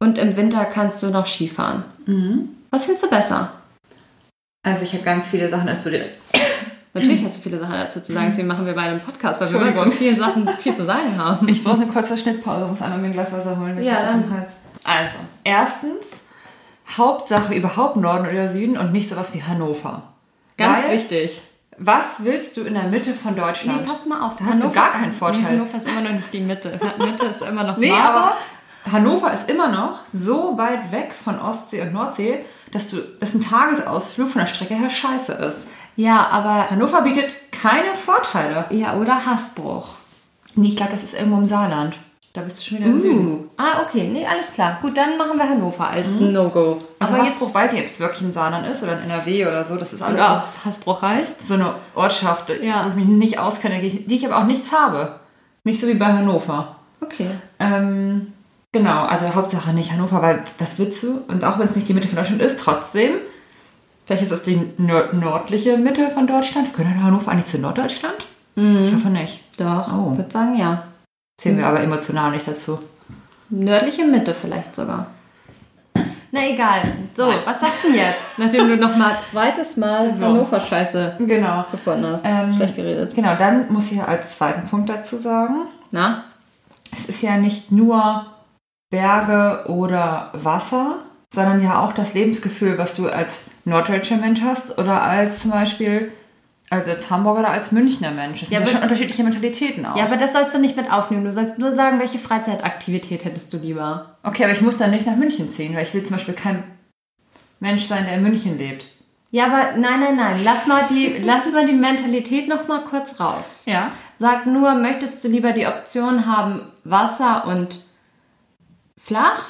und 0.00 0.18
im 0.18 0.36
Winter 0.36 0.64
kannst 0.64 1.02
du 1.02 1.10
noch 1.10 1.26
Skifahren. 1.26 1.84
Mhm. 2.06 2.48
Was 2.70 2.84
findest 2.86 3.04
du 3.04 3.10
besser? 3.10 3.52
Also 4.66 4.82
ich 4.82 4.92
habe 4.94 5.04
ganz 5.04 5.28
viele 5.30 5.48
Sachen 5.48 5.66
dazu 5.68 5.88
direkt. 5.90 6.18
Natürlich 6.94 7.24
hast 7.24 7.36
du 7.38 7.42
viele 7.42 7.60
Sachen 7.60 7.74
dazu 7.74 8.00
zu 8.00 8.12
sagen, 8.12 8.26
deswegen 8.30 8.48
machen 8.48 8.66
wir 8.66 8.74
bei 8.74 8.82
einem 8.82 9.00
Podcast, 9.00 9.40
weil 9.40 9.52
wir 9.52 9.60
immer 9.60 9.76
zu 9.84 9.90
vielen 9.92 10.16
Sachen 10.18 10.48
viel 10.58 10.74
zu 10.74 10.84
sagen 10.84 11.16
haben. 11.16 11.46
Ich 11.48 11.62
brauche 11.62 11.76
eine 11.82 11.86
kurze 11.86 12.16
Schnittpause, 12.18 12.66
muss 12.66 12.82
einmal 12.82 12.98
mir 12.98 13.06
ein 13.08 13.12
Glas 13.12 13.30
Wasser 13.30 13.56
holen. 13.56 13.80
Ja, 13.82 14.02
das 14.02 14.14
im 14.14 14.22
dann. 14.22 14.32
Hals. 14.40 14.50
Also, 14.84 15.16
erstens, 15.44 16.06
Hauptsache 16.96 17.54
überhaupt 17.54 17.96
Norden 17.96 18.26
oder 18.28 18.48
Süden 18.48 18.76
und 18.78 18.92
nicht 18.92 19.10
sowas 19.10 19.34
wie 19.34 19.42
Hannover. 19.42 20.02
Ganz 20.56 20.84
Weil, 20.84 20.96
wichtig. 20.96 21.42
Was 21.76 22.04
willst 22.24 22.56
du 22.56 22.62
in 22.62 22.74
der 22.74 22.84
Mitte 22.84 23.14
von 23.14 23.34
Nee, 23.34 23.40
Deutschland? 23.40 23.86
pass 23.86 24.06
mal 24.06 24.20
auf. 24.26 24.36
Da 24.36 24.46
hast 24.46 24.64
du 24.64 24.70
gar 24.70 24.90
keinen 24.90 25.12
Vorteil. 25.12 25.42
Nee, 25.42 25.48
Hannover 25.48 25.76
ist 25.78 25.88
immer 25.88 26.00
noch 26.00 26.10
nicht 26.10 26.32
die 26.32 26.40
Mitte. 26.40 26.80
Mitte 26.98 27.26
ist 27.26 27.42
immer 27.42 27.62
noch 27.64 27.76
Nee, 27.76 27.92
aber 27.92 28.32
Hannover 28.90 29.32
ist 29.32 29.48
immer 29.48 29.68
noch 29.68 30.00
so 30.12 30.56
weit 30.58 30.90
weg 30.90 31.12
von 31.12 31.38
Ostsee 31.38 31.82
und 31.82 31.92
Nordsee, 31.92 32.44
dass, 32.72 32.88
du, 32.90 32.96
dass 33.20 33.34
ein 33.34 33.40
Tagesausflug 33.40 34.30
von 34.30 34.40
der 34.40 34.46
Strecke 34.46 34.74
her 34.74 34.90
scheiße 34.90 35.32
ist. 35.34 35.68
Ja, 35.94 36.26
aber... 36.28 36.70
Hannover 36.70 37.02
bietet 37.02 37.34
keine 37.52 37.94
Vorteile. 37.94 38.64
Ja, 38.70 38.96
oder 38.96 39.24
Hassbruch. 39.26 39.88
Nee, 40.54 40.68
ich 40.68 40.76
glaube, 40.76 40.92
das 40.92 41.02
ist 41.04 41.14
irgendwo 41.14 41.38
im 41.38 41.46
Saarland. 41.46 41.96
Da 42.34 42.42
bist 42.42 42.58
du 42.58 42.62
schon 42.64 42.78
wieder 42.78 42.86
im 42.88 42.98
Süden. 42.98 43.26
Uh. 43.32 43.44
Ah, 43.56 43.82
okay. 43.82 44.08
Nee, 44.12 44.24
alles 44.26 44.52
klar. 44.52 44.78
Gut, 44.82 44.96
dann 44.96 45.16
machen 45.16 45.38
wir 45.38 45.48
Hannover 45.48 45.88
als 45.88 46.06
No-Go. 46.20 46.78
Also 46.98 47.14
aber 47.14 47.22
jetzt... 47.24 47.32
Hasbruch 47.34 47.54
weiß 47.54 47.72
ich 47.72 47.78
nicht, 47.78 47.84
ob 47.86 47.90
es 47.90 48.00
wirklich 48.00 48.22
im 48.22 48.32
Saarland 48.32 48.66
ist 48.66 48.82
oder 48.82 48.98
in 48.98 49.10
NRW 49.10 49.46
oder 49.46 49.64
so. 49.64 49.76
Das 49.76 49.92
ist 49.92 50.02
alles 50.02 50.14
Oder 50.16 50.36
ob 50.38 50.44
es 50.44 50.64
Hassbruch 50.64 51.02
heißt. 51.02 51.48
so 51.48 51.54
eine 51.54 51.74
Ortschaft, 51.94 52.50
Ja. 52.62 52.84
wo 52.84 52.90
ich 52.90 52.94
mich 52.94 53.06
nicht 53.06 53.38
auskenne, 53.38 53.80
die 53.80 54.14
ich, 54.14 54.26
aber 54.26 54.38
auch 54.38 54.44
nichts 54.46 54.70
habe. 54.72 55.16
Nicht 55.64 55.80
so 55.80 55.88
wie 55.88 55.94
bei 55.94 56.06
Hannover. 56.12 56.76
Okay. 57.00 57.30
Ähm, 57.58 58.32
genau, 58.72 59.04
also 59.04 59.34
Hauptsache 59.34 59.72
nicht 59.72 59.90
Hannover, 59.92 60.20
weil 60.22 60.42
was 60.58 60.78
willst 60.78 61.02
du? 61.02 61.20
Und 61.28 61.44
auch 61.44 61.58
wenn 61.58 61.68
es 61.68 61.76
nicht 61.76 61.88
die 61.88 61.94
Mitte 61.94 62.08
von 62.08 62.16
Deutschland 62.18 62.42
ist, 62.42 62.60
trotzdem, 62.60 63.12
vielleicht 64.06 64.22
ist 64.24 64.32
es 64.32 64.42
die 64.42 64.60
nord 64.76 65.14
nördliche 65.14 65.78
Mitte 65.78 66.10
von 66.10 66.26
Deutschland. 66.26 66.74
Gehört 66.74 66.96
Hannover 67.02 67.30
eigentlich 67.32 67.46
zu 67.46 67.58
Norddeutschland? 67.58 68.26
Ich 68.54 68.92
hoffe 68.94 69.08
nicht. 69.08 69.40
Doch, 69.58 69.92
Oh. 69.92 70.08
ich 70.12 70.18
würde 70.18 70.30
sagen, 70.30 70.56
ja. 70.58 70.82
Zählen 71.38 71.56
wir 71.58 71.66
aber 71.66 71.80
emotional 71.80 72.32
nicht 72.32 72.46
dazu. 72.48 72.80
Nördliche 73.48 74.04
Mitte 74.04 74.34
vielleicht 74.34 74.74
sogar. 74.74 75.06
Na 76.30 76.46
egal. 76.46 76.82
So, 77.14 77.28
Nein. 77.30 77.38
was 77.46 77.60
sagst 77.60 77.84
du 77.84 77.88
jetzt? 77.94 78.24
Nachdem 78.38 78.68
du 78.68 78.76
noch 78.76 78.94
mal 78.96 79.16
zweites 79.24 79.76
Mal 79.78 80.14
So. 80.14 80.26
Hannover-Scheiße 80.26 81.16
Genau. 81.20 81.64
gefunden 81.70 82.06
hast. 82.06 82.24
Ähm, 82.26 82.52
Schlecht 82.54 82.76
geredet. 82.76 83.14
Genau, 83.14 83.34
dann 83.36 83.72
muss 83.72 83.90
ich 83.90 84.02
als 84.02 84.36
zweiten 84.36 84.68
Punkt 84.68 84.90
dazu 84.90 85.16
sagen, 85.18 85.68
Na? 85.90 86.24
es 86.94 87.06
ist 87.06 87.22
ja 87.22 87.36
nicht 87.38 87.70
nur 87.72 88.26
Berge 88.90 89.64
oder 89.70 90.30
Wasser, 90.34 90.96
sondern 91.34 91.62
ja 91.62 91.80
auch 91.82 91.92
das 91.92 92.12
Lebensgefühl, 92.14 92.76
was 92.78 92.94
du 92.94 93.08
als 93.08 93.38
norddeutscher 93.64 94.16
Mensch 94.16 94.40
hast 94.42 94.76
oder 94.78 95.02
als 95.02 95.40
zum 95.40 95.52
Beispiel 95.52 96.10
als, 96.70 96.86
als 96.88 97.10
Hamburger 97.10 97.40
oder 97.40 97.50
als 97.50 97.72
Münchner 97.72 98.10
Mensch. 98.10 98.40
Das 98.40 98.50
Ja, 98.50 98.58
sind 98.58 98.66
ja 98.66 98.70
aber- 98.70 98.70
schon 98.72 98.82
unterschiedliche 98.82 99.22
Mentalitäten 99.24 99.86
auch. 99.86 99.96
Ja, 99.96 100.04
aber 100.06 100.16
das 100.16 100.32
sollst 100.32 100.54
du 100.54 100.58
nicht 100.58 100.76
mit 100.76 100.90
aufnehmen. 100.90 101.24
Du 101.24 101.32
sollst 101.32 101.58
nur 101.58 101.70
sagen, 101.72 101.98
welche 101.98 102.18
Freizeitaktivität 102.18 103.24
hättest 103.24 103.52
du 103.52 103.58
lieber. 103.58 104.16
okay, 104.22 104.44
aber 104.44 104.52
ich 104.52 104.60
muss 104.60 104.78
dann 104.78 104.90
nicht 104.90 105.06
nach 105.06 105.16
München 105.16 105.48
ziehen, 105.50 105.74
weil 105.74 105.82
ich 105.84 105.94
will 105.94 106.02
zum 106.04 106.16
Beispiel 106.16 106.34
kein 106.34 106.64
Mensch 107.60 107.86
sein, 107.86 108.04
der 108.04 108.14
in 108.14 108.22
München 108.22 108.58
lebt. 108.58 108.86
Ja, 109.30 109.46
aber 109.46 109.76
nein, 109.76 110.00
nein, 110.00 110.16
nein. 110.16 110.36
Lass 110.44 110.66
mal 110.66 110.84
die, 110.90 111.18
lass 111.22 111.52
mal 111.52 111.66
die 111.66 111.72
Mentalität 111.74 112.48
noch 112.48 112.66
mal 112.66 112.80
kurz 112.84 113.20
raus. 113.20 113.64
Ja. 113.66 113.92
Sag 114.18 114.46
nur, 114.46 114.74
möchtest 114.74 115.22
du 115.22 115.28
lieber 115.28 115.52
die 115.52 115.66
Option 115.66 116.24
haben, 116.26 116.62
Wasser 116.84 117.46
und 117.46 117.78
flach 118.98 119.42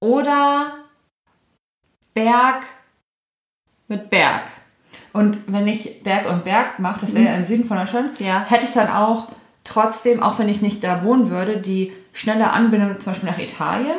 oder 0.00 0.74
Berg 2.14 2.64
mit 3.88 4.10
Berg? 4.10 4.42
Und 5.12 5.38
wenn 5.46 5.66
ich 5.66 6.02
Berg 6.02 6.28
und 6.28 6.44
Berg 6.44 6.78
mache, 6.78 7.00
das 7.02 7.14
wäre 7.14 7.24
ja 7.26 7.34
im 7.34 7.44
Süden 7.44 7.64
von 7.64 7.76
Deutschland, 7.78 8.18
Mhm. 8.20 8.26
Ja. 8.26 8.44
hätte 8.48 8.64
ich 8.64 8.72
dann 8.72 8.88
auch 8.90 9.28
trotzdem, 9.64 10.22
auch 10.22 10.38
wenn 10.38 10.48
ich 10.48 10.62
nicht 10.62 10.82
da 10.84 11.02
wohnen 11.04 11.30
würde, 11.30 11.56
die 11.58 11.92
schnelle 12.12 12.50
Anbindung 12.50 12.98
zum 13.00 13.12
Beispiel 13.12 13.30
nach 13.30 13.38
Italien. 13.38 13.96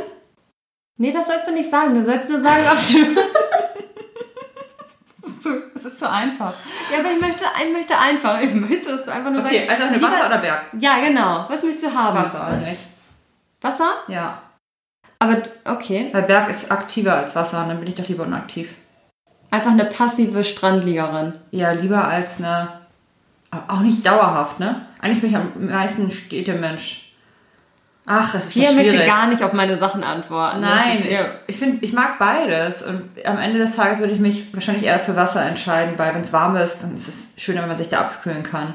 Nee, 0.97 1.11
das 1.11 1.27
sollst 1.27 1.47
du 1.49 1.53
nicht 1.53 1.69
sagen. 1.71 1.95
Du 1.95 2.03
sollst 2.03 2.29
nur 2.29 2.41
sagen, 2.41 2.63
ob 2.71 2.77
du. 3.15 3.21
Das 5.73 5.85
ist 5.93 5.99
zu 5.99 6.07
einfach. 6.09 6.53
ja, 6.91 6.99
aber 6.99 7.11
ich 7.11 7.19
möchte, 7.21 7.43
ich 7.65 7.73
möchte 7.73 7.97
einfach. 7.97 8.39
Ich 8.41 8.53
möchte, 8.53 8.89
dass 8.89 9.05
du 9.05 9.11
einfach 9.11 9.31
nur 9.31 9.43
Okay, 9.43 9.65
sagst. 9.67 9.81
also 9.81 9.93
eine 9.93 10.01
Wasser 10.01 10.27
oder 10.27 10.37
Berg? 10.37 10.65
Ja, 10.79 10.99
genau. 10.99 11.45
Was 11.49 11.63
möchtest 11.63 11.85
du 11.87 11.95
haben? 11.97 12.17
Wasser 12.17 12.45
eigentlich. 12.45 12.77
Wasser? 13.61 13.91
Ja. 14.07 14.41
Aber 15.17 15.41
okay. 15.65 16.09
Weil 16.11 16.23
Berg 16.23 16.49
ist 16.49 16.71
aktiver 16.71 17.15
als 17.15 17.35
Wasser 17.35 17.61
und 17.63 17.69
dann 17.69 17.79
bin 17.79 17.87
ich 17.87 17.95
doch 17.95 18.07
lieber 18.07 18.23
unaktiv. 18.23 18.75
Einfach 19.51 19.71
eine 19.71 19.85
passive 19.85 20.43
Strandliegerin. 20.43 21.33
Ja, 21.51 21.71
lieber 21.71 22.07
als 22.07 22.39
eine. 22.39 22.69
Auch 23.67 23.81
nicht 23.81 24.05
dauerhaft, 24.05 24.59
ne? 24.61 24.85
Eigentlich 25.01 25.19
bin 25.19 25.29
ich 25.29 25.35
am 25.35 25.51
meisten 25.67 26.09
Städtemensch. 26.09 27.11
Ach, 28.05 28.31
das 28.31 28.45
ist 28.45 28.53
Hier 28.53 28.71
ja 28.71 28.73
möchte 28.73 29.05
gar 29.05 29.27
nicht 29.27 29.43
auf 29.43 29.53
meine 29.53 29.77
Sachen 29.77 30.03
antworten. 30.03 30.61
Nein, 30.61 31.03
ich, 31.07 31.17
ich 31.47 31.57
finde, 31.57 31.83
ich 31.83 31.93
mag 31.93 32.17
beides. 32.17 32.81
Und 32.81 33.09
am 33.25 33.37
Ende 33.37 33.59
des 33.59 33.75
Tages 33.75 33.99
würde 33.99 34.13
ich 34.13 34.19
mich 34.19 34.53
wahrscheinlich 34.53 34.85
eher 34.85 34.99
für 34.99 35.15
Wasser 35.15 35.45
entscheiden, 35.45 35.93
weil 35.97 36.15
wenn 36.15 36.21
es 36.21 36.33
warm 36.33 36.55
ist, 36.55 36.81
dann 36.81 36.95
ist 36.95 37.09
es 37.09 37.43
schöner, 37.43 37.61
wenn 37.61 37.69
man 37.69 37.77
sich 37.77 37.89
da 37.89 37.99
abkühlen 37.99 38.43
kann. 38.43 38.73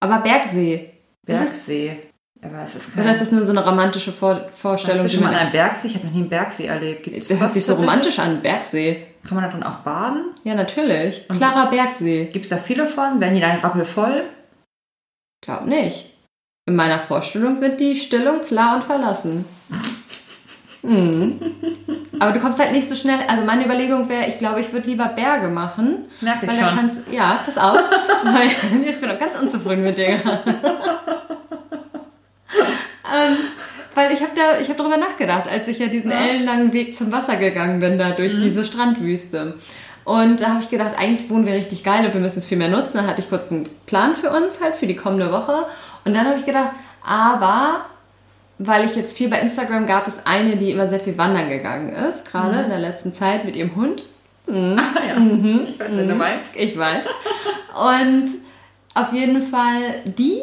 aber 0.00 0.18
Bergsee. 0.20 0.90
Bergsee. 1.24 1.98
Aber 2.44 2.62
es 2.64 2.74
ist 2.74 2.92
kein. 2.94 3.02
oder 3.02 3.12
ist 3.12 3.22
das 3.22 3.32
nur 3.32 3.44
so 3.44 3.52
eine 3.52 3.64
romantische 3.64 4.12
Vor 4.12 4.48
Vorstellung? 4.54 5.02
du 5.02 5.08
die 5.08 5.14
schon 5.14 5.24
mal 5.24 5.30
an 5.30 5.40
einem 5.40 5.52
Bergsee? 5.52 5.88
Ich 5.88 5.94
habe 5.94 6.06
noch 6.06 6.12
nie 6.12 6.20
einen 6.20 6.28
Bergsee 6.28 6.66
erlebt. 6.66 7.02
Gibt 7.04 7.16
es 7.16 7.28
Das 7.28 7.40
hört 7.40 7.52
sich 7.52 7.64
so 7.64 7.74
romantisch 7.74 8.18
an, 8.18 8.42
Bergsee. 8.42 9.06
Kann 9.26 9.36
man 9.36 9.44
da 9.44 9.50
dann 9.50 9.62
auch 9.62 9.78
baden? 9.78 10.26
Ja, 10.44 10.54
natürlich. 10.54 11.26
Klarer 11.28 11.70
Bergsee. 11.70 12.26
Gibt 12.26 12.44
es 12.44 12.50
da 12.50 12.58
viele 12.58 12.86
von? 12.86 13.20
Werden 13.20 13.34
die 13.34 13.40
dann 13.40 13.60
rappelvoll? 13.60 14.24
Glaub 15.40 15.64
nicht. 15.64 16.10
In 16.66 16.76
meiner 16.76 16.98
Vorstellung 16.98 17.54
sind 17.54 17.80
die 17.80 17.96
still 17.96 18.28
und 18.28 18.46
klar 18.46 18.76
und 18.76 18.84
verlassen. 18.84 19.44
Mhm. 20.86 21.40
Aber 22.20 22.32
du 22.32 22.40
kommst 22.40 22.58
halt 22.58 22.72
nicht 22.72 22.88
so 22.88 22.94
schnell. 22.94 23.18
Also 23.26 23.44
meine 23.44 23.64
Überlegung 23.64 24.08
wäre, 24.08 24.26
ich 24.28 24.38
glaube, 24.38 24.60
ich 24.60 24.70
würde 24.72 24.86
lieber 24.86 25.06
Berge 25.06 25.48
machen. 25.48 26.04
Merke 26.20 26.44
ich 26.44 26.52
weil 26.52 26.58
schon. 26.58 26.76
kannst 26.76 27.10
Ja, 27.10 27.40
pass 27.44 27.56
auf. 27.56 27.78
weil, 28.24 28.48
ich 28.86 29.00
bin 29.00 29.10
auch 29.10 29.18
ganz 29.18 29.34
unzufrieden 29.40 29.82
mit 29.82 29.96
dir 29.96 30.16
gerade. 30.16 30.42
ähm, 33.12 33.36
weil 33.94 34.12
ich 34.12 34.20
habe 34.20 34.32
da, 34.34 34.58
ich 34.60 34.68
habe 34.68 34.78
darüber 34.78 34.96
nachgedacht, 34.96 35.48
als 35.48 35.68
ich 35.68 35.78
ja 35.78 35.86
diesen 35.86 36.10
ellenlangen 36.10 36.72
Weg 36.72 36.96
zum 36.96 37.12
Wasser 37.12 37.36
gegangen 37.36 37.80
bin, 37.80 37.98
da 37.98 38.08
Mhm. 38.10 38.16
durch 38.16 38.38
diese 38.38 38.64
Strandwüste. 38.64 39.54
Und 40.04 40.40
da 40.42 40.48
habe 40.48 40.60
ich 40.62 40.68
gedacht, 40.68 40.92
eigentlich 40.98 41.30
wohnen 41.30 41.46
wir 41.46 41.54
richtig 41.54 41.82
geil 41.82 42.04
und 42.04 42.12
wir 42.12 42.20
müssen 42.20 42.38
es 42.40 42.46
viel 42.46 42.58
mehr 42.58 42.68
nutzen. 42.68 42.98
Dann 42.98 43.06
hatte 43.06 43.20
ich 43.22 43.28
kurz 43.30 43.50
einen 43.50 43.66
Plan 43.86 44.14
für 44.14 44.30
uns 44.30 44.60
halt 44.62 44.76
für 44.76 44.86
die 44.86 44.96
kommende 44.96 45.32
Woche. 45.32 45.64
Und 46.04 46.12
dann 46.14 46.26
habe 46.26 46.38
ich 46.38 46.44
gedacht, 46.44 46.72
aber 47.02 47.86
weil 48.58 48.84
ich 48.84 48.94
jetzt 48.96 49.16
viel 49.16 49.28
bei 49.28 49.40
Instagram 49.40 49.86
gab 49.86 50.06
es 50.06 50.26
eine, 50.26 50.56
die 50.56 50.70
immer 50.70 50.88
sehr 50.88 51.00
viel 51.00 51.16
wandern 51.18 51.48
gegangen 51.48 51.88
ist, 51.90 52.30
gerade 52.30 52.52
Mhm. 52.52 52.64
in 52.64 52.68
der 52.70 52.78
letzten 52.80 53.14
Zeit 53.14 53.44
mit 53.44 53.56
ihrem 53.56 53.74
Hund. 53.76 54.02
Ah, 54.46 54.52
ja. 54.52 55.16
Ich 55.68 55.80
weiß, 55.80 55.90
wen 55.92 56.08
du 56.08 56.14
meinst. 56.14 56.54
Ich 56.54 56.76
weiß. 56.78 57.06
Und 57.74 58.28
auf 58.94 59.12
jeden 59.12 59.40
Fall, 59.42 60.02
die 60.04 60.42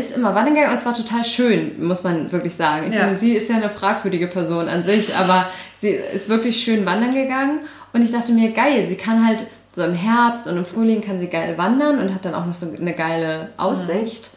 ist 0.00 0.16
immer 0.16 0.34
wandern 0.34 0.54
gegangen 0.54 0.72
und 0.72 0.78
es 0.78 0.86
war 0.86 0.94
total 0.94 1.24
schön, 1.24 1.86
muss 1.86 2.02
man 2.02 2.30
wirklich 2.32 2.54
sagen. 2.54 2.88
Ich 2.88 2.94
Ja. 2.94 3.04
finde, 3.04 3.18
sie 3.18 3.32
ist 3.34 3.48
ja 3.48 3.56
eine 3.56 3.70
fragwürdige 3.70 4.26
Person 4.26 4.68
an 4.68 4.82
sich, 4.82 5.14
aber 5.16 5.46
sie 5.80 5.90
ist 5.90 6.28
wirklich 6.28 6.62
schön 6.62 6.84
wandern 6.84 7.14
gegangen 7.14 7.60
und 7.92 8.02
ich 8.02 8.10
dachte 8.12 8.32
mir, 8.32 8.50
geil, 8.52 8.86
sie 8.88 8.96
kann 8.96 9.26
halt 9.26 9.46
so 9.72 9.84
im 9.84 9.94
Herbst 9.94 10.48
und 10.48 10.56
im 10.56 10.64
Frühling 10.66 11.00
kann 11.00 11.20
sie 11.20 11.28
geil 11.28 11.56
wandern 11.56 12.00
und 12.00 12.12
hat 12.14 12.24
dann 12.24 12.34
auch 12.34 12.44
noch 12.46 12.54
so 12.56 12.66
eine 12.80 12.92
geile 12.94 13.50
Aussicht. 13.56 14.30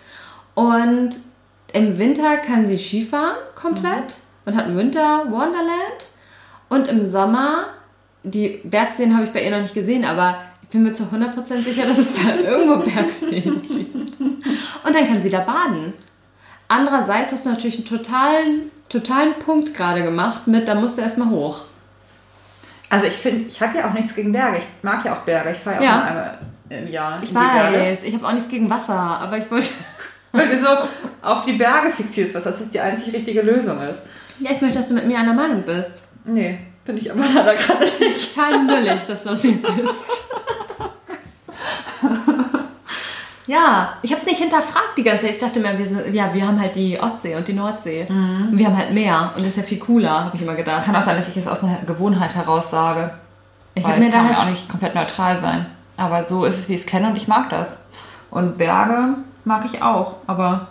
Und 0.54 1.16
im 1.74 1.98
Winter 1.98 2.38
kann 2.38 2.68
sie 2.68 2.78
Skifahren 2.78 3.36
komplett 3.56 4.14
und 4.46 4.56
hat 4.56 4.66
ein 4.66 4.78
Winter 4.78 5.24
Wonderland. 5.32 6.12
Und 6.70 6.88
im 6.88 7.04
Sommer, 7.04 7.66
die 8.24 8.62
Bergseen 8.64 9.16
habe 9.16 9.26
ich 9.26 9.32
bei 9.32 9.44
ihr 9.44 9.50
noch 9.52 9.62
nicht 9.62 9.74
gesehen, 9.74 10.06
aber 10.06 10.38
bin 10.74 10.84
mir 10.84 10.94
zu 10.94 11.04
100% 11.04 11.56
sicher, 11.58 11.86
dass 11.86 12.00
es 12.00 12.10
da 12.16 12.36
irgendwo 12.44 12.78
Bergseen 12.78 13.62
gibt. 13.62 14.20
Und 14.20 14.96
dann 14.96 15.08
kann 15.08 15.22
sie 15.22 15.30
da 15.30 15.40
baden. 15.40 15.94
Andererseits 16.68 17.32
hast 17.32 17.46
du 17.46 17.52
natürlich 17.52 17.76
einen 17.76 17.86
totalen, 17.86 18.72
totalen 18.90 19.34
Punkt 19.36 19.74
gerade 19.74 20.04
gemacht 20.04 20.48
mit, 20.48 20.68
da 20.68 20.76
musst 20.76 20.98
du 20.98 21.02
erstmal 21.04 21.30
hoch. 21.30 21.66
Also 22.90 23.06
ich 23.06 23.14
finde, 23.14 23.48
ich 23.48 23.62
habe 23.62 23.78
ja 23.78 23.88
auch 23.88 23.94
nichts 23.94 24.16
gegen 24.16 24.32
Berge. 24.32 24.58
Ich 24.58 24.84
mag 24.84 25.06
ja 25.06 25.14
auch 25.14 25.22
Berge. 25.22 25.52
Ich 25.52 25.60
fahre 25.60 25.84
ja 25.84 25.92
auch 25.92 26.00
mal 26.00 26.08
einmal 26.08 26.38
im 26.70 26.88
Jahr 26.88 27.20
Ich 27.22 27.34
weiß, 27.34 28.04
ich 28.04 28.14
habe 28.16 28.28
auch 28.28 28.34
nichts 28.34 28.50
gegen 28.50 28.70
Wasser, 28.70 28.96
aber 28.96 29.38
ich 29.38 29.50
wollte. 29.52 29.70
Weil 30.32 30.50
du 30.50 30.60
so 30.60 30.68
auf 31.22 31.46
die 31.46 31.54
Berge 31.54 31.92
fixierst, 31.92 32.34
was 32.34 32.44
das 32.44 32.56
die 32.72 32.80
einzig 32.80 33.14
richtige 33.14 33.42
Lösung 33.42 33.80
ist. 33.82 34.02
Ja, 34.40 34.52
ich 34.52 34.62
möchte, 34.62 34.80
dass 34.80 34.88
du 34.88 34.96
mit 34.96 35.06
mir 35.06 35.20
einer 35.20 35.34
Meinung 35.34 35.62
bist. 35.64 36.08
Nee, 36.26 36.58
finde 36.84 37.02
ich 37.02 37.12
aber 37.12 37.22
leider 37.36 37.56
gerade 37.56 37.84
nicht. 38.00 38.36
Total 38.36 38.64
müllig, 38.64 39.00
dass 39.08 39.24
du 39.24 39.30
das 39.30 39.42
bist. 39.42 40.33
Ja, 43.46 43.98
ich 44.02 44.12
habe 44.12 44.22
es 44.22 44.26
nicht 44.26 44.40
hinterfragt 44.40 44.98
die 44.98 45.04
ganze 45.04 45.26
Zeit. 45.26 45.36
Ich 45.36 45.40
dachte 45.40 45.60
mir, 45.60 45.78
wir, 45.78 45.88
sind, 45.88 46.14
ja, 46.14 46.34
wir 46.34 46.48
haben 46.48 46.60
halt 46.60 46.76
die 46.76 47.00
Ostsee 47.00 47.36
und 47.36 47.48
die 47.48 47.54
Nordsee. 47.54 48.06
Und 48.10 48.58
wir 48.58 48.68
haben 48.68 48.78
halt 48.78 48.94
Meer. 48.94 49.32
Und 49.34 49.42
das 49.42 49.50
ist 49.50 49.58
ja 49.58 49.64
viel 49.64 49.80
cooler, 49.80 50.26
habe 50.26 50.36
ich 50.36 50.42
immer 50.42 50.56
gedacht. 50.56 50.86
Kann 50.86 50.96
auch 50.96 51.04
sein, 51.04 51.18
dass 51.18 51.28
ich 51.28 51.38
es 51.38 51.48
aus 51.48 51.64
einer 51.64 51.78
Gewohnheit 51.86 52.34
heraus 52.36 52.72
sage. 52.72 53.12
Ich 53.76 53.84
Weil 53.84 54.00
mir 54.00 54.06
ich 54.06 54.12
da 54.12 54.20
kann 54.20 54.30
halt 54.30 54.38
auch 54.38 54.50
nicht 54.50 54.70
komplett 54.70 54.96
neutral 54.96 55.38
sein. 55.38 55.66
Aber 55.98 56.26
so 56.26 56.46
ist 56.46 56.58
es, 56.58 56.70
wie 56.70 56.76
ich 56.76 56.82
es 56.82 56.88
kenne 56.88 57.10
und 57.10 57.16
ich 57.16 57.28
mag 57.28 57.50
das. 57.50 57.84
Und 58.30 58.58
Berge 58.58 59.16
mag 59.46 59.66
ich 59.66 59.82
auch, 59.82 60.16
aber 60.26 60.68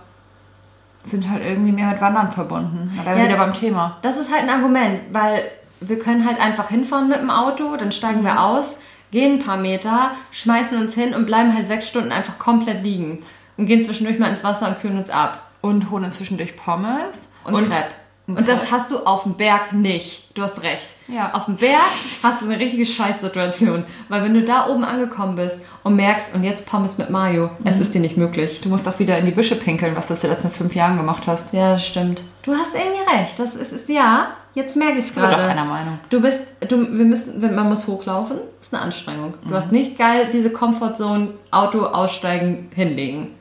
sind 1.05 1.29
halt 1.29 1.45
irgendwie 1.45 1.73
mehr 1.73 1.89
mit 1.89 2.01
Wandern 2.01 2.31
verbunden. 2.31 2.99
Da 3.05 3.15
ja, 3.15 3.25
wieder 3.25 3.37
beim 3.37 3.55
Thema. 3.55 3.99
Das 4.03 4.17
ist 4.17 4.33
halt 4.33 4.43
ein 4.43 4.51
Argument, 4.51 5.01
weil 5.13 5.43
wir 5.81 5.99
können 5.99 6.27
halt 6.27 6.41
einfach 6.41 6.69
hinfahren 6.69 7.09
mit 7.09 7.19
dem 7.19 7.31
Auto, 7.31 7.77
dann 7.77 7.93
steigen 7.93 8.25
wir 8.25 8.43
aus, 8.43 8.77
gehen 9.13 9.35
ein 9.35 9.45
paar 9.45 9.59
Meter, 9.59 10.11
schmeißen 10.33 10.77
uns 10.79 10.95
hin 10.95 11.15
und 11.15 11.27
bleiben 11.27 11.55
halt 11.55 11.69
sechs 11.69 11.87
Stunden 11.87 12.11
einfach 12.11 12.39
komplett 12.41 12.83
liegen 12.83 13.21
und 13.57 13.67
gehen 13.67 13.83
zwischendurch 13.83 14.19
mal 14.19 14.31
ins 14.31 14.43
Wasser 14.43 14.69
und 14.69 14.81
kühlen 14.81 14.99
uns 14.99 15.11
ab. 15.11 15.51
Und 15.61 15.91
holen 15.91 16.03
uns 16.03 16.17
zwischendurch 16.17 16.57
Pommes. 16.57 17.29
Und, 17.45 17.55
und 17.55 17.71
Crepe. 17.71 17.95
Und 18.27 18.49
das 18.49 18.71
hast 18.71 18.91
du 18.91 18.99
auf 18.99 19.25
dem 19.25 19.35
Berg 19.35 19.73
nicht. 19.73 20.37
Du 20.37 20.43
hast 20.43 20.63
recht. 20.63 20.97
Ja. 21.09 21.33
Auf 21.35 21.47
dem 21.47 21.57
Berg 21.57 21.81
hast 22.23 22.41
du 22.41 22.47
eine 22.47 22.59
richtige 22.59 22.87
Scheißsituation. 22.87 23.85
Weil 24.09 24.23
wenn 24.23 24.35
du 24.35 24.43
da 24.43 24.69
oben 24.69 24.85
angekommen 24.85 25.37
bist 25.37 25.65
und 25.83 25.97
merkst, 25.97 26.35
und 26.35 26.45
jetzt 26.45 26.69
Pommes 26.69 26.99
mit 26.99 27.11
Mayo, 27.11 27.51
mhm. 27.59 27.67
es 27.67 27.81
ist 27.81 27.95
dir 27.95 28.01
nicht 28.01 28.17
möglich. 28.17 28.61
Du 28.61 28.69
musst 28.69 28.89
auch 28.89 28.99
wieder 28.99 29.19
in 29.19 29.27
die 29.27 29.33
Büsche 29.33 29.57
pinkeln, 29.57 29.97
was 29.97 30.09
du 30.09 30.15
jetzt 30.15 30.45
mit 30.45 30.53
fünf 30.53 30.75
Jahren 30.75 30.97
gemacht 30.97 31.25
hast. 31.27 31.53
Ja, 31.53 31.73
das 31.73 31.87
stimmt. 31.87 32.23
Du 32.43 32.55
hast 32.55 32.75
irgendwie 32.75 33.19
recht. 33.19 33.39
Das 33.39 33.57
ist, 33.57 33.73
ist 33.73 33.89
ja, 33.89 34.29
jetzt 34.55 34.77
merke 34.77 34.99
ich 34.99 35.07
es 35.07 35.15
gerade. 35.15 35.33
Ich 35.33 35.37
bin 35.39 35.47
einer 35.47 35.65
Meinung. 35.65 35.99
Du 36.09 36.21
bist, 36.21 36.47
du, 36.61 36.77
wir 36.77 37.05
müssen, 37.05 37.41
man 37.55 37.69
muss 37.69 37.87
hochlaufen. 37.87 38.39
Ist 38.61 38.75
eine 38.75 38.83
Anstrengung. 38.83 39.35
Du 39.43 39.51
mhm. 39.51 39.55
hast 39.55 39.73
nicht 39.73 39.99
geil 39.99 40.31
diese 40.33 40.51
Comfortzone, 40.51 41.35
Auto 41.51 41.85
aussteigen, 41.85 42.71
hinlegen. 42.75 43.35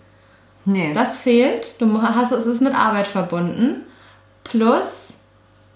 Nee. 0.66 0.94
Das 0.94 1.18
fehlt. 1.18 1.82
Du 1.82 2.02
hast, 2.02 2.32
es 2.32 2.46
ist 2.46 2.62
mit 2.62 2.76
Arbeit 2.76 3.08
verbunden 3.08 3.84
plus 4.44 5.22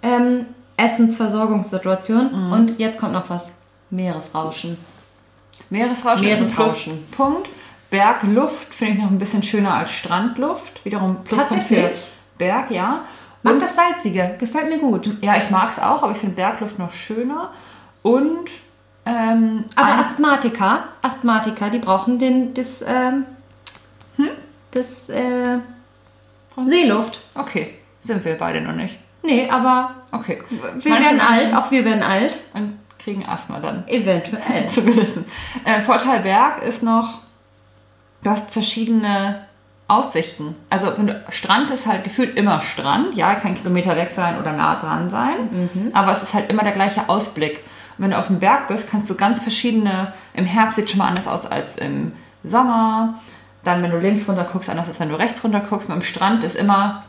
ähm, 0.02 0.46
Essensversorgungssituation 0.78 2.48
mhm. 2.48 2.52
und 2.52 2.80
jetzt 2.80 3.00
kommt 3.00 3.14
noch 3.14 3.30
was. 3.30 3.54
Meeresrauschen. 3.90 4.78
Meeresrauschen, 5.70 6.26
Meeresrauschen. 6.26 6.94
ist 6.94 7.00
ein 7.00 7.12
Punkt. 7.12 7.50
Bergluft 7.90 8.74
finde 8.74 8.96
ich 8.96 9.00
noch 9.04 9.12
ein 9.12 9.20
bisschen 9.20 9.44
schöner 9.44 9.74
als 9.76 9.92
Strandluft. 9.92 10.84
Wiederum 10.84 11.24
Pluspunkt 11.24 11.64
für 11.64 11.92
Berg, 12.38 12.72
ja. 12.72 13.06
Mag 13.46 13.60
das 13.60 13.76
Salzige, 13.76 14.36
gefällt 14.40 14.70
mir 14.70 14.80
gut. 14.80 15.18
Ja, 15.22 15.38
ich 15.38 15.50
mag 15.52 15.72
es 15.72 15.80
auch, 15.80 16.02
aber 16.02 16.14
ich 16.14 16.18
finde 16.18 16.36
Bergluft 16.36 16.80
noch 16.80 16.92
schöner. 16.92 17.52
Und 18.02 18.50
ähm, 19.06 19.66
aber 19.76 20.00
Asthmatiker, 20.00 20.86
Asthmatiker, 21.04 21.70
die 21.70 21.78
brauchen 21.78 22.18
den, 22.18 22.56
das, 22.56 22.82
ähm, 22.82 23.26
hm? 24.18 24.30
das 24.72 25.10
äh, 25.10 25.60
Seeluft. 26.58 27.22
Okay. 27.36 27.76
Sind 28.00 28.26
wir 28.26 28.36
beide 28.36 28.62
noch 28.62 28.74
nicht. 28.74 28.98
Nee, 29.22 29.50
aber 29.50 29.92
okay. 30.12 30.42
wir 30.50 30.60
Manche 30.64 30.90
werden 30.90 31.22
alt, 31.22 31.56
auch 31.56 31.72
wir 31.72 31.86
werden 31.86 32.04
alt. 32.04 32.40
Und 32.54 32.80
kriegen 32.98 33.26
Asthma 33.26 33.60
dann. 33.60 33.88
Eventuell. 33.88 34.68
Zumindest. 34.70 35.20
Äh, 35.64 35.82
Vorteil 35.82 36.22
Berg 36.22 36.64
ist 36.64 36.82
noch, 36.82 37.22
du 38.24 38.30
hast 38.30 38.52
verschiedene 38.52 39.46
Aussichten. 39.88 40.56
Also 40.70 40.92
Strand 41.30 41.70
ist 41.70 41.86
halt 41.86 42.04
gefühlt 42.04 42.36
immer 42.36 42.62
Strand. 42.62 43.16
Ja, 43.16 43.36
kein 43.36 43.56
Kilometer 43.56 43.96
weg 43.96 44.12
sein 44.12 44.40
oder 44.40 44.52
nah 44.52 44.76
dran 44.80 45.10
sein. 45.10 45.70
Mhm. 45.74 45.92
Aber 45.94 46.12
es 46.12 46.24
ist 46.24 46.34
halt 46.34 46.50
immer 46.50 46.64
der 46.64 46.72
gleiche 46.72 47.08
Ausblick. 47.08 47.64
Und 47.98 48.06
wenn 48.06 48.12
du 48.12 48.18
auf 48.18 48.28
dem 48.28 48.40
Berg 48.40 48.68
bist, 48.68 48.90
kannst 48.90 49.10
du 49.10 49.16
ganz 49.16 49.42
verschiedene, 49.42 50.14
im 50.34 50.46
Herbst 50.46 50.78
sieht 50.78 50.90
schon 50.90 50.98
mal 50.98 51.08
anders 51.08 51.28
aus 51.28 51.46
als 51.46 51.78
im 51.78 52.14
Sommer. 52.44 53.16
Dann, 53.64 53.84
wenn 53.84 53.92
du 53.92 54.00
links 54.00 54.28
runter 54.28 54.48
guckst, 54.52 54.70
anders 54.70 54.88
als 54.88 55.00
wenn 55.00 55.10
du 55.10 55.16
rechts 55.16 55.44
runter 55.44 55.62
guckst. 55.62 55.88
Mit 55.90 56.00
dem 56.00 56.04
Strand 56.04 56.44
ist 56.44 56.56
immer 56.56 57.04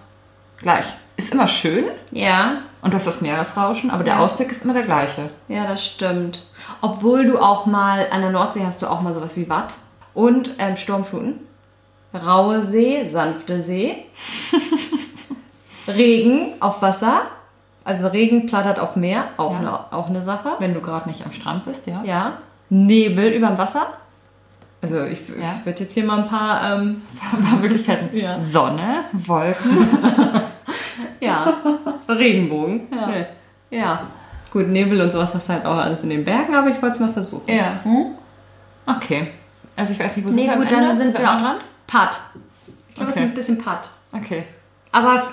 gleich. 0.58 0.86
Ist 1.16 1.32
immer 1.32 1.46
schön. 1.46 1.84
Ja. 2.10 2.58
Und 2.82 2.92
du 2.92 2.96
hast 2.96 3.06
das 3.06 3.22
Meeresrauschen, 3.22 3.90
aber 3.90 4.04
der 4.04 4.14
ja. 4.14 4.20
Ausblick 4.20 4.52
ist 4.52 4.64
immer 4.64 4.74
der 4.74 4.82
gleiche. 4.82 5.30
Ja, 5.48 5.66
das 5.66 5.84
stimmt. 5.84 6.44
Obwohl 6.82 7.26
du 7.26 7.38
auch 7.38 7.64
mal 7.64 8.06
an 8.10 8.20
der 8.20 8.30
Nordsee 8.30 8.64
hast 8.66 8.82
du 8.82 8.86
auch 8.86 9.00
mal 9.00 9.14
sowas 9.14 9.34
wie 9.36 9.48
Watt 9.48 9.74
und 10.12 10.50
ähm, 10.58 10.76
Sturmfluten. 10.76 11.45
Raue 12.16 12.62
See, 12.62 13.08
sanfte 13.08 13.62
See. 13.62 14.06
Regen 15.88 16.54
auf 16.60 16.82
Wasser. 16.82 17.22
Also 17.84 18.08
Regen 18.08 18.46
plattert 18.46 18.80
auf 18.80 18.96
Meer, 18.96 19.28
auch, 19.36 19.52
ja. 19.52 19.58
eine, 19.58 19.92
auch 19.92 20.08
eine 20.08 20.22
Sache. 20.22 20.56
Wenn 20.58 20.74
du 20.74 20.80
gerade 20.80 21.08
nicht 21.08 21.24
am 21.24 21.32
Strand 21.32 21.64
bist, 21.64 21.86
ja. 21.86 22.02
Ja. 22.04 22.38
Nebel 22.68 23.32
überm 23.32 23.58
Wasser. 23.58 23.86
Also 24.82 25.04
ich, 25.04 25.20
ja. 25.28 25.56
ich 25.60 25.66
würde 25.66 25.80
jetzt 25.80 25.94
hier 25.94 26.04
mal 26.04 26.18
ein 26.22 26.28
paar, 26.28 26.78
ähm, 26.78 27.02
ein 27.32 27.44
paar 27.44 27.58
Möglichkeiten. 27.58 28.16
Ja. 28.16 28.40
Sonne, 28.40 29.04
Wolken. 29.12 29.88
ja, 31.20 31.54
Regenbogen. 32.08 32.88
Ja. 32.90 33.78
ja. 33.78 34.00
Gut, 34.50 34.68
Nebel 34.68 35.00
und 35.00 35.12
sowas 35.12 35.34
hast 35.34 35.48
du 35.48 35.52
halt 35.52 35.66
auch 35.66 35.76
alles 35.76 36.02
in 36.02 36.10
den 36.10 36.24
Bergen, 36.24 36.54
aber 36.54 36.70
ich 36.70 36.80
wollte 36.80 36.94
es 36.94 37.00
mal 37.00 37.12
versuchen. 37.12 37.54
Ja. 37.54 37.80
Hm? 37.82 38.14
Okay. 38.86 39.28
Also 39.76 39.92
ich 39.92 39.98
weiß 39.98 40.16
nicht, 40.16 40.26
wo 40.26 40.30
nee, 40.30 40.46
sind 40.46 40.50
wir 40.50 40.56
gut, 40.56 40.72
dann 40.72 40.90
Ende? 40.90 41.02
sind 41.02 41.18
wir 41.18 41.28
am 41.28 41.38
Strand? 41.38 41.60
Patt. 41.86 42.20
Ich 42.88 42.94
glaube, 42.94 43.10
okay. 43.10 43.20
es 43.20 43.24
ist 43.24 43.30
ein 43.30 43.34
bisschen 43.34 43.58
Patt. 43.58 43.90
Okay. 44.12 44.44
Aber, 44.92 45.32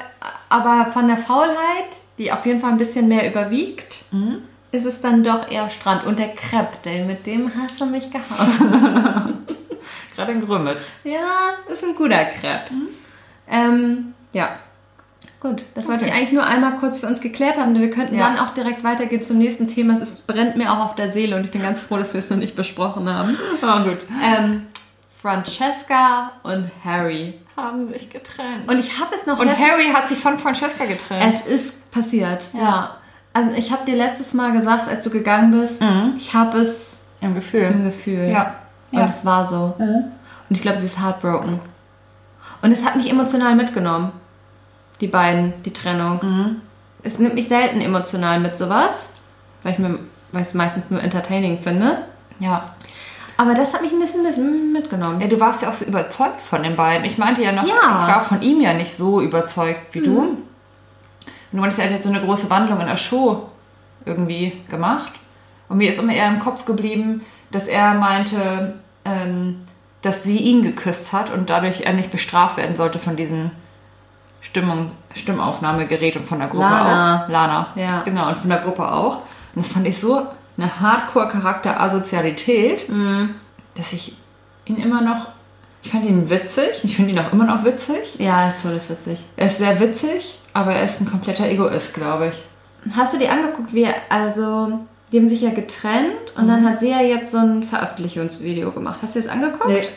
aber 0.50 0.92
von 0.92 1.08
der 1.08 1.18
Faulheit, 1.18 1.98
die 2.18 2.32
auf 2.32 2.46
jeden 2.46 2.60
Fall 2.60 2.72
ein 2.72 2.78
bisschen 2.78 3.08
mehr 3.08 3.30
überwiegt, 3.30 4.06
mhm 4.12 4.44
ist 4.74 4.86
es 4.86 5.02
dann 5.02 5.24
doch 5.24 5.50
eher 5.50 5.70
Strand. 5.70 6.04
Und 6.04 6.20
der 6.20 6.30
Crepe, 6.30 6.78
denn 6.84 7.06
mit 7.08 7.26
dem 7.28 7.52
hast 7.56 7.80
du 7.80 7.86
mich 7.86 8.10
gehauen. 8.12 9.46
Gerade 10.16 10.32
in 10.32 10.46
Grümitz. 10.46 10.80
Ja, 11.04 11.52
ist 11.72 11.84
ein 11.84 11.96
guter 11.96 12.26
Crepe. 12.26 12.74
Mhm. 12.74 12.88
Ähm, 13.48 14.14
ja. 14.34 14.58
Gut, 15.40 15.64
das 15.76 15.88
wollte 15.90 16.06
ich 16.06 16.14
eigentlich 16.14 16.32
nur 16.32 16.46
einmal 16.46 16.78
kurz 16.78 16.98
für 16.98 17.08
uns 17.08 17.22
geklärt 17.22 17.60
haben. 17.60 17.80
Wir 17.80 17.92
könnten 17.92 18.18
ja. 18.18 18.28
dann 18.28 18.40
auch 18.40 18.54
direkt 18.54 18.84
weitergehen 18.84 19.22
zum 19.22 19.38
nächsten 19.38 19.68
Thema. 19.68 20.02
Es 20.02 20.22
brennt 20.22 20.56
mir 20.56 20.72
auch 20.72 20.80
auf 20.80 20.96
der 20.96 21.12
Seele 21.12 21.36
und 21.36 21.44
ich 21.44 21.52
bin 21.52 21.62
ganz 21.62 21.82
froh, 21.82 21.98
dass 21.98 22.14
wir 22.14 22.20
es 22.20 22.30
noch 22.30 22.38
nicht 22.38 22.56
besprochen 22.56 23.08
haben. 23.10 23.38
Oh, 23.62 23.84
gut. 23.84 24.00
Ähm, 24.24 24.68
Francesca 25.24 26.34
und 26.44 26.70
Harry 26.84 27.40
haben 27.56 27.88
sich 27.88 28.10
getrennt. 28.10 28.68
Und 28.68 28.78
ich 28.78 29.00
habe 29.00 29.16
es 29.16 29.26
noch. 29.26 29.40
Und 29.40 29.58
Harry 29.58 29.90
hat 29.94 30.10
sich 30.10 30.18
von 30.18 30.38
Francesca 30.38 30.84
getrennt. 30.84 31.24
Es 31.26 31.48
ist 31.48 31.92
passiert, 31.92 32.44
ja. 32.54 32.60
ja. 32.60 32.98
Also 33.32 33.52
ich 33.52 33.72
habe 33.72 33.86
dir 33.86 33.96
letztes 33.96 34.34
Mal 34.34 34.52
gesagt, 34.52 34.90
als 34.90 35.06
du 35.06 35.10
gegangen 35.10 35.58
bist, 35.58 35.82
mhm. 35.82 36.16
ich 36.18 36.34
habe 36.34 36.58
es 36.58 37.06
im 37.22 37.36
Gefühl. 37.36 37.64
Im 37.64 37.86
Gefühl. 37.86 38.32
Ja. 38.34 38.56
Und 38.92 39.00
ja. 39.00 39.06
es 39.06 39.24
war 39.24 39.48
so. 39.48 39.74
Mhm. 39.78 40.12
Und 40.50 40.56
ich 40.58 40.62
glaube, 40.62 40.78
sie 40.78 40.86
ist 40.88 41.02
heartbroken. 41.02 41.62
Und 42.62 42.72
es 42.74 42.86
hat 42.86 42.98
mich 42.98 43.10
emotional 43.10 43.56
mitgenommen. 43.56 44.12
Die 45.00 45.08
beiden, 45.08 45.54
die 45.64 45.72
Trennung. 45.72 46.20
Mhm. 46.22 46.62
Es 47.02 47.18
nimmt 47.18 47.36
mich 47.36 47.48
selten 47.48 47.80
emotional 47.80 48.42
mit 48.42 48.58
sowas, 48.58 49.22
weil 49.64 49.72
ich 49.72 49.80
mir 49.80 50.00
weil 50.34 50.42
ich 50.42 50.50
es 50.50 50.54
meistens 50.54 50.90
nur 50.90 51.02
entertaining 51.02 51.60
finde. 51.60 52.00
Ja. 52.40 52.66
Aber 53.44 53.54
das 53.56 53.74
hat 53.74 53.82
mich 53.82 53.92
ein 53.92 54.00
bisschen, 54.00 54.72
mitgenommen. 54.72 55.20
Ja, 55.20 55.28
du 55.28 55.38
warst 55.38 55.62
ja 55.62 55.70
auch 55.70 55.74
so 55.74 55.84
überzeugt 55.84 56.42
von 56.42 56.64
den 56.64 56.78
beiden. 56.78 57.04
Ich 57.04 57.18
meinte 57.18 57.42
ja 57.42 57.52
noch, 57.52 57.68
ja. 57.68 57.74
ich 57.76 58.08
war 58.08 58.22
von 58.22 58.42
ihm 58.42 58.62
ja 58.62 58.74
nicht 58.74 58.96
so 58.96 59.20
überzeugt 59.20 59.94
wie 59.94 60.00
mhm. 60.00 60.06
du. 60.06 60.20
Und 60.20 60.38
du 61.52 61.58
meinst, 61.58 61.78
er 61.78 61.86
hat 61.86 61.92
jetzt 61.92 62.06
so 62.06 62.10
eine 62.10 62.22
große 62.22 62.50
Wandlung 62.50 62.80
in 62.80 62.88
der 62.88 62.96
Show 62.96 63.50
irgendwie 64.06 64.62
gemacht. 64.70 65.12
Und 65.68 65.78
mir 65.78 65.92
ist 65.92 66.00
immer 66.00 66.14
eher 66.14 66.30
im 66.30 66.40
Kopf 66.40 66.64
geblieben, 66.64 67.26
dass 67.52 67.68
er 67.68 67.94
meinte, 67.96 68.76
ähm, 69.04 69.62
dass 70.02 70.24
sie 70.24 70.38
ihn 70.38 70.64
geküsst 70.64 71.12
hat 71.12 71.30
und 71.30 71.50
dadurch 71.50 71.82
er 71.82 71.94
nicht 71.94 72.12
bestraft 72.12 72.56
werden 72.56 72.78
sollte 72.78 72.98
von 72.98 73.18
diesem 73.18 73.52
Stimmung, 74.40 74.92
Stimmaufnahmegerät 75.14 76.16
und 76.16 76.26
von 76.26 76.40
der 76.40 76.48
Gruppe 76.48 76.64
Lana. 76.64 77.26
auch. 77.26 77.30
Lana. 77.30 77.68
Ja. 77.76 78.04
Genau, 78.06 78.30
und 78.30 78.38
von 78.38 78.50
der 78.50 78.60
Gruppe 78.60 78.90
auch. 78.90 79.18
Und 79.54 79.66
das 79.66 79.68
fand 79.68 79.86
ich 79.86 80.00
so 80.00 80.28
eine 80.58 80.80
Hardcore-Charakter-Asozialität, 80.80 82.90
mhm. 82.90 83.36
dass 83.76 83.94
ich 83.94 84.16
ihn 84.66 84.78
immer 84.78 85.02
noch 85.02 85.28
ich 85.84 85.92
fand 85.92 86.06
ihn 86.06 86.30
witzig. 86.30 86.84
Ich 86.84 86.96
finde 86.96 87.12
ihn 87.12 87.20
auch 87.20 87.34
immer 87.34 87.46
noch 87.46 87.66
witzig. 87.66 88.16
Ja, 88.18 88.44
er 88.44 88.50
ist 88.50 88.62
todeswitzig. 88.62 89.20
Er 89.36 89.48
ist 89.48 89.58
sehr 89.58 89.80
witzig, 89.80 90.40
aber 90.54 90.74
er 90.74 90.86
ist 90.86 91.02
ein 91.02 91.06
kompletter 91.06 91.48
Egoist, 91.48 91.94
glaube 91.94 92.30
ich. 92.30 92.94
Hast 92.96 93.14
du 93.14 93.20
dir 93.20 93.32
angeguckt, 93.32 93.74
wie 93.74 93.84
er, 93.84 93.96
also, 94.10 94.80
die 95.12 95.20
haben 95.20 95.30
sich 95.30 95.42
ja 95.42 95.52
getrennt 95.52 96.34
und 96.38 96.46
mhm. 96.46 96.48
dann 96.48 96.70
hat 96.70 96.80
sie 96.80 96.90
ja 96.90 97.02
jetzt 97.02 97.32
so 97.32 97.38
ein 97.38 97.64
Veröffentlichungsvideo 97.64 98.72
gemacht. 98.72 99.00
Hast 99.02 99.16
du 99.16 99.20
das 99.20 99.28
angeguckt? 99.28 99.68
Nee. 99.68 99.88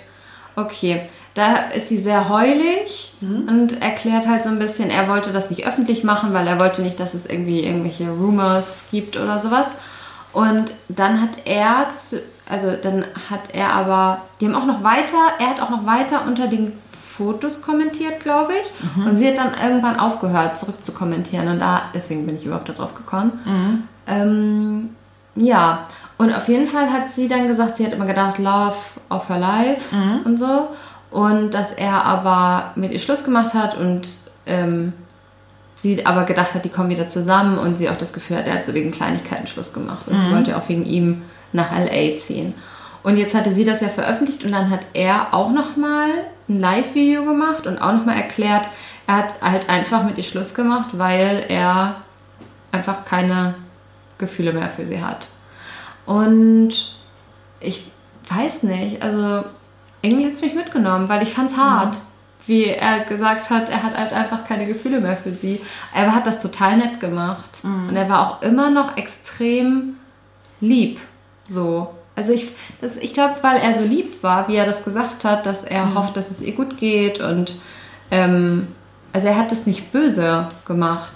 Okay. 0.56 1.02
Da 1.34 1.68
ist 1.68 1.90
sie 1.90 1.98
sehr 1.98 2.30
heulig 2.30 3.12
mhm. 3.20 3.46
und 3.46 3.82
erklärt 3.82 4.26
halt 4.26 4.42
so 4.42 4.48
ein 4.48 4.58
bisschen, 4.58 4.90
er 4.90 5.06
wollte 5.06 5.32
das 5.32 5.50
nicht 5.50 5.66
öffentlich 5.66 6.02
machen, 6.02 6.32
weil 6.32 6.46
er 6.46 6.58
wollte 6.58 6.82
nicht, 6.82 6.98
dass 6.98 7.12
es 7.12 7.26
irgendwie 7.26 7.62
irgendwelche 7.62 8.08
Rumors 8.08 8.86
gibt 8.90 9.16
oder 9.16 9.38
sowas. 9.38 9.76
Und 10.36 10.70
dann 10.90 11.22
hat 11.22 11.30
er 11.46 11.94
zu, 11.94 12.20
also 12.46 12.74
dann 12.82 13.06
hat 13.30 13.54
er 13.54 13.72
aber, 13.72 14.20
die 14.38 14.44
haben 14.44 14.54
auch 14.54 14.66
noch 14.66 14.84
weiter, 14.84 15.16
er 15.38 15.48
hat 15.48 15.62
auch 15.62 15.70
noch 15.70 15.86
weiter 15.86 16.26
unter 16.26 16.46
den 16.46 16.74
Fotos 16.92 17.62
kommentiert, 17.62 18.20
glaube 18.20 18.52
ich. 18.52 18.96
Mhm. 18.96 19.06
Und 19.06 19.18
sie 19.18 19.28
hat 19.28 19.38
dann 19.38 19.54
irgendwann 19.54 19.98
aufgehört, 19.98 20.58
zurück 20.58 20.84
zu 20.84 20.92
kommentieren. 20.92 21.48
Und 21.48 21.60
da, 21.60 21.84
deswegen 21.94 22.26
bin 22.26 22.36
ich 22.36 22.44
überhaupt 22.44 22.68
darauf 22.68 22.94
gekommen. 22.94 23.40
Mhm. 23.46 23.82
Ähm, 24.06 24.90
ja, 25.36 25.86
und 26.18 26.34
auf 26.34 26.48
jeden 26.48 26.66
Fall 26.66 26.92
hat 26.92 27.10
sie 27.10 27.28
dann 27.28 27.48
gesagt, 27.48 27.78
sie 27.78 27.86
hat 27.86 27.94
immer 27.94 28.04
gedacht, 28.04 28.38
Love 28.38 28.76
of 29.08 29.30
her 29.30 29.38
life 29.38 29.96
mhm. 29.96 30.20
und 30.26 30.36
so. 30.36 30.68
Und 31.10 31.52
dass 31.54 31.72
er 31.72 32.04
aber 32.04 32.72
mit 32.74 32.92
ihr 32.92 32.98
Schluss 32.98 33.24
gemacht 33.24 33.54
hat 33.54 33.78
und 33.78 34.06
ähm, 34.44 34.92
sie 35.94 36.06
aber 36.06 36.24
gedacht 36.24 36.54
hat, 36.54 36.64
die 36.64 36.68
kommen 36.68 36.90
wieder 36.90 37.08
zusammen 37.08 37.58
und 37.58 37.76
sie 37.76 37.88
auch 37.88 37.98
das 37.98 38.12
Gefühl 38.12 38.36
hat, 38.36 38.46
er 38.46 38.54
hat 38.54 38.66
so 38.66 38.74
wegen 38.74 38.90
Kleinigkeiten 38.90 39.46
Schluss 39.46 39.72
gemacht. 39.72 40.06
Und 40.08 40.20
sie 40.20 40.26
mhm. 40.26 40.34
wollte 40.34 40.56
auch 40.56 40.68
wegen 40.68 40.84
ihm 40.84 41.22
nach 41.52 41.70
LA 41.72 42.16
ziehen. 42.18 42.54
Und 43.02 43.16
jetzt 43.16 43.34
hatte 43.34 43.52
sie 43.52 43.64
das 43.64 43.80
ja 43.80 43.88
veröffentlicht 43.88 44.44
und 44.44 44.52
dann 44.52 44.70
hat 44.70 44.86
er 44.92 45.32
auch 45.32 45.52
nochmal 45.52 46.10
ein 46.48 46.60
Live-Video 46.60 47.24
gemacht 47.24 47.66
und 47.66 47.78
auch 47.78 47.92
nochmal 47.92 48.16
erklärt, 48.16 48.66
er 49.06 49.16
hat 49.18 49.40
halt 49.40 49.68
einfach 49.68 50.02
mit 50.04 50.16
ihr 50.18 50.24
Schluss 50.24 50.54
gemacht, 50.54 50.90
weil 50.92 51.44
er 51.48 51.96
einfach 52.72 53.04
keine 53.04 53.54
Gefühle 54.18 54.52
mehr 54.52 54.70
für 54.70 54.86
sie 54.86 55.02
hat. 55.02 55.26
Und 56.04 56.96
ich 57.60 57.90
weiß 58.28 58.64
nicht, 58.64 59.02
also 59.02 59.44
irgendwie 60.02 60.26
hat 60.26 60.34
es 60.34 60.42
mich 60.42 60.54
mitgenommen, 60.54 61.08
weil 61.08 61.22
ich 61.22 61.30
fand 61.30 61.50
es 61.50 61.56
hart, 61.56 61.98
wie 62.46 62.64
er 62.66 63.00
gesagt 63.00 63.50
hat, 63.50 63.68
er 63.68 63.82
hat 63.82 63.96
halt 63.98 64.12
einfach 64.12 64.46
keine 64.46 64.66
Gefühle 64.66 65.00
mehr 65.00 65.16
für 65.16 65.30
sie. 65.30 65.60
Er 65.94 66.14
hat 66.14 66.26
das 66.26 66.40
total 66.40 66.76
nett 66.76 67.00
gemacht. 67.00 67.58
Und 67.88 67.96
er 67.96 68.08
war 68.08 68.20
auch 68.30 68.42
immer 68.42 68.70
noch 68.70 68.96
extrem 68.96 69.96
lieb. 70.60 71.00
So. 71.44 71.88
Also 72.14 72.32
ich, 72.32 72.48
das- 72.80 72.96
ich 72.96 73.12
glaube, 73.14 73.34
weil 73.42 73.58
er 73.60 73.74
so 73.74 73.84
lieb 73.84 74.22
war, 74.22 74.48
wie 74.48 74.54
er 74.56 74.64
das 74.66 74.84
gesagt 74.84 75.24
hat, 75.24 75.44
dass 75.46 75.64
er 75.64 75.94
hofft, 75.94 76.16
dass 76.16 76.30
es 76.30 76.40
ihr 76.40 76.54
gut 76.54 76.76
geht 76.78 77.20
und 77.20 77.56
ähm, 78.10 78.68
also 79.12 79.28
er 79.28 79.36
hat 79.36 79.50
das 79.52 79.66
nicht 79.66 79.92
böse 79.92 80.48
gemacht. 80.66 81.12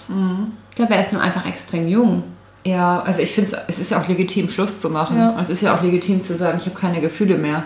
Ich 0.69 0.75
glaube, 0.75 0.93
er 0.95 1.01
ist 1.01 1.11
nur 1.13 1.21
einfach 1.21 1.45
extrem 1.45 1.87
jung. 1.87 2.23
Ja, 2.63 3.01
also 3.01 3.21
ich 3.21 3.31
finde, 3.33 3.59
es 3.67 3.79
ist 3.79 3.89
ja 3.91 3.99
auch 4.01 4.07
legitim, 4.07 4.47
Schluss 4.49 4.79
zu 4.79 4.89
machen. 4.89 5.17
Ja. 5.17 5.35
Es 5.41 5.49
ist 5.49 5.61
ja 5.61 5.75
auch 5.75 5.81
legitim 5.81 6.21
zu 6.21 6.35
sagen, 6.35 6.59
ich 6.61 6.67
habe 6.67 6.79
keine 6.79 7.01
Gefühle 7.01 7.37
mehr 7.37 7.63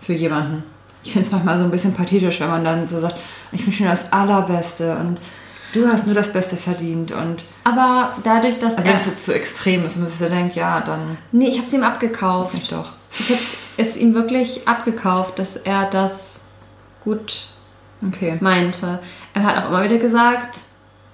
für 0.00 0.14
jemanden. 0.14 0.62
Ich 1.04 1.12
finde 1.12 1.26
es 1.26 1.32
manchmal 1.32 1.58
so 1.58 1.64
ein 1.64 1.70
bisschen 1.70 1.94
pathetisch, 1.94 2.40
wenn 2.40 2.48
man 2.50 2.64
dann 2.64 2.88
so 2.88 3.00
sagt, 3.00 3.16
ich 3.52 3.64
wünsche 3.66 3.82
dir 3.84 3.88
das 3.90 4.12
Allerbeste 4.12 4.96
und 4.96 5.18
du 5.72 5.86
hast 5.86 6.06
nur 6.06 6.14
das 6.14 6.32
Beste 6.32 6.56
verdient. 6.56 7.12
Und 7.12 7.44
Aber 7.64 8.12
dadurch, 8.24 8.58
dass 8.58 8.76
also 8.76 8.88
wenn 8.88 8.96
es 8.96 9.04
so 9.06 9.10
zu 9.12 9.34
extrem 9.34 9.86
ist 9.86 9.96
und 9.96 10.02
man 10.02 10.10
sich 10.10 10.18
so 10.18 10.28
denkt, 10.28 10.56
ja, 10.56 10.80
dann 10.80 11.16
Nee, 11.32 11.48
ich 11.48 11.56
habe 11.56 11.66
es 11.66 11.72
ihm 11.72 11.82
abgekauft. 11.82 12.54
ich 12.54 12.68
doch. 12.68 12.90
Ich 13.10 13.30
habe 13.30 13.40
es 13.78 13.96
ihm 13.96 14.14
wirklich 14.14 14.66
abgekauft, 14.68 15.38
dass 15.38 15.56
er 15.56 15.88
das 15.90 16.42
gut 17.04 17.46
Okay. 18.06 18.36
meinte. 18.40 18.98
Er 19.34 19.42
hat 19.42 19.56
auch 19.64 19.70
immer 19.70 19.82
wieder 19.84 19.98
gesagt, 19.98 20.58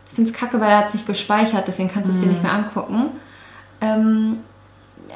ich 0.09 0.15
finde 0.15 0.31
es 0.31 0.37
kacke, 0.37 0.61
weil 0.61 0.71
er 0.71 0.79
hat 0.79 0.89
es 0.89 0.95
nicht 0.95 1.07
gespeichert, 1.07 1.67
deswegen 1.67 1.91
kannst 1.91 2.11
du 2.11 2.15
es 2.15 2.21
dir 2.21 2.27
nicht 2.29 2.43
mehr 2.43 2.53
angucken. 2.53 3.07
Ähm, 3.81 4.39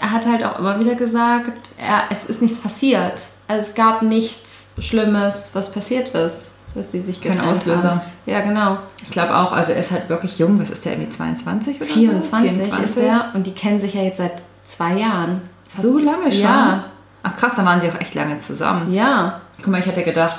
er 0.01 0.11
hat 0.13 0.27
halt 0.27 0.45
auch 0.45 0.59
immer 0.59 0.79
wieder 0.81 0.95
gesagt, 0.95 1.59
er, 1.77 2.05
es 2.11 2.25
ist 2.27 2.41
nichts 2.43 2.61
passiert. 2.61 3.21
Also 3.49 3.69
es 3.69 3.75
gab 3.75 4.03
nichts 4.03 4.48
Schlimmes, 4.81 5.51
was 5.55 5.73
passiert 5.73 6.11
ist, 6.11 6.57
dass 6.75 6.93
sie 6.93 7.01
sich 7.01 7.21
Kein 7.21 7.33
getrennt 7.33 7.53
Auslöser. 7.53 7.91
haben. 7.91 8.01
Ja, 8.27 8.41
genau. 8.43 8.79
Ich 9.03 9.11
glaube 9.11 9.37
auch, 9.37 9.53
also 9.53 9.73
er 9.73 9.81
ist 9.81 9.91
halt 9.91 10.09
wirklich 10.09 10.39
jung. 10.39 10.61
Was 10.61 10.71
ist 10.71 10.85
der, 10.85 10.93
irgendwie 10.93 11.11
22 11.11 11.77
oder 11.77 11.85
24, 11.87 12.53
so? 12.71 12.85
ist 12.85 12.97
er 12.97 13.31
und 13.35 13.47
die 13.47 13.53
kennen 13.55 13.81
sich 13.81 13.95
ja 13.95 14.03
jetzt 14.03 14.19
seit 14.19 14.43
zwei 14.65 14.95
Jahren. 14.95 15.43
Fast- 15.69 15.85
So 15.87 15.99
lange 15.99 16.31
schon? 16.33 16.43
Ja, 16.43 16.85
Ach 17.23 17.35
krass, 17.37 17.55
da 17.57 17.65
waren 17.65 17.81
sie 17.81 17.89
auch 17.91 18.01
echt 18.01 18.15
lange 18.15 18.39
zusammen. 18.41 18.93
ja. 18.93 19.41
Guck 19.61 19.69
mal, 19.73 19.81
ich 19.81 19.87
hätte 19.87 20.05
gedacht, 20.05 20.37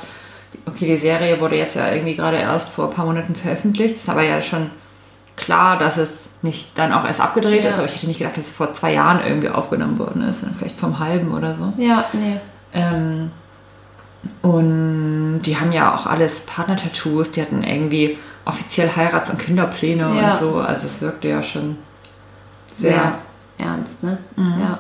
okay, 0.66 0.86
die 0.86 0.96
Serie 0.98 1.42
wurde 1.42 1.58
jetzt 1.58 1.76
ja 1.76 1.92
irgendwie 1.92 2.16
gerade 2.16 2.38
erst 2.38 2.70
vor 2.70 2.88
ein 2.88 2.94
paar 2.96 3.06
Monaten 3.06 3.36
veröffentlicht. 3.36 3.98
Ist 3.98 4.08
aber 4.10 4.24
ja 4.24 4.42
schon 4.42 4.70
klar, 5.36 5.78
dass 5.78 5.98
es 5.98 6.30
nicht 6.42 6.78
dann 6.80 6.94
auch 6.94 7.04
erst 7.04 7.20
abgedreht 7.20 7.66
Ja. 7.66 7.72
ist. 7.72 7.78
Aber 7.80 7.88
ich 7.88 7.96
hätte 7.96 8.08
nicht 8.08 8.20
gedacht, 8.20 8.38
dass 8.38 8.48
es 8.48 8.54
vor 8.54 8.70
zwei 8.74 8.94
Jahren 8.94 9.20
irgendwie 9.26 9.50
aufgenommen 9.50 10.00
worden 10.00 10.22
ist. 10.22 10.40
Vielleicht 10.58 10.80
vom 10.80 11.00
halben 11.00 11.34
oder 11.34 11.54
so. 11.54 11.74
Ja, 11.78 12.06
nee. 12.14 12.38
Ähm, 12.74 13.32
und 14.42 15.42
die 15.44 15.58
haben 15.58 15.72
ja 15.72 15.96
auch 15.96 16.06
alles 16.06 16.42
Partner-Tattoos. 16.42 17.32
Die 17.32 17.42
hatten 17.42 17.64
irgendwie 17.64 18.18
offiziell 18.46 18.90
Heirats- 18.96 19.30
und 19.30 19.40
Kinderpläne 19.40 20.12
Ja. 20.20 20.34
und 20.34 20.40
so. 20.40 20.56
Also 20.60 20.88
es 20.88 21.02
wirkte 21.02 21.28
ja 21.30 21.44
schon 21.44 21.78
sehr 22.78 22.92
sehr. 22.92 23.18
ernst, 23.58 24.04
ne? 24.04 24.18
Ja. 24.38 24.80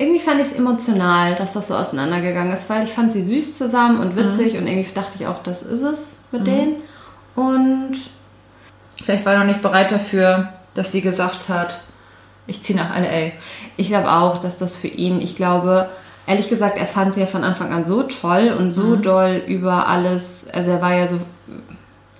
Irgendwie 0.00 0.20
fand 0.20 0.40
ich 0.40 0.46
es 0.48 0.52
emotional, 0.52 1.34
dass 1.34 1.54
das 1.54 1.68
so 1.68 1.74
auseinandergegangen 1.74 2.52
ist, 2.52 2.70
weil 2.70 2.84
ich 2.84 2.90
fand 2.90 3.12
sie 3.12 3.22
süß 3.22 3.58
zusammen 3.58 3.98
und 4.00 4.14
witzig 4.14 4.56
und 4.56 4.66
irgendwie 4.68 4.88
dachte 4.94 5.12
ich 5.18 5.26
auch, 5.26 5.42
das 5.42 5.62
ist 5.62 5.82
es 5.82 6.18
mit 6.30 6.46
denen. 6.46 6.76
Und 7.34 7.94
Vielleicht 9.04 9.24
war 9.24 9.32
er 9.34 9.38
noch 9.40 9.46
nicht 9.46 9.62
bereit 9.62 9.90
dafür, 9.92 10.52
dass 10.74 10.90
sie 10.92 11.00
gesagt 11.00 11.48
hat, 11.48 11.80
ich 12.48 12.62
ziehe 12.62 12.78
nach 12.78 12.96
LA. 12.96 13.32
ich 13.76 13.88
glaube 13.88 14.10
auch, 14.10 14.38
dass 14.38 14.58
das 14.58 14.76
für 14.76 14.88
ihn, 14.88 15.20
ich 15.20 15.36
glaube, 15.36 15.88
ehrlich 16.28 16.48
gesagt, 16.48 16.78
er 16.78 16.86
fand 16.86 17.14
sie 17.14 17.20
ja 17.20 17.26
von 17.26 17.42
Anfang 17.42 17.72
an 17.72 17.84
so 17.84 18.02
toll 18.04 18.54
und 18.56 18.70
so 18.70 18.96
doll 18.96 19.42
über 19.46 19.88
alles, 19.88 20.46
also 20.52 20.70
er 20.70 20.82
war 20.82 20.94
ja 20.94 21.08
so 21.08 21.18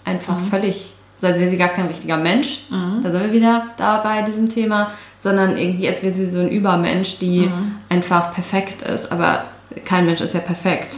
einfach 0.04 0.38
völlig, 0.50 0.94
so 1.18 1.26
als 1.26 1.38
wäre 1.38 1.50
sie 1.50 1.56
gar 1.59 1.68
kein 1.68 1.86
richtiger 1.86 2.16
Mensch. 2.16 2.62
Da 3.02 3.11
sind 3.11 3.22
wir 3.22 3.32
wieder 3.32 3.66
da 3.76 3.98
bei 3.98 4.22
diesem 4.22 4.48
Thema, 4.52 4.92
sondern 5.20 5.56
irgendwie, 5.56 5.88
als 5.88 6.02
wäre 6.02 6.12
sie 6.12 6.26
so 6.26 6.40
ein 6.40 6.48
Übermensch, 6.48 7.18
die 7.18 7.50
einfach 7.88 8.32
perfekt 8.32 8.82
ist. 8.82 9.12
Aber 9.12 9.44
kein 9.84 10.06
Mensch 10.06 10.20
ist 10.20 10.34
ja 10.34 10.40
perfekt. 10.40 10.96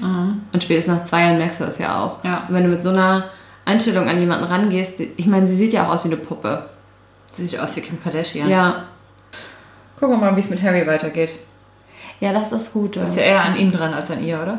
Und 0.52 0.62
spätestens 0.62 0.98
nach 0.98 1.04
zwei 1.04 1.22
Jahren 1.22 1.38
merkst 1.38 1.60
du 1.60 1.64
das 1.64 1.78
ja 1.78 2.00
auch. 2.00 2.24
Ja. 2.24 2.44
Und 2.48 2.54
wenn 2.54 2.62
du 2.64 2.68
mit 2.70 2.82
so 2.82 2.90
einer 2.90 3.24
Einstellung 3.64 4.08
an 4.08 4.20
jemanden 4.20 4.44
rangehst, 4.44 5.00
ich 5.16 5.26
meine, 5.26 5.48
sie 5.48 5.56
sieht 5.56 5.72
ja 5.72 5.86
auch 5.86 5.94
aus 5.94 6.04
wie 6.04 6.08
eine 6.08 6.16
Puppe. 6.16 6.66
Sie 7.32 7.46
sieht 7.46 7.58
aus 7.58 7.74
wie 7.76 7.80
Kim 7.80 8.02
Kardashian. 8.02 8.48
Ja, 8.48 8.84
Gucken 10.00 10.18
wir 10.18 10.30
mal, 10.30 10.36
wie 10.36 10.40
es 10.40 10.48
mit 10.48 10.62
Harry 10.62 10.86
weitergeht. 10.86 11.32
Ja, 12.20 12.32
das 12.32 12.44
ist 12.44 12.52
das 12.52 12.72
Gute. 12.72 13.00
Ist 13.00 13.16
ja 13.16 13.22
eher 13.22 13.44
an 13.44 13.56
ihm 13.58 13.72
dran 13.72 13.92
als 13.94 14.10
an 14.10 14.22
ihr, 14.24 14.40
oder? 14.40 14.58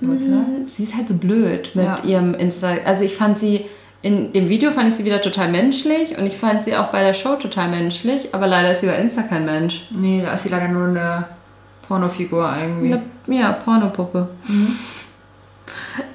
Emotional? 0.00 0.44
Sie 0.72 0.84
ist 0.84 0.96
halt 0.96 1.08
so 1.08 1.14
blöd 1.14 1.70
mit 1.74 1.84
Ja. 1.84 2.02
ihrem 2.04 2.34
Insta. 2.34 2.72
Also 2.84 3.04
ich 3.04 3.14
fand 3.16 3.38
sie 3.38 3.66
in 4.04 4.32
dem 4.32 4.48
Video 4.48 4.72
fand 4.72 4.88
ich 4.88 4.96
sie 4.96 5.04
wieder 5.04 5.20
total 5.20 5.48
menschlich 5.52 6.18
und 6.18 6.26
ich 6.26 6.36
fand 6.36 6.64
sie 6.64 6.76
auch 6.76 6.88
bei 6.88 7.04
der 7.04 7.14
Show 7.14 7.36
total 7.36 7.68
menschlich, 7.70 8.34
aber 8.34 8.48
leider 8.48 8.72
ist 8.72 8.80
sie 8.80 8.88
bei 8.88 8.96
Insta 8.96 9.22
kein 9.22 9.44
Mensch. 9.44 9.86
Nee, 9.90 10.22
da 10.24 10.34
ist 10.34 10.42
sie 10.42 10.48
leider 10.48 10.66
nur 10.66 10.88
eine 10.88 11.24
Pornofigur 11.86 12.52
irgendwie. 12.60 12.94
Eine, 12.94 13.02
ja, 13.40 13.52
Pornopuppe. 13.52 14.28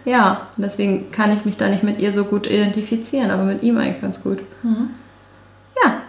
Ja, 0.05 0.47
deswegen 0.57 1.11
kann 1.11 1.31
ich 1.35 1.43
mich 1.45 1.57
da 1.57 1.67
nicht 1.69 1.83
mit 1.83 1.99
ihr 1.99 2.11
so 2.11 2.23
gut 2.23 2.47
identifizieren, 2.47 3.29
aber 3.31 3.43
mit 3.43 3.63
ihm 3.63 3.77
eigentlich 3.77 4.01
ganz 4.01 4.21
gut. 4.23 4.39
Ja, 4.63 6.01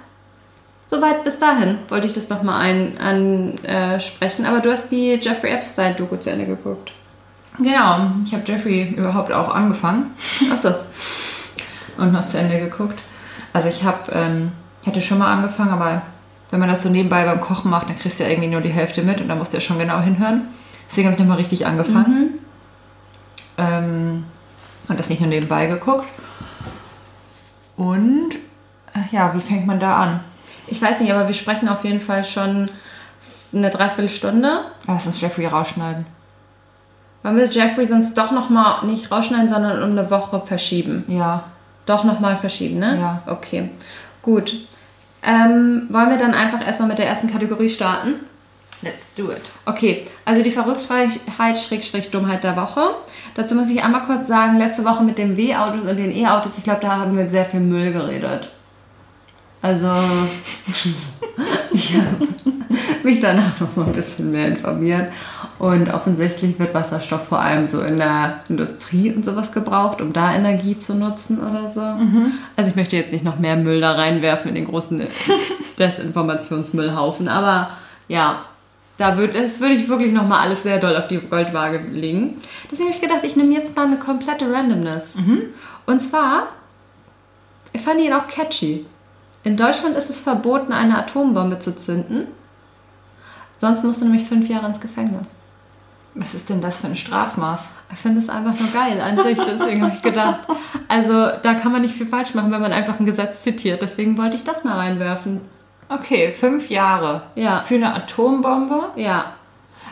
soweit 0.89 1.23
bis 1.23 1.39
dahin 1.39 1.79
wollte 1.89 2.09
ich 2.09 2.13
das 2.13 2.29
nochmal 2.29 2.95
ansprechen. 2.99 4.01
Sprechen. 4.01 4.47
aber 4.47 4.61
du 4.61 4.73
hast 4.73 4.91
die 4.91 5.15
Jeffrey 5.23 5.51
Epstein-Doku 5.51 6.17
zu 6.17 6.31
Ende 6.31 6.47
geguckt. 6.47 6.93
Genau, 7.59 8.11
ich 8.25 8.33
habe 8.33 8.45
Jeffrey 8.45 8.95
überhaupt 8.97 9.33
auch 9.33 9.53
angefangen 9.53 10.13
Achso, 10.53 10.71
und 11.97 12.13
noch 12.13 12.29
zu 12.29 12.39
Ende 12.39 12.59
geguckt. 12.59 12.99
Also 13.53 13.69
ich 13.69 13.83
habe, 13.85 14.13
ähm, 14.13 14.53
ich 14.83 14.89
hatte 14.89 15.03
schon 15.03 15.19
mal 15.19 15.33
angefangen, 15.33 15.71
aber 15.71 16.03
wenn 16.51 16.61
man 16.61 16.69
das 16.69 16.83
so 16.83 16.89
nebenbei 16.89 17.25
beim 17.25 17.41
Kochen 17.41 17.71
macht, 17.71 17.89
dann 17.89 17.97
kriegst 17.97 18.21
du 18.21 18.25
ja 18.25 18.31
irgendwie 18.31 18.49
nur 18.49 18.61
die 18.61 18.71
Hälfte 18.71 19.03
mit 19.03 19.21
und 19.21 19.29
dann 19.29 19.39
musst 19.39 19.53
du 19.53 19.57
ja 19.57 19.61
schon 19.61 19.79
genau 19.79 20.01
hinhören. 20.01 20.49
Deswegen 20.89 21.09
habe 21.09 21.15
ich 21.15 21.21
nochmal 21.21 21.39
richtig 21.39 21.67
angefangen. 21.67 22.39
Ähm, 23.59 24.25
und 24.89 24.99
das 24.99 25.11
nicht 25.11 25.21
nur 25.21 25.29
nebenbei 25.29 25.67
geguckt. 25.67 26.07
Und 27.77 28.37
äh, 28.95 29.15
ja, 29.15 29.35
wie 29.35 29.41
fängt 29.41 29.67
man 29.67 29.81
da 29.81 29.97
an? 29.97 30.21
Ich 30.71 30.81
weiß 30.81 31.01
nicht, 31.01 31.13
aber 31.13 31.27
wir 31.27 31.35
sprechen 31.35 31.69
auf 31.69 31.85
jeden 31.85 32.01
Fall 32.01 32.25
schon 32.25 32.69
eine 33.53 33.71
Dreiviertelstunde. 33.71 34.61
Lass 34.87 35.07
uns 35.07 35.21
Jeffrey 35.21 35.47
rausschneiden. 35.47 36.07
Wollen 37.23 37.37
wir 37.37 37.47
Jeffrey 37.47 37.87
sonst 37.87 38.17
doch 38.17 38.31
nochmal 38.31 38.87
nicht 38.87 39.11
rausschneiden, 39.11 39.49
sondern 39.49 39.83
um 39.83 39.91
eine 39.91 40.11
Woche 40.11 40.41
verschieben? 40.45 41.05
Ja, 41.09 41.45
Doch 41.87 42.05
nochmal 42.05 42.37
verschieben, 42.37 42.79
ne? 42.79 42.99
Ja. 42.99 43.23
Okay, 43.27 43.71
gut. 44.23 44.55
Ähm, 45.23 45.89
wollen 45.91 46.11
wir 46.11 46.19
dann 46.19 46.35
einfach 46.35 46.65
erstmal 46.65 46.89
mit 46.89 46.99
der 46.99 47.09
ersten 47.09 47.31
Kategorie 47.31 47.69
starten? 47.69 48.15
let's 48.83 49.15
do 49.17 49.31
it. 49.31 49.43
Okay, 49.67 50.07
also 50.25 50.43
die 50.43 50.51
Verrücktheit, 50.51 51.11
Schrägstrich 51.59 52.11
Dummheit 52.11 52.45
der 52.45 52.57
Woche. 52.57 52.95
Dazu 53.35 53.55
muss 53.55 53.71
ich 53.71 53.83
einmal 53.83 54.05
kurz 54.05 54.29
sagen, 54.29 54.59
letzte 54.59 54.85
Woche 54.85 55.03
mit 55.03 55.19
den 55.19 55.37
W-Autos 55.37 55.87
und 55.87 55.97
den 55.97 56.15
E-Autos, 56.15 56.59
ich 56.59 56.65
glaube, 56.65 56.81
da 56.83 56.97
haben 56.97 57.17
wir 57.17 57.29
sehr 57.29 57.45
viel 57.45 57.61
Müll 57.61 57.93
geredet. 57.93 58.51
Also, 59.61 59.89
ich 61.73 61.95
habe 61.95 62.29
mich 63.03 63.21
danach 63.21 63.59
noch 63.61 63.77
mal 63.77 63.87
ein 63.87 63.93
bisschen 63.93 64.31
mehr 64.31 64.49
informiert. 64.49 65.09
Und 65.59 65.93
offensichtlich 65.93 66.59
wird 66.59 66.73
Wasserstoff 66.73 67.27
vor 67.27 67.41
allem 67.41 67.67
so 67.67 67.81
in 67.81 67.99
der 67.99 68.45
Industrie 68.49 69.13
und 69.13 69.25
sowas 69.25 69.51
gebraucht, 69.51 70.01
um 70.01 70.13
da 70.13 70.33
Energie 70.33 70.79
zu 70.79 70.95
nutzen 70.95 71.41
oder 71.41 71.69
so. 71.69 71.81
Also 72.55 72.71
ich 72.71 72.77
möchte 72.77 72.97
jetzt 72.97 73.13
nicht 73.13 73.25
noch 73.25 73.41
mehr 73.41 73.57
Müll 73.57 73.81
da 73.81 73.93
reinwerfen 73.93 74.51
in 74.51 74.55
den 74.55 74.67
großen 74.67 75.03
Desinformationsmüllhaufen, 75.79 77.29
aber 77.29 77.71
ja, 78.07 78.45
da 78.99 79.17
würde 79.17 79.41
das 79.41 79.61
würde 79.61 79.75
ich 79.75 79.89
wirklich 79.89 80.13
noch 80.13 80.29
mal 80.29 80.41
alles 80.41 80.63
sehr 80.63 80.79
doll 80.79 80.97
auf 80.97 81.09
die 81.09 81.19
Goldwaage 81.19 81.81
legen. 81.93 82.37
Deswegen 82.71 82.91
habe 82.91 82.97
ich 82.97 83.03
gedacht, 83.03 83.25
ich 83.25 83.35
nehme 83.35 83.55
jetzt 83.55 83.75
mal 83.75 83.87
eine 83.87 83.97
komplette 83.97 84.53
Randomness. 84.53 85.17
Und 85.87 86.01
zwar, 86.01 86.49
ich 87.73 87.81
fand 87.81 88.01
ihn 88.01 88.13
auch 88.13 88.29
catchy. 88.29 88.87
In 89.49 89.57
Deutschland 89.57 89.97
ist 89.97 90.11
es 90.11 90.21
verboten, 90.21 90.75
eine 90.75 90.99
Atombombe 90.99 91.59
zu 91.59 91.75
zünden. 91.75 92.27
Sonst 93.57 93.83
musst 93.83 94.03
du 94.03 94.05
nämlich 94.05 94.29
fünf 94.29 94.47
Jahre 94.47 94.67
ins 94.67 94.79
Gefängnis. 94.79 95.41
Was 96.15 96.35
ist 96.35 96.51
denn 96.51 96.61
das 96.61 96.81
für 96.81 96.89
ein 96.89 96.97
Strafmaß? 96.97 97.63
Ich 97.91 97.99
finde 97.99 98.19
es 98.19 98.29
einfach 98.29 98.61
nur 98.61 98.71
geil 98.71 99.01
an 99.01 99.17
sich, 99.17 99.39
deswegen 99.39 99.83
habe 99.83 99.95
ich 99.95 100.03
gedacht. 100.03 100.41
Also 100.89 101.31
da 101.43 101.55
kann 101.55 101.73
man 101.73 101.81
nicht 101.81 101.95
viel 101.95 102.05
falsch 102.05 102.35
machen, 102.35 102.51
wenn 102.51 102.61
man 102.61 102.73
einfach 102.73 103.01
ein 103.01 103.07
Gesetz 103.07 103.43
zitiert. 103.43 103.81
Deswegen 103.81 104.19
wollte 104.19 104.37
ich 104.37 104.45
das 104.45 104.65
mal 104.65 104.75
reinwerfen. 104.75 105.41
Okay, 105.89 106.31
fünf 106.33 106.69
Jahre. 106.69 107.23
Ja. 107.35 107.61
Für 107.61 107.77
eine 107.77 107.95
Atombombe. 107.95 108.91
Ja, 108.97 109.33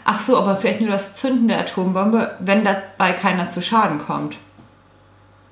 Ach 0.05 0.21
so, 0.21 0.37
aber 0.37 0.57
vielleicht 0.57 0.83
nur 0.83 0.91
das 0.91 1.15
Zünden 1.15 1.49
der 1.49 1.61
Atombombe, 1.61 2.37
wenn 2.41 2.63
dabei 2.63 3.15
keiner 3.15 3.51
zu 3.51 3.63
Schaden 3.63 4.01
kommt. 4.01 4.37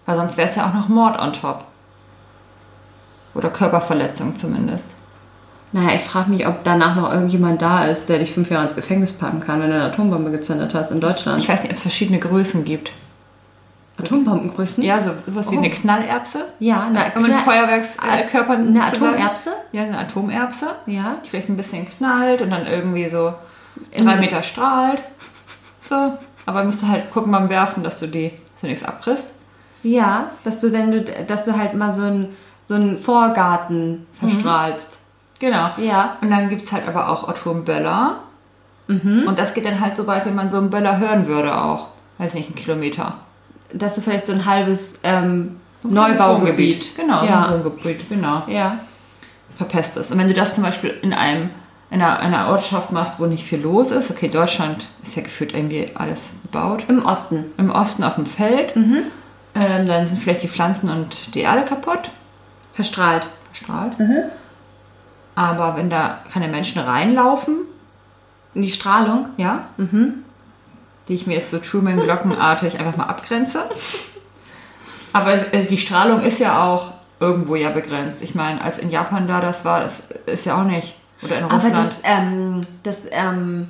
Weil 0.04 0.16
sonst 0.16 0.36
wäre 0.36 0.46
es 0.46 0.56
ja 0.56 0.68
auch 0.68 0.74
noch 0.74 0.88
Mord 0.88 1.18
on 1.18 1.32
top. 1.32 1.64
Oder 3.34 3.50
Körperverletzung 3.50 4.36
zumindest. 4.36 4.88
Naja, 5.72 5.96
ich 5.96 6.02
frage 6.02 6.30
mich, 6.30 6.46
ob 6.46 6.62
danach 6.62 6.94
noch 6.94 7.12
irgendjemand 7.12 7.60
da 7.60 7.86
ist, 7.86 8.08
der 8.08 8.20
dich 8.20 8.32
fünf 8.32 8.48
Jahre 8.50 8.64
ins 8.66 8.76
Gefängnis 8.76 9.12
packen 9.12 9.40
kann, 9.40 9.60
wenn 9.60 9.70
du 9.70 9.74
eine 9.74 9.84
Atombombe 9.86 10.30
gezündet 10.30 10.72
hast 10.72 10.92
in 10.92 11.00
Deutschland. 11.00 11.42
Ich 11.42 11.48
weiß 11.48 11.62
nicht, 11.62 11.70
ob 11.72 11.76
es 11.76 11.82
verschiedene 11.82 12.20
Größen 12.20 12.64
gibt. 12.64 12.92
Atombombengrößen? 14.00 14.82
Ja, 14.84 15.00
so 15.00 15.10
sowas 15.26 15.50
wie 15.50 15.56
Oh. 15.56 15.58
eine 15.58 15.70
Knallerbse. 15.70 16.46
Ja, 16.58 16.84
eine, 16.84 17.12
Um 17.16 17.22
mit 17.22 17.32
Kna- 17.32 17.38
Feuerwerkskörpern 17.44 18.60
eine 18.76 18.90
zu 18.90 18.98
bleiben. 18.98 19.14
Atomerbse? 19.14 19.50
Ja, 19.72 19.82
eine 19.84 19.98
Atomerbse. 19.98 20.66
Ja. 20.86 21.16
Die 21.24 21.30
vielleicht 21.30 21.48
ein 21.48 21.56
bisschen 21.56 21.88
knallt 21.88 22.40
und 22.42 22.50
dann 22.50 22.66
irgendwie 22.66 23.08
so 23.08 23.34
In- 23.92 24.04
drei 24.06 24.16
Meter 24.16 24.42
strahlt. 24.42 25.00
So. 25.88 26.12
Aber 26.46 26.64
musst 26.64 26.82
du 26.82 26.88
halt 26.88 27.10
gucken 27.12 27.30
beim 27.32 27.48
Werfen, 27.48 27.82
dass 27.82 28.00
du 28.00 28.06
die 28.08 28.32
zunächst 28.60 28.86
abkriegst. 28.86 29.32
Ja, 29.82 30.30
dass 30.44 30.60
du, 30.60 30.72
wenn 30.72 30.90
du, 30.90 31.02
dass 31.26 31.44
du 31.44 31.56
halt 31.56 31.74
mal 31.74 31.92
so 31.92 32.02
einen 32.02 32.36
so 32.66 32.74
einen 32.74 32.98
Vorgarten 32.98 34.06
verstrahlst. 34.18 34.98
Genau. 35.38 35.70
Ja. 35.78 36.16
Und 36.20 36.30
dann 36.30 36.48
gibt 36.48 36.64
es 36.64 36.72
halt 36.72 36.86
aber 36.88 37.08
auch 37.08 37.28
Atomböller. 37.28 38.16
Mhm. 38.86 39.24
Und 39.26 39.38
das 39.38 39.54
geht 39.54 39.64
dann 39.64 39.80
halt 39.80 39.96
so 39.96 40.06
weit, 40.06 40.24
wenn 40.26 40.34
man 40.34 40.50
so 40.50 40.58
einen 40.58 40.70
Böller 40.70 40.98
hören 40.98 41.26
würde 41.26 41.56
auch. 41.56 41.88
Weiß 42.18 42.34
nicht, 42.34 42.46
einen 42.48 42.54
Kilometer. 42.56 43.14
Dass 43.72 43.94
du 43.96 44.00
vielleicht 44.00 44.26
so 44.26 44.32
ein 44.32 44.44
halbes 44.46 45.00
ähm, 45.02 45.56
So 45.82 45.88
ein 45.88 45.94
Neubaugebiet. 45.94 46.96
Genau, 46.96 47.24
Ja. 47.24 47.46
so 47.48 47.54
ein 47.54 47.64
Wohngebiet, 47.64 48.08
genau. 48.08 48.42
Ja. 48.46 48.78
Verpestest. 49.56 50.12
Und 50.12 50.18
wenn 50.18 50.28
du 50.28 50.34
das 50.34 50.54
zum 50.54 50.64
Beispiel 50.64 50.90
in 51.02 51.12
einem 51.12 51.50
in 51.90 52.02
einer, 52.02 52.18
einer 52.18 52.48
Ortschaft 52.48 52.90
machst, 52.90 53.20
wo 53.20 53.26
nicht 53.26 53.44
viel 53.44 53.60
los 53.60 53.92
ist, 53.92 54.10
okay, 54.10 54.28
Deutschland 54.28 54.84
ist 55.04 55.14
ja 55.16 55.22
gefühlt 55.22 55.54
irgendwie 55.54 55.90
alles 55.94 56.30
bebaut. 56.42 56.84
Im 56.88 57.04
Osten. 57.04 57.44
Im 57.56 57.70
Osten 57.70 58.02
auf 58.02 58.16
dem 58.16 58.26
Feld, 58.26 58.74
Mhm. 58.74 59.02
ähm, 59.54 59.86
dann 59.86 60.08
sind 60.08 60.20
vielleicht 60.20 60.42
die 60.42 60.48
Pflanzen 60.48 60.88
und 60.88 61.34
die 61.36 61.40
Erde 61.42 61.64
kaputt, 61.64 62.10
Verstrahlt. 62.74 63.26
verstrahlt. 63.52 63.98
Mhm. 63.98 64.16
Aber 65.34 65.76
wenn 65.76 65.90
da 65.90 66.18
keine 66.32 66.48
Menschen 66.48 66.80
reinlaufen, 66.80 67.58
In 68.54 68.62
die 68.62 68.70
Strahlung. 68.70 69.26
ja, 69.36 69.66
Mhm. 69.76 70.24
die 71.08 71.14
ich 71.14 71.26
mir 71.26 71.34
jetzt 71.36 71.50
so 71.50 71.58
Truman-Glockenartig 71.58 72.78
einfach 72.78 72.96
mal 72.96 73.06
abgrenze. 73.06 73.64
Aber 75.12 75.52
äh, 75.52 75.64
die 75.64 75.78
Strahlung 75.78 76.22
ist 76.22 76.38
ja 76.40 76.62
auch 76.64 76.92
irgendwo 77.20 77.54
ja 77.56 77.70
begrenzt. 77.70 78.22
Ich 78.22 78.34
meine, 78.34 78.60
als 78.60 78.78
in 78.78 78.90
Japan 78.90 79.26
da 79.26 79.40
das 79.40 79.64
war, 79.64 79.80
das 79.80 80.00
ist 80.26 80.46
ja 80.46 80.60
auch 80.60 80.64
nicht. 80.64 80.96
Oder 81.22 81.38
in 81.38 81.44
Aber 81.44 81.54
Russland. 81.54 81.74
das, 81.76 81.92
ähm, 82.04 82.60
das 82.82 82.98
ähm, 83.10 83.68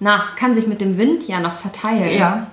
na, 0.00 0.22
kann 0.36 0.54
sich 0.54 0.66
mit 0.66 0.80
dem 0.80 0.96
Wind 0.96 1.26
ja 1.28 1.40
noch 1.40 1.54
verteilen. 1.54 2.16
ja. 2.18 2.46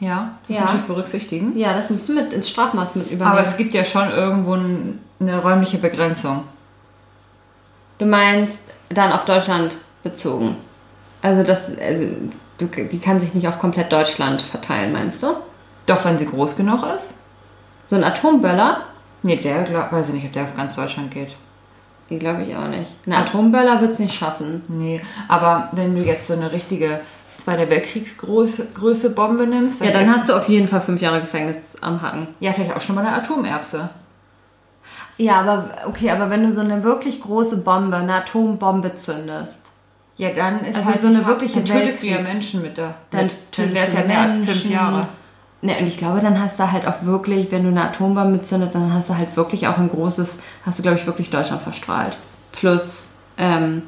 Ja, 0.00 0.32
das 0.46 0.56
Ja. 0.56 0.62
muss 0.64 0.74
ich 0.76 0.82
berücksichtigen. 0.86 1.56
Ja, 1.56 1.72
das 1.74 1.90
musst 1.90 2.08
du 2.08 2.14
mit 2.14 2.32
ins 2.32 2.48
Strafmaß 2.50 2.94
mit 2.94 3.10
übernehmen. 3.10 3.36
Aber 3.38 3.46
es 3.46 3.56
gibt 3.56 3.74
ja 3.74 3.84
schon 3.84 4.10
irgendwo 4.10 4.54
ein, 4.54 5.00
eine 5.20 5.38
räumliche 5.42 5.78
Begrenzung. 5.78 6.44
Du 7.98 8.06
meinst 8.06 8.60
dann 8.90 9.12
auf 9.12 9.24
Deutschland 9.24 9.76
bezogen. 10.04 10.56
Also 11.20 11.42
das, 11.42 11.76
also 11.78 12.04
du, 12.58 12.66
die 12.66 12.98
kann 13.00 13.18
sich 13.20 13.34
nicht 13.34 13.48
auf 13.48 13.58
komplett 13.58 13.90
Deutschland 13.90 14.40
verteilen, 14.40 14.92
meinst 14.92 15.22
du? 15.22 15.28
Doch, 15.86 16.04
wenn 16.04 16.16
sie 16.16 16.26
groß 16.26 16.56
genug 16.56 16.84
ist. 16.94 17.14
So 17.86 17.96
ein 17.96 18.04
Atomböller? 18.04 18.82
Nee, 19.24 19.36
der 19.36 19.62
glaub, 19.64 19.90
weiß 19.90 20.08
ich 20.08 20.14
nicht, 20.14 20.26
ob 20.26 20.32
der 20.32 20.44
auf 20.44 20.54
ganz 20.54 20.76
Deutschland 20.76 21.10
geht. 21.10 21.30
Die 22.08 22.18
glaube 22.18 22.42
ich 22.44 22.54
auch 22.54 22.68
nicht. 22.68 22.92
Ein 23.06 23.14
Atomböller 23.14 23.80
wird 23.80 23.90
es 23.92 23.98
nicht 23.98 24.14
schaffen. 24.14 24.62
Nee, 24.68 25.00
aber 25.26 25.68
wenn 25.72 25.94
du 25.96 26.02
jetzt 26.02 26.28
so 26.28 26.34
eine 26.34 26.52
richtige 26.52 27.00
Zweiter 27.48 27.70
Weltkriegsgröße 27.70 28.68
Größe 28.74 29.10
Bombe 29.10 29.46
nimmst, 29.46 29.80
Ja, 29.80 29.90
dann 29.90 30.12
hast 30.14 30.28
du 30.28 30.34
auf 30.34 30.48
jeden 30.48 30.68
Fall 30.68 30.80
fünf 30.80 31.00
Jahre 31.00 31.20
Gefängnis 31.20 31.76
am 31.80 32.02
Haken. 32.02 32.28
ja 32.40 32.52
vielleicht 32.52 32.74
auch 32.76 32.80
schon 32.80 32.94
mal 32.94 33.06
eine 33.06 33.16
Atomerbse. 33.16 33.88
Ja, 35.16 35.40
aber 35.40 35.70
okay, 35.88 36.10
aber 36.10 36.30
wenn 36.30 36.44
du 36.44 36.54
so 36.54 36.60
eine 36.60 36.84
wirklich 36.84 37.20
große 37.22 37.64
Bombe, 37.64 37.96
eine 37.96 38.14
Atombombe 38.14 38.94
zündest, 38.94 39.66
Ja, 40.16 40.30
dann 40.30 40.64
ist 40.64 40.76
Also 40.76 40.90
halt 40.90 41.00
so 41.02 41.08
eine 41.08 41.26
wirkliche 41.26 41.60
dann 41.60 41.78
tötest 41.80 42.02
du 42.02 42.06
ja 42.06 42.20
Menschen 42.20 42.62
mit 42.62 42.76
der. 42.76 42.94
dann 43.10 43.28
dann 43.28 43.30
tötest 43.50 43.74
wäre 43.74 43.86
es 43.86 43.92
du 43.92 43.98
ja 44.00 44.04
mehr 44.06 44.20
als 44.20 44.38
fünf. 44.38 44.64
Jahre. 44.70 45.08
Ne, 45.60 45.76
und 45.80 45.86
ich 45.88 45.96
glaube, 45.96 46.20
dann 46.20 46.40
hast 46.40 46.60
du 46.60 46.70
halt 46.70 46.86
auch 46.86 47.02
wirklich, 47.02 47.50
wenn 47.50 47.64
du 47.64 47.70
eine 47.70 47.82
Atombombe 47.88 48.42
zündet, 48.42 48.74
dann 48.74 48.92
hast 48.94 49.10
du 49.10 49.16
halt 49.16 49.36
wirklich 49.36 49.66
auch 49.66 49.76
ein 49.78 49.88
großes, 49.90 50.42
hast 50.64 50.78
du, 50.78 50.82
glaube 50.82 50.98
ich, 50.98 51.06
wirklich 51.06 51.30
Deutschland 51.30 51.62
verstrahlt. 51.62 52.16
Plus, 52.52 53.16
ähm, 53.38 53.82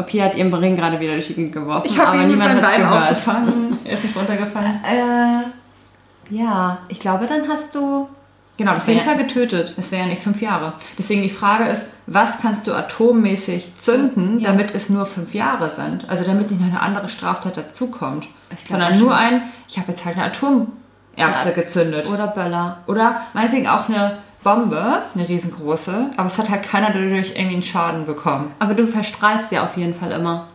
Opie 0.00 0.22
hat 0.22 0.34
ihren 0.34 0.52
Ring 0.52 0.76
gerade 0.76 0.98
wieder 1.00 1.12
durch 1.12 1.28
die 1.28 1.34
Gegend 1.34 1.52
geworfen, 1.52 1.86
Ich 1.90 1.98
habe 1.98 2.08
aber 2.10 2.16
ihn 2.22 2.28
mit 2.28 2.38
niemand 2.38 2.54
hat 2.54 2.62
Bein 2.62 2.80
gehört. 2.80 3.02
aufgefangen. 3.12 3.78
Er 3.84 3.92
ist 3.94 4.04
nicht 4.04 4.16
runtergefallen. 4.16 4.80
Äh, 4.84 6.34
ja, 6.34 6.78
ich 6.88 7.00
glaube, 7.00 7.26
dann 7.26 7.48
hast 7.48 7.74
du 7.74 8.08
Genau, 8.56 8.72
auf 8.74 8.86
jeden 8.88 9.00
Fall 9.00 9.16
getötet. 9.16 9.72
das 9.78 9.90
wär 9.90 10.00
ja 10.00 10.06
nicht 10.06 10.22
fünf 10.22 10.42
Jahre. 10.42 10.74
Deswegen 10.98 11.22
die 11.22 11.30
Frage 11.30 11.64
ist, 11.64 11.84
was 12.06 12.40
kannst 12.42 12.66
du 12.66 12.74
atommäßig 12.74 13.74
zünden, 13.74 14.38
Ja. 14.38 14.50
damit 14.50 14.74
es 14.74 14.90
nur 14.90 15.06
fünf 15.06 15.32
Jahre 15.34 15.70
sind? 15.74 16.08
Also 16.10 16.24
damit 16.24 16.50
nicht 16.50 16.60
noch 16.60 16.68
eine 16.68 16.80
andere 16.82 17.08
Straftat 17.08 17.56
dazukommt. 17.56 18.26
Sondern 18.68 18.98
nur 18.98 19.16
ein, 19.16 19.42
ich 19.66 19.78
habe 19.78 19.90
jetzt 19.92 20.04
halt 20.04 20.16
eine 20.18 20.26
Atomerbse 20.26 20.68
Ja. 21.16 21.34
gezündet. 21.54 22.06
Oder 22.10 22.26
Böller. 22.26 22.78
Oder 22.86 23.22
meinetwegen 23.32 23.66
auch 23.66 23.88
eine 23.88 24.18
Bombe, 24.42 25.02
eine 25.14 25.28
riesengroße, 25.28 26.10
aber 26.16 26.26
es 26.26 26.38
hat 26.38 26.48
halt 26.48 26.62
keiner 26.62 26.88
dadurch 26.88 27.32
irgendwie 27.36 27.54
einen 27.54 27.62
Schaden 27.62 28.06
bekommen. 28.06 28.52
Aber 28.58 28.74
du 28.74 28.86
verstrahlst 28.86 29.52
ja 29.52 29.64
auf 29.64 29.76
jeden 29.76 29.94
Fall 29.94 30.12
immer. 30.12 30.46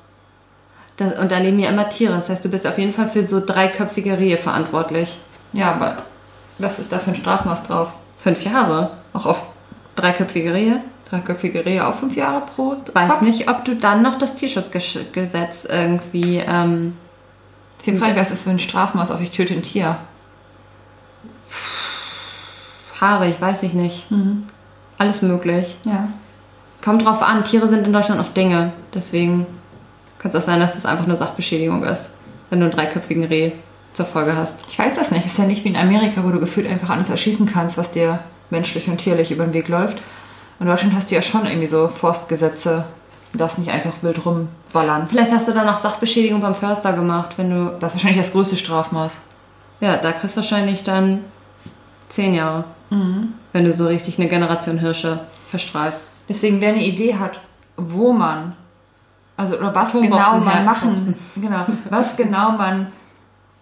Das, 0.97 1.19
und 1.19 1.31
da 1.31 1.37
leben 1.37 1.59
ja 1.59 1.69
immer 1.69 1.89
Tiere. 1.89 2.13
Das 2.13 2.29
heißt, 2.29 2.43
du 2.43 2.49
bist 2.49 2.65
auf 2.65 2.77
jeden 2.77 2.93
Fall 2.93 3.07
für 3.07 3.25
so 3.27 3.45
dreiköpfige 3.45 4.17
Rehe 4.17 4.37
verantwortlich. 4.37 5.17
Ja, 5.53 5.71
aber 5.73 5.97
was 6.57 6.79
ist 6.79 6.91
da 6.91 6.99
für 6.99 7.11
ein 7.11 7.15
Strafmaß 7.15 7.63
drauf? 7.63 7.89
Fünf 8.23 8.43
Jahre. 8.43 8.91
Auch 9.13 9.25
auf 9.25 9.43
Dreiköpfige 9.95 10.53
Rehe. 10.53 10.81
dreiköpfige 11.09 11.65
Rehe 11.65 11.85
auch 11.87 11.93
fünf 11.93 12.15
Jahre 12.15 12.41
pro 12.55 12.75
Weiß 12.91 13.09
Kopf? 13.11 13.21
nicht, 13.21 13.49
ob 13.49 13.63
du 13.65 13.75
dann 13.75 14.01
noch 14.01 14.17
das 14.17 14.35
Tierschutzgesetz 14.35 15.65
irgendwie. 15.65 16.37
Ähm, 16.37 16.97
Frage, 17.99 18.15
was 18.15 18.31
ist 18.31 18.43
für 18.43 18.49
ein 18.49 18.59
Strafmaß 18.59 19.11
auf 19.11 19.21
ich 19.21 19.31
töte 19.31 19.53
ein 19.53 19.61
Tier? 19.61 19.97
Haarig, 22.99 23.39
weiß 23.39 23.63
ich 23.63 23.73
nicht. 23.73 24.07
Alles 24.97 25.21
möglich. 25.21 25.77
Ja. 25.83 26.07
Kommt 26.83 27.05
drauf 27.05 27.21
an. 27.21 27.43
Tiere 27.43 27.67
sind 27.67 27.85
in 27.85 27.93
Deutschland 27.93 28.21
auch 28.21 28.33
Dinge. 28.33 28.73
Deswegen 28.93 29.45
kann 30.19 30.29
es 30.29 30.37
auch 30.37 30.41
sein, 30.41 30.59
dass 30.59 30.75
es 30.75 30.85
einfach 30.85 31.07
nur 31.07 31.17
Sachbeschädigung 31.17 31.83
ist. 31.83 32.13
Wenn 32.49 32.59
du 32.59 32.65
einen 32.65 32.75
dreiköpfigen 32.75 33.23
Reh 33.23 33.51
zur 33.93 34.05
Folge 34.05 34.35
hast. 34.35 34.63
Ich 34.69 34.77
weiß 34.77 34.95
das 34.95 35.11
nicht. 35.11 35.25
Ist 35.25 35.37
ja 35.37 35.45
nicht 35.45 35.63
wie 35.63 35.69
in 35.69 35.77
Amerika, 35.77 36.23
wo 36.23 36.29
du 36.29 36.39
gefühlt 36.39 36.69
einfach 36.69 36.89
alles 36.89 37.09
erschießen 37.09 37.45
kannst, 37.47 37.77
was 37.77 37.91
dir 37.91 38.19
menschlich 38.49 38.87
und 38.87 38.97
tierlich 38.97 39.31
über 39.31 39.45
den 39.45 39.53
Weg 39.53 39.67
läuft. 39.67 39.97
In 40.59 40.67
Deutschland 40.67 40.95
hast 40.95 41.11
du 41.11 41.15
ja 41.15 41.21
schon 41.21 41.45
irgendwie 41.45 41.67
so 41.67 41.87
Forstgesetze, 41.87 42.85
das 43.33 43.57
nicht 43.57 43.71
einfach 43.71 43.93
wild 44.01 44.25
rumballern. 44.25 45.07
Vielleicht 45.09 45.31
hast 45.31 45.47
du 45.47 45.53
dann 45.53 45.67
auch 45.67 45.77
Sachbeschädigung 45.77 46.39
beim 46.39 46.55
Förster 46.55 46.93
gemacht, 46.93 47.33
wenn 47.37 47.49
du. 47.49 47.75
Das 47.79 47.91
ist 47.91 47.95
wahrscheinlich 47.95 48.21
das 48.21 48.31
größte 48.31 48.57
Strafmaß. 48.57 49.21
Ja, 49.81 49.97
da 49.97 50.11
kriegst 50.13 50.37
du 50.37 50.41
wahrscheinlich 50.41 50.83
dann 50.83 51.21
zehn 52.07 52.33
Jahre. 52.33 52.65
Wenn 52.89 53.65
du 53.65 53.73
so 53.73 53.87
richtig 53.87 54.19
eine 54.19 54.27
Generation 54.29 54.77
Hirsche 54.79 55.19
verstrahlst. 55.49 56.11
Deswegen, 56.29 56.61
wer 56.61 56.69
eine 56.69 56.85
Idee 56.85 57.15
hat, 57.15 57.39
wo 57.77 58.13
man, 58.13 58.53
also 59.37 59.57
oder 59.57 59.73
was 59.75 59.91
genau 59.91 60.17
man 60.39 60.65
machen, 60.65 60.95
herbomben. 60.95 61.15
genau, 61.35 61.65
was 61.89 62.15
genau 62.17 62.51
man 62.51 62.87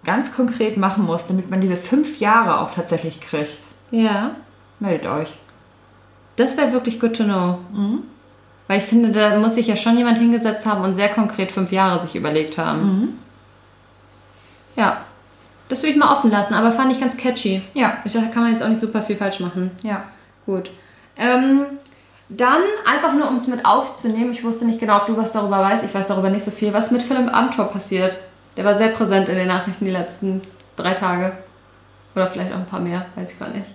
ganz 0.03 0.33
konkret 0.33 0.77
machen 0.77 1.05
muss, 1.05 1.25
damit 1.27 1.49
man 1.49 1.61
diese 1.61 1.77
fünf 1.77 2.19
Jahre 2.19 2.59
auch 2.59 2.73
tatsächlich 2.73 3.21
kriegt, 3.21 3.57
Ja. 3.91 4.31
meldet 4.79 5.05
euch. 5.07 5.33
Das 6.35 6.57
wäre 6.57 6.71
wirklich 6.73 6.99
good 6.99 7.15
to 7.15 7.23
know. 7.23 7.59
Weil 8.67 8.79
ich 8.79 8.83
finde, 8.85 9.11
da 9.11 9.39
muss 9.39 9.55
sich 9.55 9.67
ja 9.67 9.75
schon 9.75 9.97
jemand 9.97 10.17
hingesetzt 10.17 10.65
haben 10.65 10.83
und 10.83 10.95
sehr 10.95 11.09
konkret 11.09 11.51
fünf 11.51 11.71
Jahre 11.71 12.01
sich 12.01 12.15
überlegt 12.15 12.57
haben. 12.57 12.79
Ja. 13.01 13.07
Das 15.73 15.81
würde 15.81 15.93
ich 15.93 15.97
mal 15.97 16.11
offen 16.13 16.29
lassen, 16.29 16.53
aber 16.53 16.71
fand 16.71 16.91
ich 16.91 16.99
ganz 16.99 17.17
catchy. 17.17 17.63
Ja, 17.73 17.97
Ich 18.05 18.13
dachte, 18.13 18.27
da 18.27 18.31
kann 18.31 18.43
man 18.43 18.51
jetzt 18.51 18.61
auch 18.63 18.67
nicht 18.69 18.79
super 18.79 19.01
viel 19.01 19.15
falsch 19.15 19.39
machen. 19.39 19.71
ja. 19.81 20.03
Gut. 20.45 20.69
Ähm, 21.17 21.65
dann 22.29 22.61
einfach 22.85 23.13
nur, 23.13 23.27
um 23.27 23.33
es 23.35 23.47
mit 23.47 23.65
aufzunehmen. 23.65 24.33
Ich 24.33 24.43
wusste 24.43 24.65
nicht 24.65 24.79
genau, 24.79 24.97
ob 24.97 25.07
du 25.07 25.17
was 25.17 25.31
darüber 25.31 25.61
weißt. 25.61 25.83
Ich 25.83 25.95
weiß 25.95 26.09
darüber 26.09 26.29
nicht 26.29 26.45
so 26.45 26.51
viel. 26.51 26.73
Was 26.73 26.85
ist 26.85 26.91
mit 26.91 27.01
Philipp 27.01 27.33
Amthor 27.33 27.65
passiert? 27.71 28.19
Der 28.55 28.65
war 28.65 28.75
sehr 28.77 28.89
präsent 28.89 29.29
in 29.29 29.35
den 29.35 29.47
Nachrichten 29.47 29.85
die 29.85 29.91
letzten 29.91 30.41
drei 30.75 30.93
Tage. 30.93 31.31
Oder 32.15 32.27
vielleicht 32.27 32.51
auch 32.51 32.57
ein 32.57 32.65
paar 32.67 32.79
mehr, 32.81 33.05
weiß 33.15 33.31
ich 33.31 33.39
gar 33.39 33.49
nicht. 33.49 33.65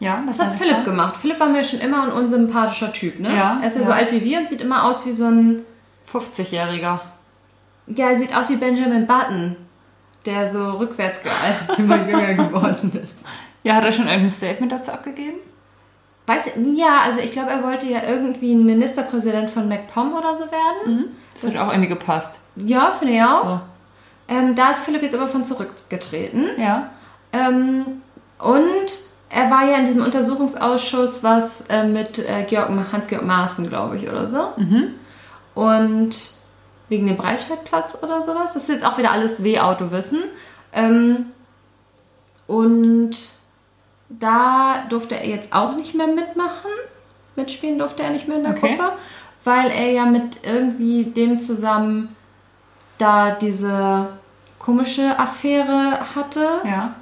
Ja, 0.00 0.22
Was 0.26 0.38
hat 0.38 0.54
Philipp 0.54 0.84
gemacht? 0.86 1.16
Philipp 1.18 1.38
war 1.38 1.48
mir 1.48 1.62
schon 1.64 1.80
immer 1.80 2.04
ein 2.04 2.12
unsympathischer 2.12 2.92
Typ, 2.94 3.20
ne? 3.20 3.34
Ja, 3.36 3.58
Er 3.60 3.68
ist 3.68 3.74
ja, 3.76 3.82
ja. 3.82 3.86
so 3.88 3.92
alt 3.92 4.10
wie 4.12 4.24
wir 4.24 4.38
und 4.38 4.48
sieht 4.48 4.62
immer 4.62 4.84
aus 4.84 5.04
wie 5.04 5.12
so 5.12 5.26
ein. 5.26 5.64
50-Jähriger. 6.10 6.98
Ja, 7.88 8.10
er 8.10 8.18
sieht 8.18 8.34
aus 8.34 8.48
wie 8.50 8.56
Benjamin 8.56 9.06
Button, 9.06 9.56
der 10.26 10.46
so 10.46 10.70
rückwärts 10.72 11.18
gealtert 11.22 11.78
immer 11.78 12.06
jünger 12.06 12.34
geworden 12.34 12.92
ist. 13.02 13.24
Ja, 13.62 13.74
hat 13.76 13.84
er 13.84 13.92
schon 13.92 14.08
irgendein 14.08 14.32
Statement 14.32 14.72
dazu 14.72 14.92
abgegeben? 14.92 15.38
Weiß, 16.26 16.52
ja, 16.76 17.00
also 17.04 17.18
ich 17.20 17.32
glaube, 17.32 17.50
er 17.50 17.62
wollte 17.62 17.86
ja 17.86 18.02
irgendwie 18.06 18.54
ein 18.54 18.64
Ministerpräsident 18.64 19.50
von 19.50 19.68
MacPom 19.68 20.12
oder 20.14 20.36
so 20.36 20.44
werden. 20.44 21.16
Das 21.34 21.54
hat 21.54 21.60
auch 21.60 21.70
irgendwie 21.70 21.88
gepasst. 21.88 22.38
Ja, 22.56 22.92
finde 22.92 23.14
ich 23.14 23.22
auch. 23.22 23.44
So. 23.44 23.60
Ähm, 24.28 24.54
da 24.54 24.70
ist 24.70 24.80
Philipp 24.84 25.02
jetzt 25.02 25.16
aber 25.16 25.28
von 25.28 25.44
zurückgetreten. 25.44 26.46
Ja. 26.58 26.90
Ähm, 27.32 28.02
und 28.38 28.86
er 29.30 29.50
war 29.50 29.64
ja 29.68 29.78
in 29.78 29.86
diesem 29.86 30.02
Untersuchungsausschuss, 30.02 31.24
was 31.24 31.66
äh, 31.68 31.84
mit 31.84 32.18
äh, 32.18 32.44
Georg, 32.48 32.70
Hans-Georg 32.92 33.24
Maaßen, 33.24 33.68
glaube 33.68 33.96
ich, 33.96 34.08
oder 34.08 34.28
so. 34.28 34.52
Und 35.54 36.14
wegen 36.92 37.06
dem 37.06 37.16
Breitscheidplatz 37.16 37.98
oder 38.02 38.22
sowas. 38.22 38.52
Das 38.52 38.64
ist 38.64 38.68
jetzt 38.68 38.84
auch 38.84 38.98
wieder 38.98 39.10
alles 39.10 39.42
W-Auto-Wissen. 39.42 40.22
Ähm, 40.74 41.26
und 42.46 43.16
da 44.08 44.84
durfte 44.88 45.16
er 45.16 45.26
jetzt 45.26 45.52
auch 45.52 45.74
nicht 45.74 45.94
mehr 45.94 46.06
mitmachen. 46.06 46.70
Mitspielen 47.34 47.78
durfte 47.78 48.02
er 48.02 48.10
nicht 48.10 48.28
mehr 48.28 48.36
in 48.36 48.44
der 48.44 48.52
Okay. 48.52 48.76
Gruppe, 48.76 48.92
weil 49.44 49.70
er 49.70 49.90
ja 49.90 50.04
mit 50.04 50.40
irgendwie 50.44 51.04
dem 51.04 51.38
zusammen 51.40 52.14
da 52.98 53.30
diese 53.32 54.08
komische 54.58 55.18
Affäre 55.18 55.98
hatte, 56.14 56.46
Ja. 56.64 56.94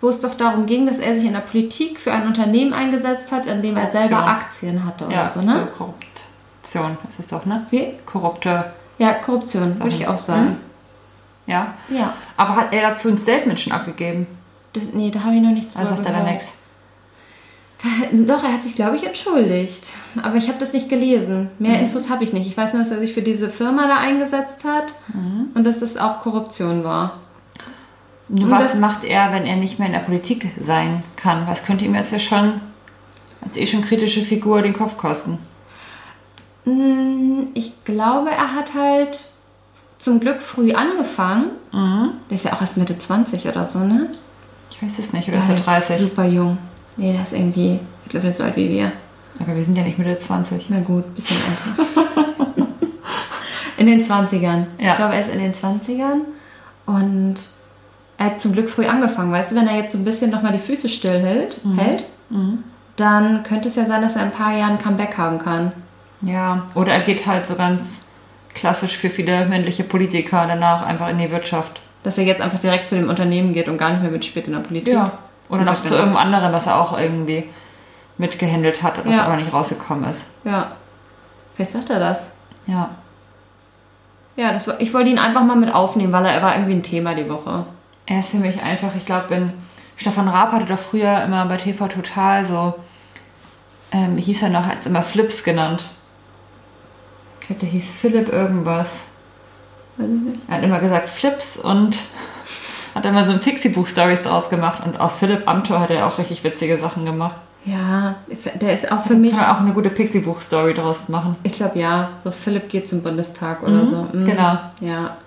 wo 0.00 0.08
es 0.08 0.20
doch 0.20 0.34
darum 0.34 0.64
ging, 0.66 0.86
dass 0.86 0.98
er 0.98 1.14
sich 1.16 1.26
in 1.26 1.34
der 1.34 1.40
Politik 1.40 2.00
für 2.00 2.12
ein 2.12 2.26
Unternehmen 2.26 2.72
eingesetzt 2.72 3.30
hat, 3.30 3.44
in 3.46 3.62
dem 3.62 3.76
er 3.76 3.90
selber 3.90 4.08
Korruption. 4.08 4.28
Aktien 4.28 4.84
hatte 4.86 5.06
oder 5.06 5.14
Ja, 5.14 5.28
so, 5.28 5.42
ne? 5.42 5.68
Korruption 5.76 6.96
ist 7.08 7.20
es 7.20 7.26
doch, 7.26 7.44
ne? 7.44 7.66
Wie? 7.70 7.94
Korrupte, 8.06 8.72
Ja, 8.98 9.14
Korruption, 9.14 9.76
würde 9.78 9.94
ich 9.94 10.06
auch 10.06 10.18
sagen. 10.18 10.56
ja. 11.46 11.74
Ja. 11.88 12.14
Aber 12.36 12.56
hat 12.56 12.72
er 12.72 12.90
dazu 12.90 13.08
ein 13.08 13.18
Statement 13.18 13.58
schon 13.60 13.72
abgegeben? 13.72 14.26
Das, 14.72 14.84
nee, 14.92 15.10
da 15.10 15.20
habe 15.24 15.34
ich 15.36 15.42
noch 15.42 15.50
nichts 15.50 15.76
Also 15.76 15.94
sagt 15.94 16.06
er 16.06 16.12
dann 16.12 16.26
nichts. 16.26 16.52
Doch, 18.26 18.42
er 18.42 18.52
hat 18.54 18.62
sich, 18.64 18.76
glaube 18.76 18.96
ich, 18.96 19.04
entschuldigt. 19.06 19.90
Aber 20.22 20.36
ich 20.36 20.48
habe 20.48 20.58
das 20.58 20.72
nicht 20.72 20.88
gelesen. 20.88 21.50
Mehr 21.58 21.80
Infos 21.80 22.08
habe 22.08 22.24
ich 22.24 22.32
nicht. 22.32 22.46
Ich 22.46 22.56
weiß 22.56 22.72
nur, 22.72 22.82
dass 22.82 22.90
er 22.92 22.98
sich 22.98 23.12
für 23.12 23.20
diese 23.20 23.50
Firma 23.50 23.86
da 23.86 23.98
eingesetzt 23.98 24.64
hat 24.64 24.94
und 25.54 25.64
dass 25.64 25.82
es 25.82 25.96
auch 25.98 26.20
Korruption 26.22 26.82
war. 26.82 27.18
Nur 28.28 28.44
Und 28.46 28.50
was 28.52 28.72
das- 28.72 28.80
macht 28.80 29.04
er, 29.04 29.32
wenn 29.32 29.44
er 29.44 29.56
nicht 29.56 29.78
mehr 29.78 29.86
in 29.88 29.92
der 29.92 30.00
Politik 30.00 30.50
sein 30.60 31.00
kann? 31.16 31.46
Was 31.46 31.62
könnte 31.64 31.84
ihm 31.84 31.94
jetzt 31.94 32.10
ja 32.12 32.18
schon 32.18 32.60
als 33.44 33.56
eh 33.58 33.66
schon 33.66 33.82
kritische 33.84 34.22
Figur 34.22 34.62
den 34.62 34.72
Kopf 34.72 34.96
kosten? 34.96 35.38
Mm, 36.64 37.48
Ich 37.54 37.72
glaube, 37.84 38.30
er 38.30 38.54
hat 38.54 38.74
halt 38.74 39.24
zum 39.98 40.20
Glück 40.20 40.42
früh 40.42 40.72
angefangen. 40.72 41.46
Der 41.72 42.36
ist 42.36 42.44
ja 42.44 42.52
auch 42.52 42.60
erst 42.60 42.76
Mitte 42.76 42.96
20 42.98 43.46
oder 43.48 43.64
so, 43.64 43.80
ne? 43.80 44.08
Ich 44.70 44.82
weiß 44.82 44.98
es 44.98 45.12
nicht, 45.12 45.28
oder 45.28 45.38
ist 45.38 45.48
er 45.48 45.54
Der 45.56 45.64
30? 45.64 45.98
super 45.98 46.24
jung. 46.24 46.58
Nee, 46.96 47.12
der 47.12 47.22
ist 47.22 47.32
irgendwie, 47.32 47.80
ich 48.04 48.10
glaube, 48.10 48.22
der 48.22 48.30
ist 48.30 48.38
so 48.38 48.44
alt 48.44 48.56
wie 48.56 48.68
wir. 48.68 48.92
Aber 49.40 49.54
wir 49.56 49.64
sind 49.64 49.76
ja 49.76 49.82
nicht 49.82 49.98
Mitte 49.98 50.18
20. 50.18 50.66
Na 50.70 50.80
gut, 50.80 51.14
bisschen 51.14 51.36
älter. 51.36 52.66
in 53.76 53.86
den 53.86 54.02
20ern. 54.04 54.66
Ja. 54.78 54.92
Ich 54.92 54.96
glaube, 54.96 55.14
er 55.14 55.20
ist 55.22 55.32
in 55.32 55.38
den 55.40 55.52
20ern. 55.54 56.20
Und 56.86 57.34
er 58.18 58.26
hat 58.26 58.40
zum 58.40 58.52
Glück 58.52 58.68
früh 58.70 58.86
angefangen. 58.86 59.32
Weißt 59.32 59.52
du, 59.52 59.56
wenn 59.56 59.66
er 59.66 59.76
jetzt 59.76 59.92
so 59.92 59.98
ein 59.98 60.04
bisschen 60.04 60.30
nochmal 60.30 60.52
die 60.52 60.58
Füße 60.58 60.88
still 60.88 61.18
hält, 61.20 61.60
hält 61.76 62.04
dann 62.96 63.42
könnte 63.42 63.68
es 63.68 63.74
ja 63.76 63.86
sein, 63.86 64.02
dass 64.02 64.14
er 64.16 64.22
in 64.22 64.28
ein 64.28 64.34
paar 64.34 64.56
Jahren 64.56 64.72
ein 64.72 64.82
Comeback 64.82 65.16
haben 65.18 65.38
kann. 65.40 65.72
Ja, 66.24 66.66
oder 66.74 66.92
er 66.94 67.00
geht 67.00 67.26
halt 67.26 67.46
so 67.46 67.54
ganz 67.54 67.82
klassisch 68.54 68.96
für 68.96 69.10
viele 69.10 69.46
männliche 69.46 69.84
Politiker 69.84 70.46
danach 70.46 70.82
einfach 70.82 71.08
in 71.08 71.18
die 71.18 71.30
Wirtschaft. 71.30 71.80
Dass 72.02 72.18
er 72.18 72.24
jetzt 72.24 72.40
einfach 72.40 72.60
direkt 72.60 72.88
zu 72.88 72.96
dem 72.96 73.08
Unternehmen 73.08 73.52
geht 73.52 73.68
und 73.68 73.78
gar 73.78 73.90
nicht 73.90 74.02
mehr 74.02 74.10
mitspielt 74.10 74.46
in 74.46 74.52
der 74.52 74.60
Politik. 74.60 74.94
Oder 74.94 75.10
Und 75.48 75.64
noch 75.64 75.82
zu 75.82 75.94
irgendeinem 75.94 76.16
anderen, 76.34 76.52
was 76.52 76.66
er 76.66 76.80
auch 76.80 76.98
irgendwie 76.98 77.48
mitgehandelt 78.18 78.82
hat, 78.82 79.04
was 79.04 79.14
Ja. 79.14 79.24
aber 79.24 79.36
nicht 79.36 79.52
rausgekommen 79.52 80.08
ist. 80.08 80.26
Ja. 80.44 80.72
Vielleicht 81.54 81.72
sagt 81.72 81.90
er 81.90 81.98
das. 81.98 82.36
Ja. 82.66 82.90
Ja, 84.36 84.52
das 84.52 84.66
war, 84.66 84.80
ich 84.80 84.92
wollte 84.92 85.10
ihn 85.10 85.18
einfach 85.18 85.44
mal 85.44 85.56
mit 85.56 85.72
aufnehmen, 85.72 86.12
weil 86.12 86.26
er 86.26 86.42
war 86.42 86.54
irgendwie 86.56 86.74
ein 86.74 86.82
Thema 86.82 87.14
die 87.14 87.28
Woche. 87.28 87.66
Er 88.06 88.20
ist 88.20 88.30
für 88.30 88.38
mich 88.38 88.60
einfach, 88.62 88.94
ich 88.96 89.06
glaube, 89.06 89.30
wenn 89.30 89.52
Stefan 89.96 90.28
Raab 90.28 90.52
hatte 90.52 90.66
doch 90.66 90.78
früher 90.78 91.22
immer 91.22 91.44
bei 91.46 91.56
TV 91.56 91.86
Total 91.88 92.44
so, 92.44 92.74
ähm, 93.92 94.16
wie 94.16 94.22
hieß 94.22 94.42
er 94.42 94.48
noch, 94.50 94.66
hat 94.66 94.80
es 94.80 94.86
immer 94.86 95.02
Flips 95.02 95.44
genannt. 95.44 95.84
Ich 97.44 97.48
glaube, 97.48 97.60
der 97.60 97.68
hieß 97.68 97.92
Philipp 97.92 98.32
irgendwas. 98.32 98.88
Weiß 99.98 100.08
ich 100.08 100.20
nicht. 100.22 100.40
Er 100.48 100.56
hat 100.56 100.62
immer 100.64 100.80
gesagt 100.80 101.10
Flips 101.10 101.58
und 101.58 101.98
hat 102.94 103.04
immer 103.04 103.26
so 103.26 103.32
ein 103.32 103.40
Pixie-Buch-Stories 103.40 104.22
draus 104.22 104.48
gemacht. 104.48 104.82
Und 104.82 104.98
aus 104.98 105.16
Philipp 105.16 105.46
Amthor 105.46 105.78
hat 105.80 105.90
er 105.90 106.06
auch 106.06 106.16
richtig 106.16 106.42
witzige 106.42 106.78
Sachen 106.78 107.04
gemacht. 107.04 107.36
Ja, 107.66 108.14
der 108.62 108.72
ist 108.72 108.90
auch 108.90 109.04
für 109.04 109.14
mich. 109.14 109.32
Kann 109.32 109.40
man 109.40 109.50
auch 109.56 109.60
eine 109.60 109.74
gute 109.74 109.90
Pixie-Buch-Story 109.90 110.72
draus 110.72 111.10
machen. 111.10 111.36
Ich 111.42 111.52
glaube 111.52 111.78
ja, 111.78 112.12
so 112.18 112.30
Philipp 112.30 112.70
geht 112.70 112.88
zum 112.88 113.02
Bundestag 113.02 113.62
oder 113.62 113.86
so. 113.86 114.08
Mhm. 114.10 114.24
Genau. 114.26 114.58
Ja. 114.80 115.18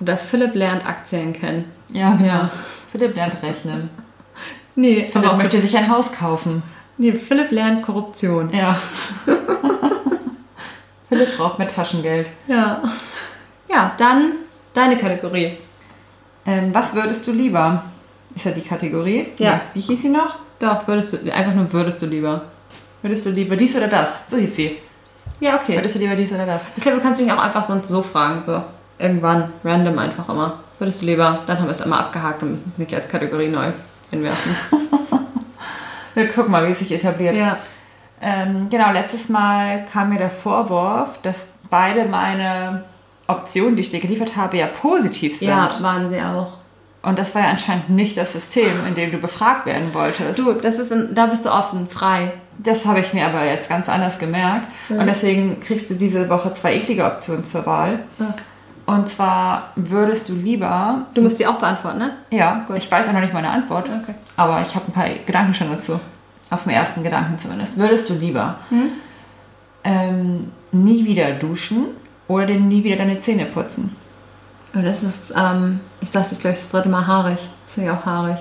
Oder 0.00 0.16
Philipp 0.16 0.54
lernt 0.54 0.86
Aktien 0.86 1.32
kennen. 1.32 1.64
Ja, 1.88 2.12
genau. 2.12 2.26
Ja. 2.26 2.50
Philipp 2.92 3.16
lernt 3.16 3.42
rechnen. 3.42 3.90
Nee, 4.76 5.08
Philipp 5.08 5.36
möchte 5.36 5.60
sich 5.60 5.76
ein 5.76 5.88
Haus 5.88 6.10
kaufen. 6.12 6.64
nee, 6.98 7.12
Philipp 7.12 7.52
lernt 7.52 7.82
Korruption. 7.84 8.52
Ja. 8.52 8.76
Philipp 11.14 11.36
braucht 11.36 11.58
mehr 11.58 11.68
Taschengeld. 11.68 12.26
Ja. 12.46 12.82
Ja, 13.68 13.92
dann 13.96 14.32
deine 14.72 14.96
Kategorie. 14.96 15.56
Ähm, 16.46 16.74
was 16.74 16.94
würdest 16.94 17.26
du 17.26 17.32
lieber? 17.32 17.84
Ist 18.34 18.44
ja 18.44 18.50
die 18.52 18.62
Kategorie. 18.62 19.28
Ja. 19.38 19.60
Wie 19.72 19.80
hieß 19.80 20.02
sie 20.02 20.08
noch? 20.08 20.36
Doch, 20.58 20.86
würdest 20.86 21.12
du, 21.12 21.32
einfach 21.32 21.54
nur 21.54 21.72
würdest 21.72 22.02
du 22.02 22.06
lieber. 22.06 22.42
Würdest 23.02 23.26
du 23.26 23.30
lieber 23.30 23.56
dies 23.56 23.76
oder 23.76 23.88
das? 23.88 24.28
So 24.28 24.36
hieß 24.36 24.56
sie. 24.56 24.78
Ja, 25.40 25.56
okay. 25.56 25.76
Würdest 25.76 25.94
du 25.94 25.98
lieber 25.98 26.16
dies 26.16 26.32
oder 26.32 26.46
das? 26.46 26.62
Ich 26.76 26.82
glaube, 26.82 26.98
du 26.98 27.02
kannst 27.02 27.20
mich 27.20 27.30
auch 27.30 27.38
einfach 27.38 27.66
sonst 27.66 27.88
so 27.88 28.02
fragen, 28.02 28.42
so 28.44 28.62
irgendwann, 28.98 29.52
random 29.64 29.98
einfach 29.98 30.28
immer. 30.28 30.60
Würdest 30.78 31.02
du 31.02 31.06
lieber, 31.06 31.40
dann 31.46 31.58
haben 31.58 31.66
wir 31.66 31.70
es 31.70 31.80
immer 31.80 32.00
abgehakt 32.00 32.42
und 32.42 32.50
müssen 32.50 32.68
es 32.68 32.78
nicht 32.78 32.94
als 32.94 33.08
Kategorie 33.08 33.48
neu 33.48 33.66
einwerfen. 34.10 34.56
Wir 36.14 36.28
gucken 36.28 36.52
mal, 36.52 36.66
wie 36.66 36.72
es 36.72 36.78
sich 36.78 36.92
etabliert. 36.92 37.34
Ja. 37.34 37.58
Ähm, 38.26 38.68
genau, 38.70 38.90
letztes 38.92 39.28
Mal 39.28 39.84
kam 39.92 40.08
mir 40.08 40.18
der 40.18 40.30
Vorwurf, 40.30 41.18
dass 41.22 41.46
beide 41.68 42.06
meine 42.06 42.84
Optionen, 43.26 43.76
die 43.76 43.82
ich 43.82 43.90
dir 43.90 44.00
geliefert 44.00 44.34
habe, 44.36 44.56
ja 44.56 44.66
positiv 44.66 45.38
sind. 45.38 45.48
Ja, 45.48 45.70
waren 45.80 46.08
sie 46.08 46.20
auch. 46.22 46.56
Und 47.02 47.18
das 47.18 47.34
war 47.34 47.42
ja 47.42 47.48
anscheinend 47.50 47.90
nicht 47.90 48.16
das 48.16 48.32
System, 48.32 48.70
in 48.88 48.94
dem 48.94 49.10
du 49.12 49.18
befragt 49.18 49.66
werden 49.66 49.92
wolltest. 49.92 50.38
Du, 50.38 50.52
das 50.54 50.78
ist 50.78 50.90
ein, 50.90 51.14
da 51.14 51.26
bist 51.26 51.44
du 51.44 51.50
offen, 51.50 51.86
frei. 51.90 52.32
Das 52.56 52.86
habe 52.86 53.00
ich 53.00 53.12
mir 53.12 53.26
aber 53.26 53.44
jetzt 53.44 53.68
ganz 53.68 53.90
anders 53.90 54.18
gemerkt. 54.18 54.68
Und 54.88 55.06
deswegen 55.06 55.60
kriegst 55.60 55.90
du 55.90 55.94
diese 55.96 56.30
Woche 56.30 56.54
zwei 56.54 56.74
eklige 56.76 57.04
Optionen 57.04 57.44
zur 57.44 57.66
Wahl. 57.66 57.98
Ja. 58.18 58.32
Und 58.86 59.10
zwar 59.10 59.72
würdest 59.76 60.28
du 60.30 60.34
lieber, 60.34 61.02
Du 61.14 61.20
musst 61.20 61.38
die 61.38 61.46
auch 61.46 61.58
beantworten, 61.58 61.98
ne? 61.98 62.10
ja, 62.30 62.64
Gut. 62.66 62.76
ich 62.76 62.90
weiß 62.90 63.08
auch 63.08 63.12
noch 63.12 63.20
nicht 63.20 63.32
meine 63.34 63.48
Antwort, 63.50 63.86
Okay. 63.88 64.14
aber 64.36 64.60
ich 64.62 64.74
habe 64.74 64.86
ein 64.88 64.92
paar 64.92 65.08
Gedanken 65.26 65.54
schon 65.54 65.70
dazu. 65.70 65.98
Auf 66.54 66.62
den 66.64 66.72
ersten 66.72 67.02
Gedanken 67.02 67.38
zumindest. 67.38 67.76
Würdest 67.78 68.08
du 68.08 68.14
lieber 68.14 68.58
Hm? 68.68 68.90
ähm, 69.82 70.52
nie 70.72 71.04
wieder 71.04 71.32
duschen 71.32 71.86
oder 72.28 72.46
dir 72.46 72.60
nie 72.60 72.84
wieder 72.84 72.96
deine 72.96 73.20
Zähne 73.20 73.46
putzen? 73.46 73.94
Und 74.72 74.84
das 74.84 75.02
ist, 75.02 75.34
ähm, 75.36 75.80
ich 76.00 76.10
sag's 76.10 76.30
jetzt 76.30 76.40
gleich 76.40 76.56
das 76.56 76.70
dritte 76.70 76.88
Mal 76.88 77.06
haarig. 77.06 77.38
Das 77.64 77.74
finde 77.74 77.90
ich 77.90 77.96
auch 77.96 78.06
haarig. 78.06 78.38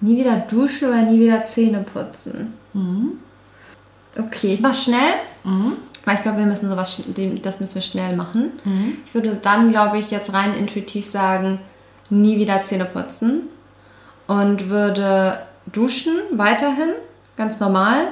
Nie 0.00 0.16
wieder 0.16 0.36
duschen 0.36 0.88
oder 0.88 1.02
nie 1.02 1.20
wieder 1.20 1.44
Zähne 1.44 1.80
putzen. 1.92 2.54
Okay, 4.18 4.54
ich 4.54 4.60
mach 4.60 4.74
schnell. 4.74 5.14
Weil 6.04 6.16
ich 6.16 6.22
glaube, 6.22 6.38
wir 6.38 6.46
müssen 6.46 6.68
sowas, 6.68 7.00
das 7.42 7.60
müssen 7.60 7.74
wir 7.76 7.82
schnell 7.82 8.16
machen. 8.16 8.50
Ich 9.06 9.14
würde 9.14 9.36
dann, 9.40 9.70
glaube 9.70 9.98
ich, 9.98 10.10
jetzt 10.10 10.32
rein 10.32 10.54
intuitiv 10.54 11.06
sagen, 11.06 11.60
nie 12.10 12.36
wieder 12.38 12.62
Zähne 12.64 12.84
putzen. 12.84 13.42
Und 14.26 14.68
würde 14.68 15.38
duschen 15.72 16.14
weiterhin, 16.32 16.90
ganz 17.36 17.60
normal. 17.60 18.08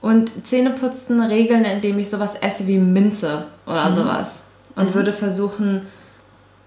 Und 0.00 0.30
Zähne 0.46 0.70
putzen 0.70 1.20
regeln, 1.22 1.64
indem 1.64 1.98
ich 1.98 2.10
sowas 2.10 2.34
esse 2.40 2.66
wie 2.66 2.78
Minze 2.78 3.44
oder 3.66 3.92
sowas. 3.92 4.46
Und 4.74 4.94
würde 4.94 5.12
versuchen, 5.12 5.86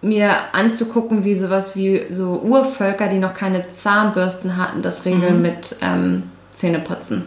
mir 0.01 0.53
anzugucken, 0.53 1.25
wie 1.25 1.35
sowas 1.35 1.75
wie 1.75 2.05
so 2.09 2.39
Urvölker, 2.41 3.07
die 3.07 3.17
noch 3.17 3.33
keine 3.33 3.65
Zahnbürsten 3.73 4.55
hatten, 4.55 4.81
das 4.81 5.03
regeln 5.05 5.41
mit 5.41 5.75
ähm, 5.81 6.23
Zähneputzen. 6.51 7.25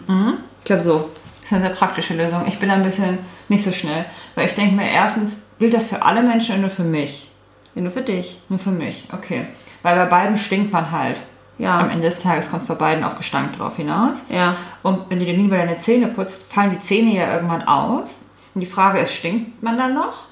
Ich 0.60 0.64
glaube 0.64 0.82
so. 0.82 1.10
Das 1.40 1.44
ist 1.46 1.52
eine 1.52 1.62
sehr 1.62 1.74
praktische 1.76 2.14
Lösung. 2.14 2.44
Ich 2.46 2.58
bin 2.58 2.70
ein 2.70 2.82
bisschen 2.82 3.18
nicht 3.48 3.64
so 3.64 3.72
schnell. 3.72 4.04
Weil 4.34 4.48
ich 4.48 4.54
denke 4.54 4.74
mir, 4.74 4.90
erstens, 4.90 5.32
gilt 5.58 5.74
das 5.74 5.88
für 5.88 6.02
alle 6.02 6.22
Menschen 6.22 6.52
oder 6.52 6.62
nur 6.62 6.70
für 6.70 6.84
mich? 6.84 7.30
Ja, 7.74 7.82
nur 7.82 7.92
für 7.92 8.02
dich. 8.02 8.40
Nur 8.48 8.58
für 8.58 8.70
mich, 8.70 9.08
okay. 9.12 9.46
Weil 9.82 9.96
bei 9.96 10.06
beiden 10.06 10.36
stinkt 10.36 10.72
man 10.72 10.90
halt. 10.90 11.20
Ja. 11.58 11.80
Am 11.80 11.90
Ende 11.90 12.06
des 12.06 12.22
Tages 12.22 12.50
kommt 12.50 12.62
es 12.62 12.68
bei 12.68 12.74
beiden 12.74 13.02
auf 13.02 13.16
Gestank 13.18 13.56
drauf 13.56 13.76
hinaus. 13.76 14.24
Ja. 14.28 14.56
Und 14.82 15.10
wenn 15.10 15.18
du 15.18 15.24
dir 15.24 15.36
nie 15.36 15.46
über 15.46 15.58
deine 15.58 15.78
Zähne 15.78 16.06
putzt, 16.08 16.52
fallen 16.52 16.70
die 16.70 16.78
Zähne 16.78 17.14
ja 17.14 17.34
irgendwann 17.34 17.66
aus. 17.66 18.26
Und 18.54 18.60
die 18.60 18.66
Frage 18.66 19.00
ist, 19.00 19.12
stinkt 19.12 19.62
man 19.62 19.76
dann 19.76 19.94
noch? 19.94 20.24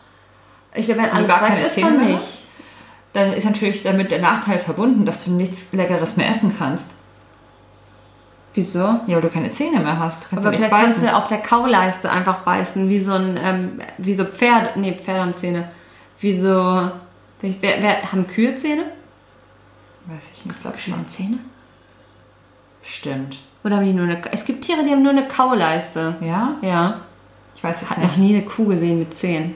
Ich 0.75 0.87
glaube, 0.87 1.03
wenn 1.03 1.11
alles 1.11 1.29
weg 1.29 1.67
ist, 1.67 1.75
Zähne 1.75 1.99
dann 1.99 2.07
nicht. 2.07 2.43
Dann 3.13 3.33
ist 3.33 3.45
natürlich 3.45 3.83
damit 3.83 4.11
der 4.11 4.21
Nachteil 4.21 4.59
verbunden, 4.59 5.05
dass 5.05 5.25
du 5.25 5.33
nichts 5.33 5.73
Leckeres 5.73 6.17
mehr 6.17 6.31
essen 6.31 6.55
kannst. 6.57 6.87
Wieso? 8.55 8.79
Ja, 8.79 9.17
weil 9.17 9.21
du 9.21 9.29
keine 9.29 9.51
Zähne 9.51 9.81
mehr 9.81 9.99
hast. 9.99 10.25
Du 10.25 10.29
kannst 10.31 10.47
Aber 10.47 10.53
ja 10.53 10.59
vielleicht 10.59 10.71
kannst 10.71 10.95
beißen. 10.97 11.09
du 11.09 11.17
auf 11.17 11.29
der 11.29 11.39
Kauleiste 11.39 12.11
einfach 12.11 12.39
beißen, 12.39 12.89
wie 12.89 12.99
so 12.99 13.13
ein, 13.13 13.39
ähm, 13.43 13.81
wie 13.99 14.15
so 14.15 14.25
Pferde, 14.25 14.81
nee, 14.81 14.93
Pferde 14.93 15.21
haben 15.21 15.37
Zähne. 15.37 15.69
Wie 16.21 16.33
so, 16.33 16.49
wer, 17.41 17.53
wer, 17.61 18.13
haben 18.13 18.27
Kühe 18.27 18.55
Zähne? 18.55 18.85
Weiß 20.07 20.23
ich 20.37 20.45
nicht, 20.45 20.61
glaube 20.61 20.79
schon. 20.79 21.09
Zähne? 21.09 21.39
Stimmt. 22.83 23.39
Oder 23.65 23.77
haben 23.77 23.85
die 23.87 23.93
nur 23.93 24.05
eine, 24.05 24.21
es 24.33 24.45
gibt 24.45 24.65
Tiere, 24.65 24.85
die 24.85 24.91
haben 24.91 25.03
nur 25.03 25.11
eine 25.13 25.27
Kauleiste. 25.27 26.17
Ja? 26.21 26.55
Ja. 26.63 27.01
Ich 27.57 27.65
weiß 27.65 27.83
es 27.83 27.91
Hat 27.91 27.99
nicht. 27.99 28.09
noch 28.11 28.17
nie 28.17 28.35
eine 28.37 28.45
Kuh 28.45 28.67
gesehen 28.67 28.99
mit 28.99 29.13
Zähnen. 29.15 29.55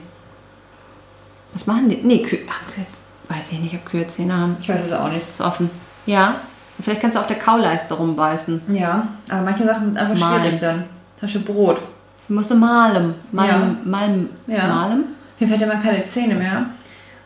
Was 1.53 1.67
machen 1.67 1.89
die? 1.89 1.97
Nee, 1.97 2.19
Kühe, 2.23 2.39
Kühe 2.39 2.85
weiß 3.29 3.51
ich 3.53 3.59
nicht, 3.59 3.75
ob 3.75 3.85
Kühe 3.85 4.05
Zähne 4.07 4.35
haben. 4.35 4.57
Ich 4.59 4.67
weiß 4.67 4.83
es 4.85 4.91
auch 4.93 5.09
nicht. 5.09 5.29
Ist 5.29 5.41
offen. 5.41 5.69
Ja. 6.05 6.35
Vielleicht 6.81 7.01
kannst 7.01 7.15
du 7.15 7.21
auf 7.21 7.27
der 7.27 7.37
Kauleiste 7.39 7.93
rumbeißen. 7.93 8.75
Ja, 8.75 9.07
aber 9.29 9.41
manche 9.43 9.65
Sachen 9.65 9.85
sind 9.85 9.97
einfach 9.97 10.17
Malen. 10.19 10.41
schwierig 10.41 10.59
dann. 10.59 10.83
Beispiel 11.19 11.41
Brot. 11.41 11.81
Musst 12.27 12.51
du 12.51 12.55
malen. 12.55 13.13
Malen, 13.31 13.77
malen, 13.89 14.29
Ja. 14.47 14.67
malen. 14.67 15.03
Mir 15.39 15.47
fällt 15.47 15.61
immer 15.61 15.75
keine 15.75 16.05
Zähne 16.07 16.35
mehr. 16.35 16.65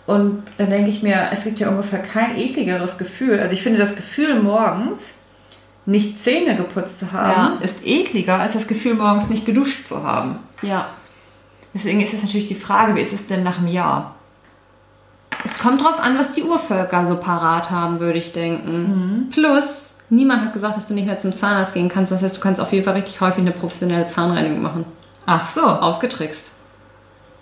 Und 0.06 0.44
dann 0.58 0.70
denke 0.70 0.90
ich 0.90 1.02
mir, 1.02 1.30
es 1.32 1.44
gibt 1.46 1.60
ja 1.60 1.70
ungefähr 1.70 2.00
kein 2.00 2.38
ekligeres 2.38 2.98
Gefühl. 2.98 3.40
Also 3.40 3.54
ich 3.54 3.64
finde 3.64 3.80
das 3.80 3.96
Gefühl 3.96 4.40
morgens, 4.42 5.00
nicht 5.88 6.22
Zähne 6.24 6.56
geputzt 6.56 7.00
zu 7.00 7.12
haben, 7.12 7.54
Ja. 7.54 7.58
ist 7.62 7.86
ekliger 7.86 8.40
als 8.40 8.54
das 8.54 8.68
Gefühl 8.68 8.96
morgens 8.96 9.30
nicht 9.30 9.46
geduscht 9.46 9.88
zu 9.88 10.04
haben. 10.04 10.40
Ja. 10.62 10.88
Deswegen 11.74 12.02
ist 12.02 12.14
jetzt 12.14 12.24
natürlich 12.24 12.48
die 12.48 12.56
Frage, 12.56 12.96
wie 12.96 13.02
ist 13.02 13.14
es 13.14 13.28
denn 13.28 13.44
nach 13.44 13.58
einem 13.58 13.68
Jahr? 13.68 14.16
Es 15.44 15.60
kommt 15.60 15.84
drauf 15.84 16.00
an, 16.00 16.18
was 16.18 16.32
die 16.32 16.44
Urvölker 16.44 17.06
so 17.06 17.18
parat 17.18 17.70
haben, 17.70 18.00
würde 18.00 18.18
ich 18.18 18.32
denken. 18.34 19.26
Mhm. 19.26 19.30
Plus, 19.30 19.94
niemand 20.10 20.42
hat 20.44 20.54
gesagt, 20.54 20.78
dass 20.78 20.88
du 20.88 20.94
nicht 20.96 21.06
mehr 21.06 21.18
zum 21.20 21.36
Zahnarzt 21.36 21.74
gehen 21.74 21.90
kannst. 21.90 22.12
Das 22.12 22.22
heißt, 22.24 22.38
du 22.38 22.42
kannst 22.42 22.62
auf 22.62 22.72
jeden 22.72 22.84
Fall 22.86 22.94
richtig 22.96 23.22
häufig 23.22 23.40
eine 23.42 23.52
professionelle 23.52 24.08
Zahnreinigung 24.08 24.62
machen. 24.62 24.86
Ach 25.28 25.50
so. 25.52 25.62
Ausgetrickst. 25.62 26.52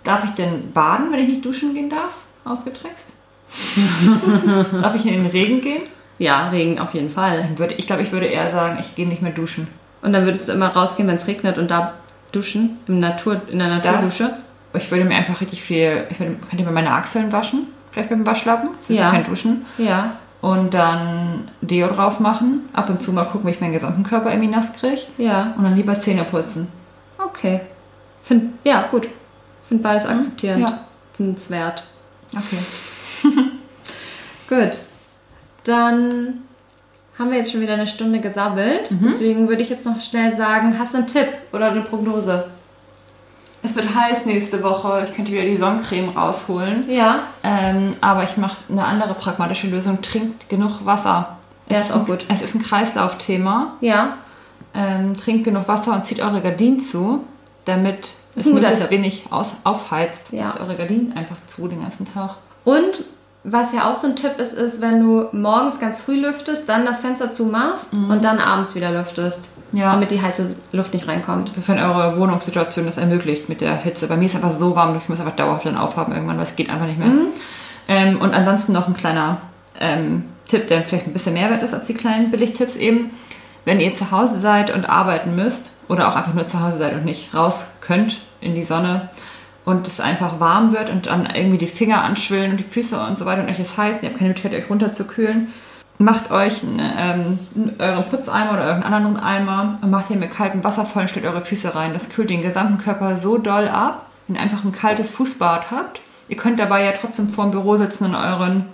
Darf 0.02 0.24
ich 0.24 0.30
denn 0.30 0.72
baden, 0.72 1.12
wenn 1.12 1.20
ich 1.20 1.28
nicht 1.28 1.44
duschen 1.44 1.72
gehen 1.72 1.88
darf? 1.88 2.12
Ausgetrickst? 2.44 3.08
darf 4.82 4.94
ich 4.94 5.06
in 5.06 5.14
den 5.22 5.26
Regen 5.26 5.60
gehen? 5.60 5.82
Ja, 6.18 6.48
Regen 6.50 6.78
auf 6.78 6.94
jeden 6.94 7.10
Fall. 7.10 7.38
Dann 7.40 7.58
würde, 7.58 7.74
ich 7.74 7.86
glaube, 7.86 8.02
ich 8.02 8.12
würde 8.12 8.26
eher 8.26 8.50
sagen, 8.50 8.78
ich 8.80 8.94
gehe 8.94 9.06
nicht 9.08 9.22
mehr 9.22 9.32
duschen. 9.32 9.68
Und 10.02 10.12
dann 10.12 10.24
würdest 10.24 10.48
du 10.48 10.52
immer 10.52 10.68
rausgehen, 10.68 11.08
wenn 11.08 11.16
es 11.16 11.26
regnet 11.26 11.58
und 11.58 11.70
da 11.70 11.94
duschen, 12.32 12.78
im 12.86 13.00
Natur, 13.00 13.40
in 13.48 13.58
der 13.58 13.68
Naturdusche. 13.68 14.34
Ich 14.74 14.90
würde 14.90 15.04
mir 15.04 15.16
einfach 15.16 15.40
richtig 15.40 15.62
viel, 15.62 16.04
ich 16.10 16.18
würde, 16.18 16.36
könnte 16.50 16.64
mir 16.64 16.72
meine 16.72 16.90
Achseln 16.92 17.32
waschen, 17.32 17.68
vielleicht 17.92 18.10
mit 18.10 18.18
dem 18.20 18.26
Waschlappen, 18.26 18.70
das 18.76 18.90
ist 18.90 18.96
ja 18.98 19.04
Ja. 19.04 19.10
kein 19.10 19.24
Duschen. 19.24 19.64
Ja. 19.78 20.16
Und 20.40 20.74
dann 20.74 21.48
Deo 21.62 21.86
drauf 21.88 22.20
machen, 22.20 22.68
ab 22.72 22.90
und 22.90 23.00
zu 23.00 23.12
mal 23.12 23.24
gucken, 23.24 23.46
wie 23.46 23.52
ich 23.52 23.60
meinen 23.60 23.72
gesamten 23.72 24.02
Körper 24.02 24.30
irgendwie 24.30 24.50
nass 24.50 24.72
kriege. 24.74 25.00
Ja. 25.16 25.54
Und 25.56 25.64
dann 25.64 25.76
lieber 25.76 25.98
Zähne 26.00 26.24
putzen. 26.24 26.68
Okay. 27.24 27.62
Find, 28.22 28.52
ja, 28.64 28.88
gut. 28.90 29.08
Find 29.62 29.82
beides 29.82 30.06
akzeptierend. 30.06 30.62
Ja. 30.62 30.80
Findenswert. 31.14 31.84
Okay. 32.36 33.30
Gut. 34.48 34.78
Dann 35.64 36.42
haben 37.18 37.30
wir 37.30 37.38
jetzt 37.38 37.52
schon 37.52 37.60
wieder 37.60 37.74
eine 37.74 37.86
Stunde 37.86 38.20
gesabbelt. 38.20 38.90
Mhm. 38.90 39.06
Deswegen 39.08 39.48
würde 39.48 39.62
ich 39.62 39.70
jetzt 39.70 39.86
noch 39.86 40.00
schnell 40.00 40.36
sagen, 40.36 40.78
hast 40.78 40.94
du 40.94 40.98
einen 40.98 41.06
Tipp 41.06 41.28
oder 41.52 41.70
eine 41.70 41.82
Prognose? 41.82 42.50
Es 43.62 43.74
wird 43.76 43.94
heiß 43.94 44.26
nächste 44.26 44.62
Woche, 44.62 45.06
ich 45.08 45.14
könnte 45.14 45.32
wieder 45.32 45.44
die 45.44 45.56
Sonnencreme 45.56 46.10
rausholen. 46.10 46.84
Ja. 46.90 47.20
Ähm, 47.42 47.94
aber 48.02 48.24
ich 48.24 48.36
mache 48.36 48.58
eine 48.68 48.84
andere 48.84 49.14
pragmatische 49.14 49.68
Lösung. 49.68 50.02
Trinkt 50.02 50.50
genug 50.50 50.84
Wasser. 50.84 51.38
Ja, 51.70 51.78
Es 51.78 51.86
ist 51.86 51.92
auch 51.92 52.00
ein, 52.00 52.06
gut. 52.06 52.26
Es 52.28 52.42
ist 52.42 52.54
ein 52.54 52.62
Kreislaufthema. 52.62 53.72
Ja. 53.80 54.18
Ähm, 54.74 55.16
trinkt 55.16 55.44
genug 55.44 55.66
Wasser 55.66 55.94
und 55.94 56.04
zieht 56.04 56.20
eure 56.20 56.42
Gardinen 56.42 56.80
zu, 56.80 57.24
damit 57.64 58.10
ein 58.36 58.42
guter 58.42 58.54
möglichst 58.54 58.82
Tipp. 58.82 58.90
wenig 58.90 59.24
aus, 59.30 59.52
aufheizt. 59.64 60.32
Ja. 60.32 60.52
Zieht 60.52 60.60
eure 60.60 60.76
Gardinen 60.76 61.16
einfach 61.16 61.36
zu 61.46 61.68
den 61.68 61.82
ganzen 61.82 62.12
Tag. 62.12 62.36
Und 62.64 63.04
was 63.44 63.74
ja 63.74 63.90
auch 63.90 63.96
so 63.96 64.08
ein 64.08 64.16
Tipp 64.16 64.38
ist, 64.38 64.54
ist, 64.54 64.80
wenn 64.80 65.00
du 65.00 65.28
morgens 65.32 65.78
ganz 65.78 66.00
früh 66.00 66.16
lüftest, 66.16 66.66
dann 66.66 66.86
das 66.86 67.00
Fenster 67.00 67.30
zumachst 67.30 67.92
und 67.92 68.24
dann 68.24 68.38
abends 68.38 68.74
wieder 68.74 68.90
lüftest. 68.90 69.50
Mhm. 69.70 69.78
Ja. 69.78 69.92
Damit 69.92 70.10
die 70.12 70.22
heiße 70.22 70.54
Luft 70.72 70.94
nicht 70.94 71.06
reinkommt. 71.06 71.54
Sofern 71.54 71.78
eure 71.78 72.18
Wohnungssituation 72.18 72.86
das 72.86 72.96
ermöglicht 72.96 73.48
mit 73.48 73.60
der 73.60 73.76
Hitze. 73.76 74.06
Bei 74.06 74.16
mir 74.16 74.26
ist 74.26 74.34
es 74.34 74.42
einfach 74.42 74.56
so 74.56 74.74
warm, 74.74 74.96
ich 74.96 75.08
muss 75.08 75.20
einfach 75.20 75.36
dauerhaft 75.36 75.66
dann 75.66 75.76
aufhaben 75.76 76.14
irgendwann, 76.14 76.36
weil 76.36 76.44
es 76.44 76.56
geht 76.56 76.70
einfach 76.70 76.86
nicht 76.86 76.98
mehr. 76.98 77.08
Mhm. 77.08 77.26
Ähm, 77.86 78.20
und 78.20 78.32
ansonsten 78.32 78.72
noch 78.72 78.88
ein 78.88 78.94
kleiner 78.94 79.38
ähm, 79.78 80.24
Tipp, 80.48 80.66
der 80.68 80.82
vielleicht 80.82 81.06
ein 81.06 81.12
bisschen 81.12 81.34
mehr 81.34 81.50
wert 81.50 81.62
ist 81.62 81.74
als 81.74 81.86
die 81.86 81.94
kleinen 81.94 82.30
Billigtipps 82.30 82.76
eben. 82.76 83.10
Wenn 83.66 83.80
ihr 83.80 83.94
zu 83.94 84.10
Hause 84.10 84.38
seid 84.38 84.74
und 84.74 84.88
arbeiten 84.88 85.34
müsst 85.34 85.70
oder 85.88 86.08
auch 86.08 86.16
einfach 86.16 86.34
nur 86.34 86.46
zu 86.46 86.60
Hause 86.60 86.78
seid 86.78 86.94
und 86.94 87.04
nicht 87.04 87.34
raus 87.34 87.66
könnt 87.86 88.18
in 88.40 88.54
die 88.54 88.62
Sonne 88.62 89.08
und 89.64 89.86
es 89.86 90.00
einfach 90.00 90.40
warm 90.40 90.72
wird 90.72 90.90
und 90.90 91.06
dann 91.06 91.26
irgendwie 91.26 91.58
die 91.58 91.66
Finger 91.66 92.02
anschwillen 92.02 92.52
und 92.52 92.58
die 92.58 92.64
Füße 92.64 92.98
und 92.98 93.18
so 93.18 93.24
weiter 93.24 93.42
und 93.42 93.48
euch 93.48 93.58
es 93.58 93.76
heiß, 93.76 94.02
ihr 94.02 94.10
habt 94.10 94.18
keine 94.18 94.28
Möglichkeit, 94.28 94.52
euch 94.52 94.68
runterzukühlen, 94.68 95.52
macht 95.98 96.30
euch 96.30 96.62
einen, 96.62 96.80
ähm, 96.98 97.38
euren 97.78 98.04
Putzeimer 98.06 98.52
oder 98.52 98.64
euren 98.64 98.82
anderen 98.82 99.16
Eimer 99.16 99.78
und 99.80 99.90
macht 99.90 100.10
ihn 100.10 100.18
mit 100.18 100.30
kaltem 100.30 100.62
Wasser 100.64 100.84
voll 100.84 101.02
und 101.02 101.08
stellt 101.08 101.26
eure 101.26 101.40
Füße 101.40 101.74
rein. 101.74 101.92
Das 101.92 102.10
kühlt 102.10 102.30
den 102.30 102.42
gesamten 102.42 102.78
Körper 102.78 103.16
so 103.16 103.38
doll 103.38 103.68
ab, 103.68 104.06
wenn 104.26 104.36
ihr 104.36 104.42
einfach 104.42 104.64
ein 104.64 104.72
kaltes 104.72 105.10
Fußbad 105.10 105.70
habt. 105.70 106.00
Ihr 106.28 106.36
könnt 106.36 106.58
dabei 106.58 106.84
ja 106.84 106.92
trotzdem 106.92 107.28
vorm 107.28 107.50
Büro 107.50 107.76
sitzen 107.76 108.06
und 108.06 108.14
euren, 108.14 108.66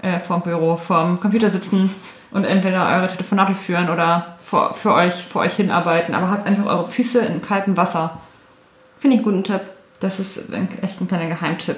äh, 0.00 0.20
vorm 0.20 0.42
Büro, 0.42 0.76
vorm 0.76 1.20
Computer 1.20 1.50
sitzen 1.50 1.90
und 2.30 2.44
entweder 2.44 2.88
eure 2.88 3.08
Telefonate 3.08 3.54
führen 3.54 3.90
oder 3.90 4.36
vor, 4.44 4.74
für, 4.74 4.94
euch, 4.94 5.14
für 5.14 5.40
euch 5.40 5.54
hinarbeiten. 5.54 6.14
Aber 6.14 6.30
habt 6.30 6.46
einfach 6.46 6.66
eure 6.66 6.86
Füße 6.86 7.20
in 7.20 7.42
kaltem 7.42 7.76
Wasser. 7.76 8.18
Finde 9.02 9.16
ich 9.16 9.26
einen 9.26 9.42
guten 9.42 9.42
Tipp. 9.44 9.62
Das 9.98 10.20
ist 10.20 10.38
ein, 10.52 10.68
echt 10.80 11.00
ein 11.00 11.08
kleiner 11.08 11.26
Geheimtipp. 11.26 11.76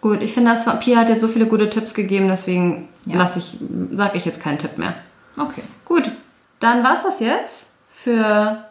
Gut, 0.00 0.22
ich 0.22 0.32
finde, 0.32 0.52
das 0.52 0.64
Pia 0.78 0.98
hat 0.98 1.08
jetzt 1.08 1.20
so 1.20 1.26
viele 1.26 1.46
gute 1.46 1.68
Tipps 1.68 1.94
gegeben, 1.94 2.28
deswegen 2.28 2.88
Ja. 3.06 3.28
ich, 3.36 3.58
sage 3.92 4.16
ich 4.16 4.24
jetzt 4.24 4.40
keinen 4.40 4.58
Tipp 4.58 4.78
mehr. 4.78 4.94
Okay. 5.36 5.62
Gut, 5.84 6.08
dann 6.60 6.84
war's 6.84 7.02
das 7.02 7.18
jetzt 7.18 7.72
für 7.90 8.64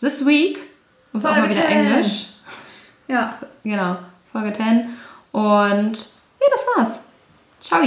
this 0.00 0.24
week. 0.24 0.58
Und 1.12 1.24
auch 1.26 1.36
mal 1.36 1.50
wieder 1.50 1.66
10. 1.66 1.70
Englisch. 1.86 2.28
Ja. 3.08 3.38
Genau, 3.62 3.96
Folge 4.32 4.52
10. 4.54 4.86
Und 5.32 5.92
ja, 6.40 6.46
das 6.50 6.66
war's. 6.76 7.00
Ciao. 7.60 7.82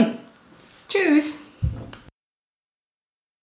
Tschüss. 0.88 1.41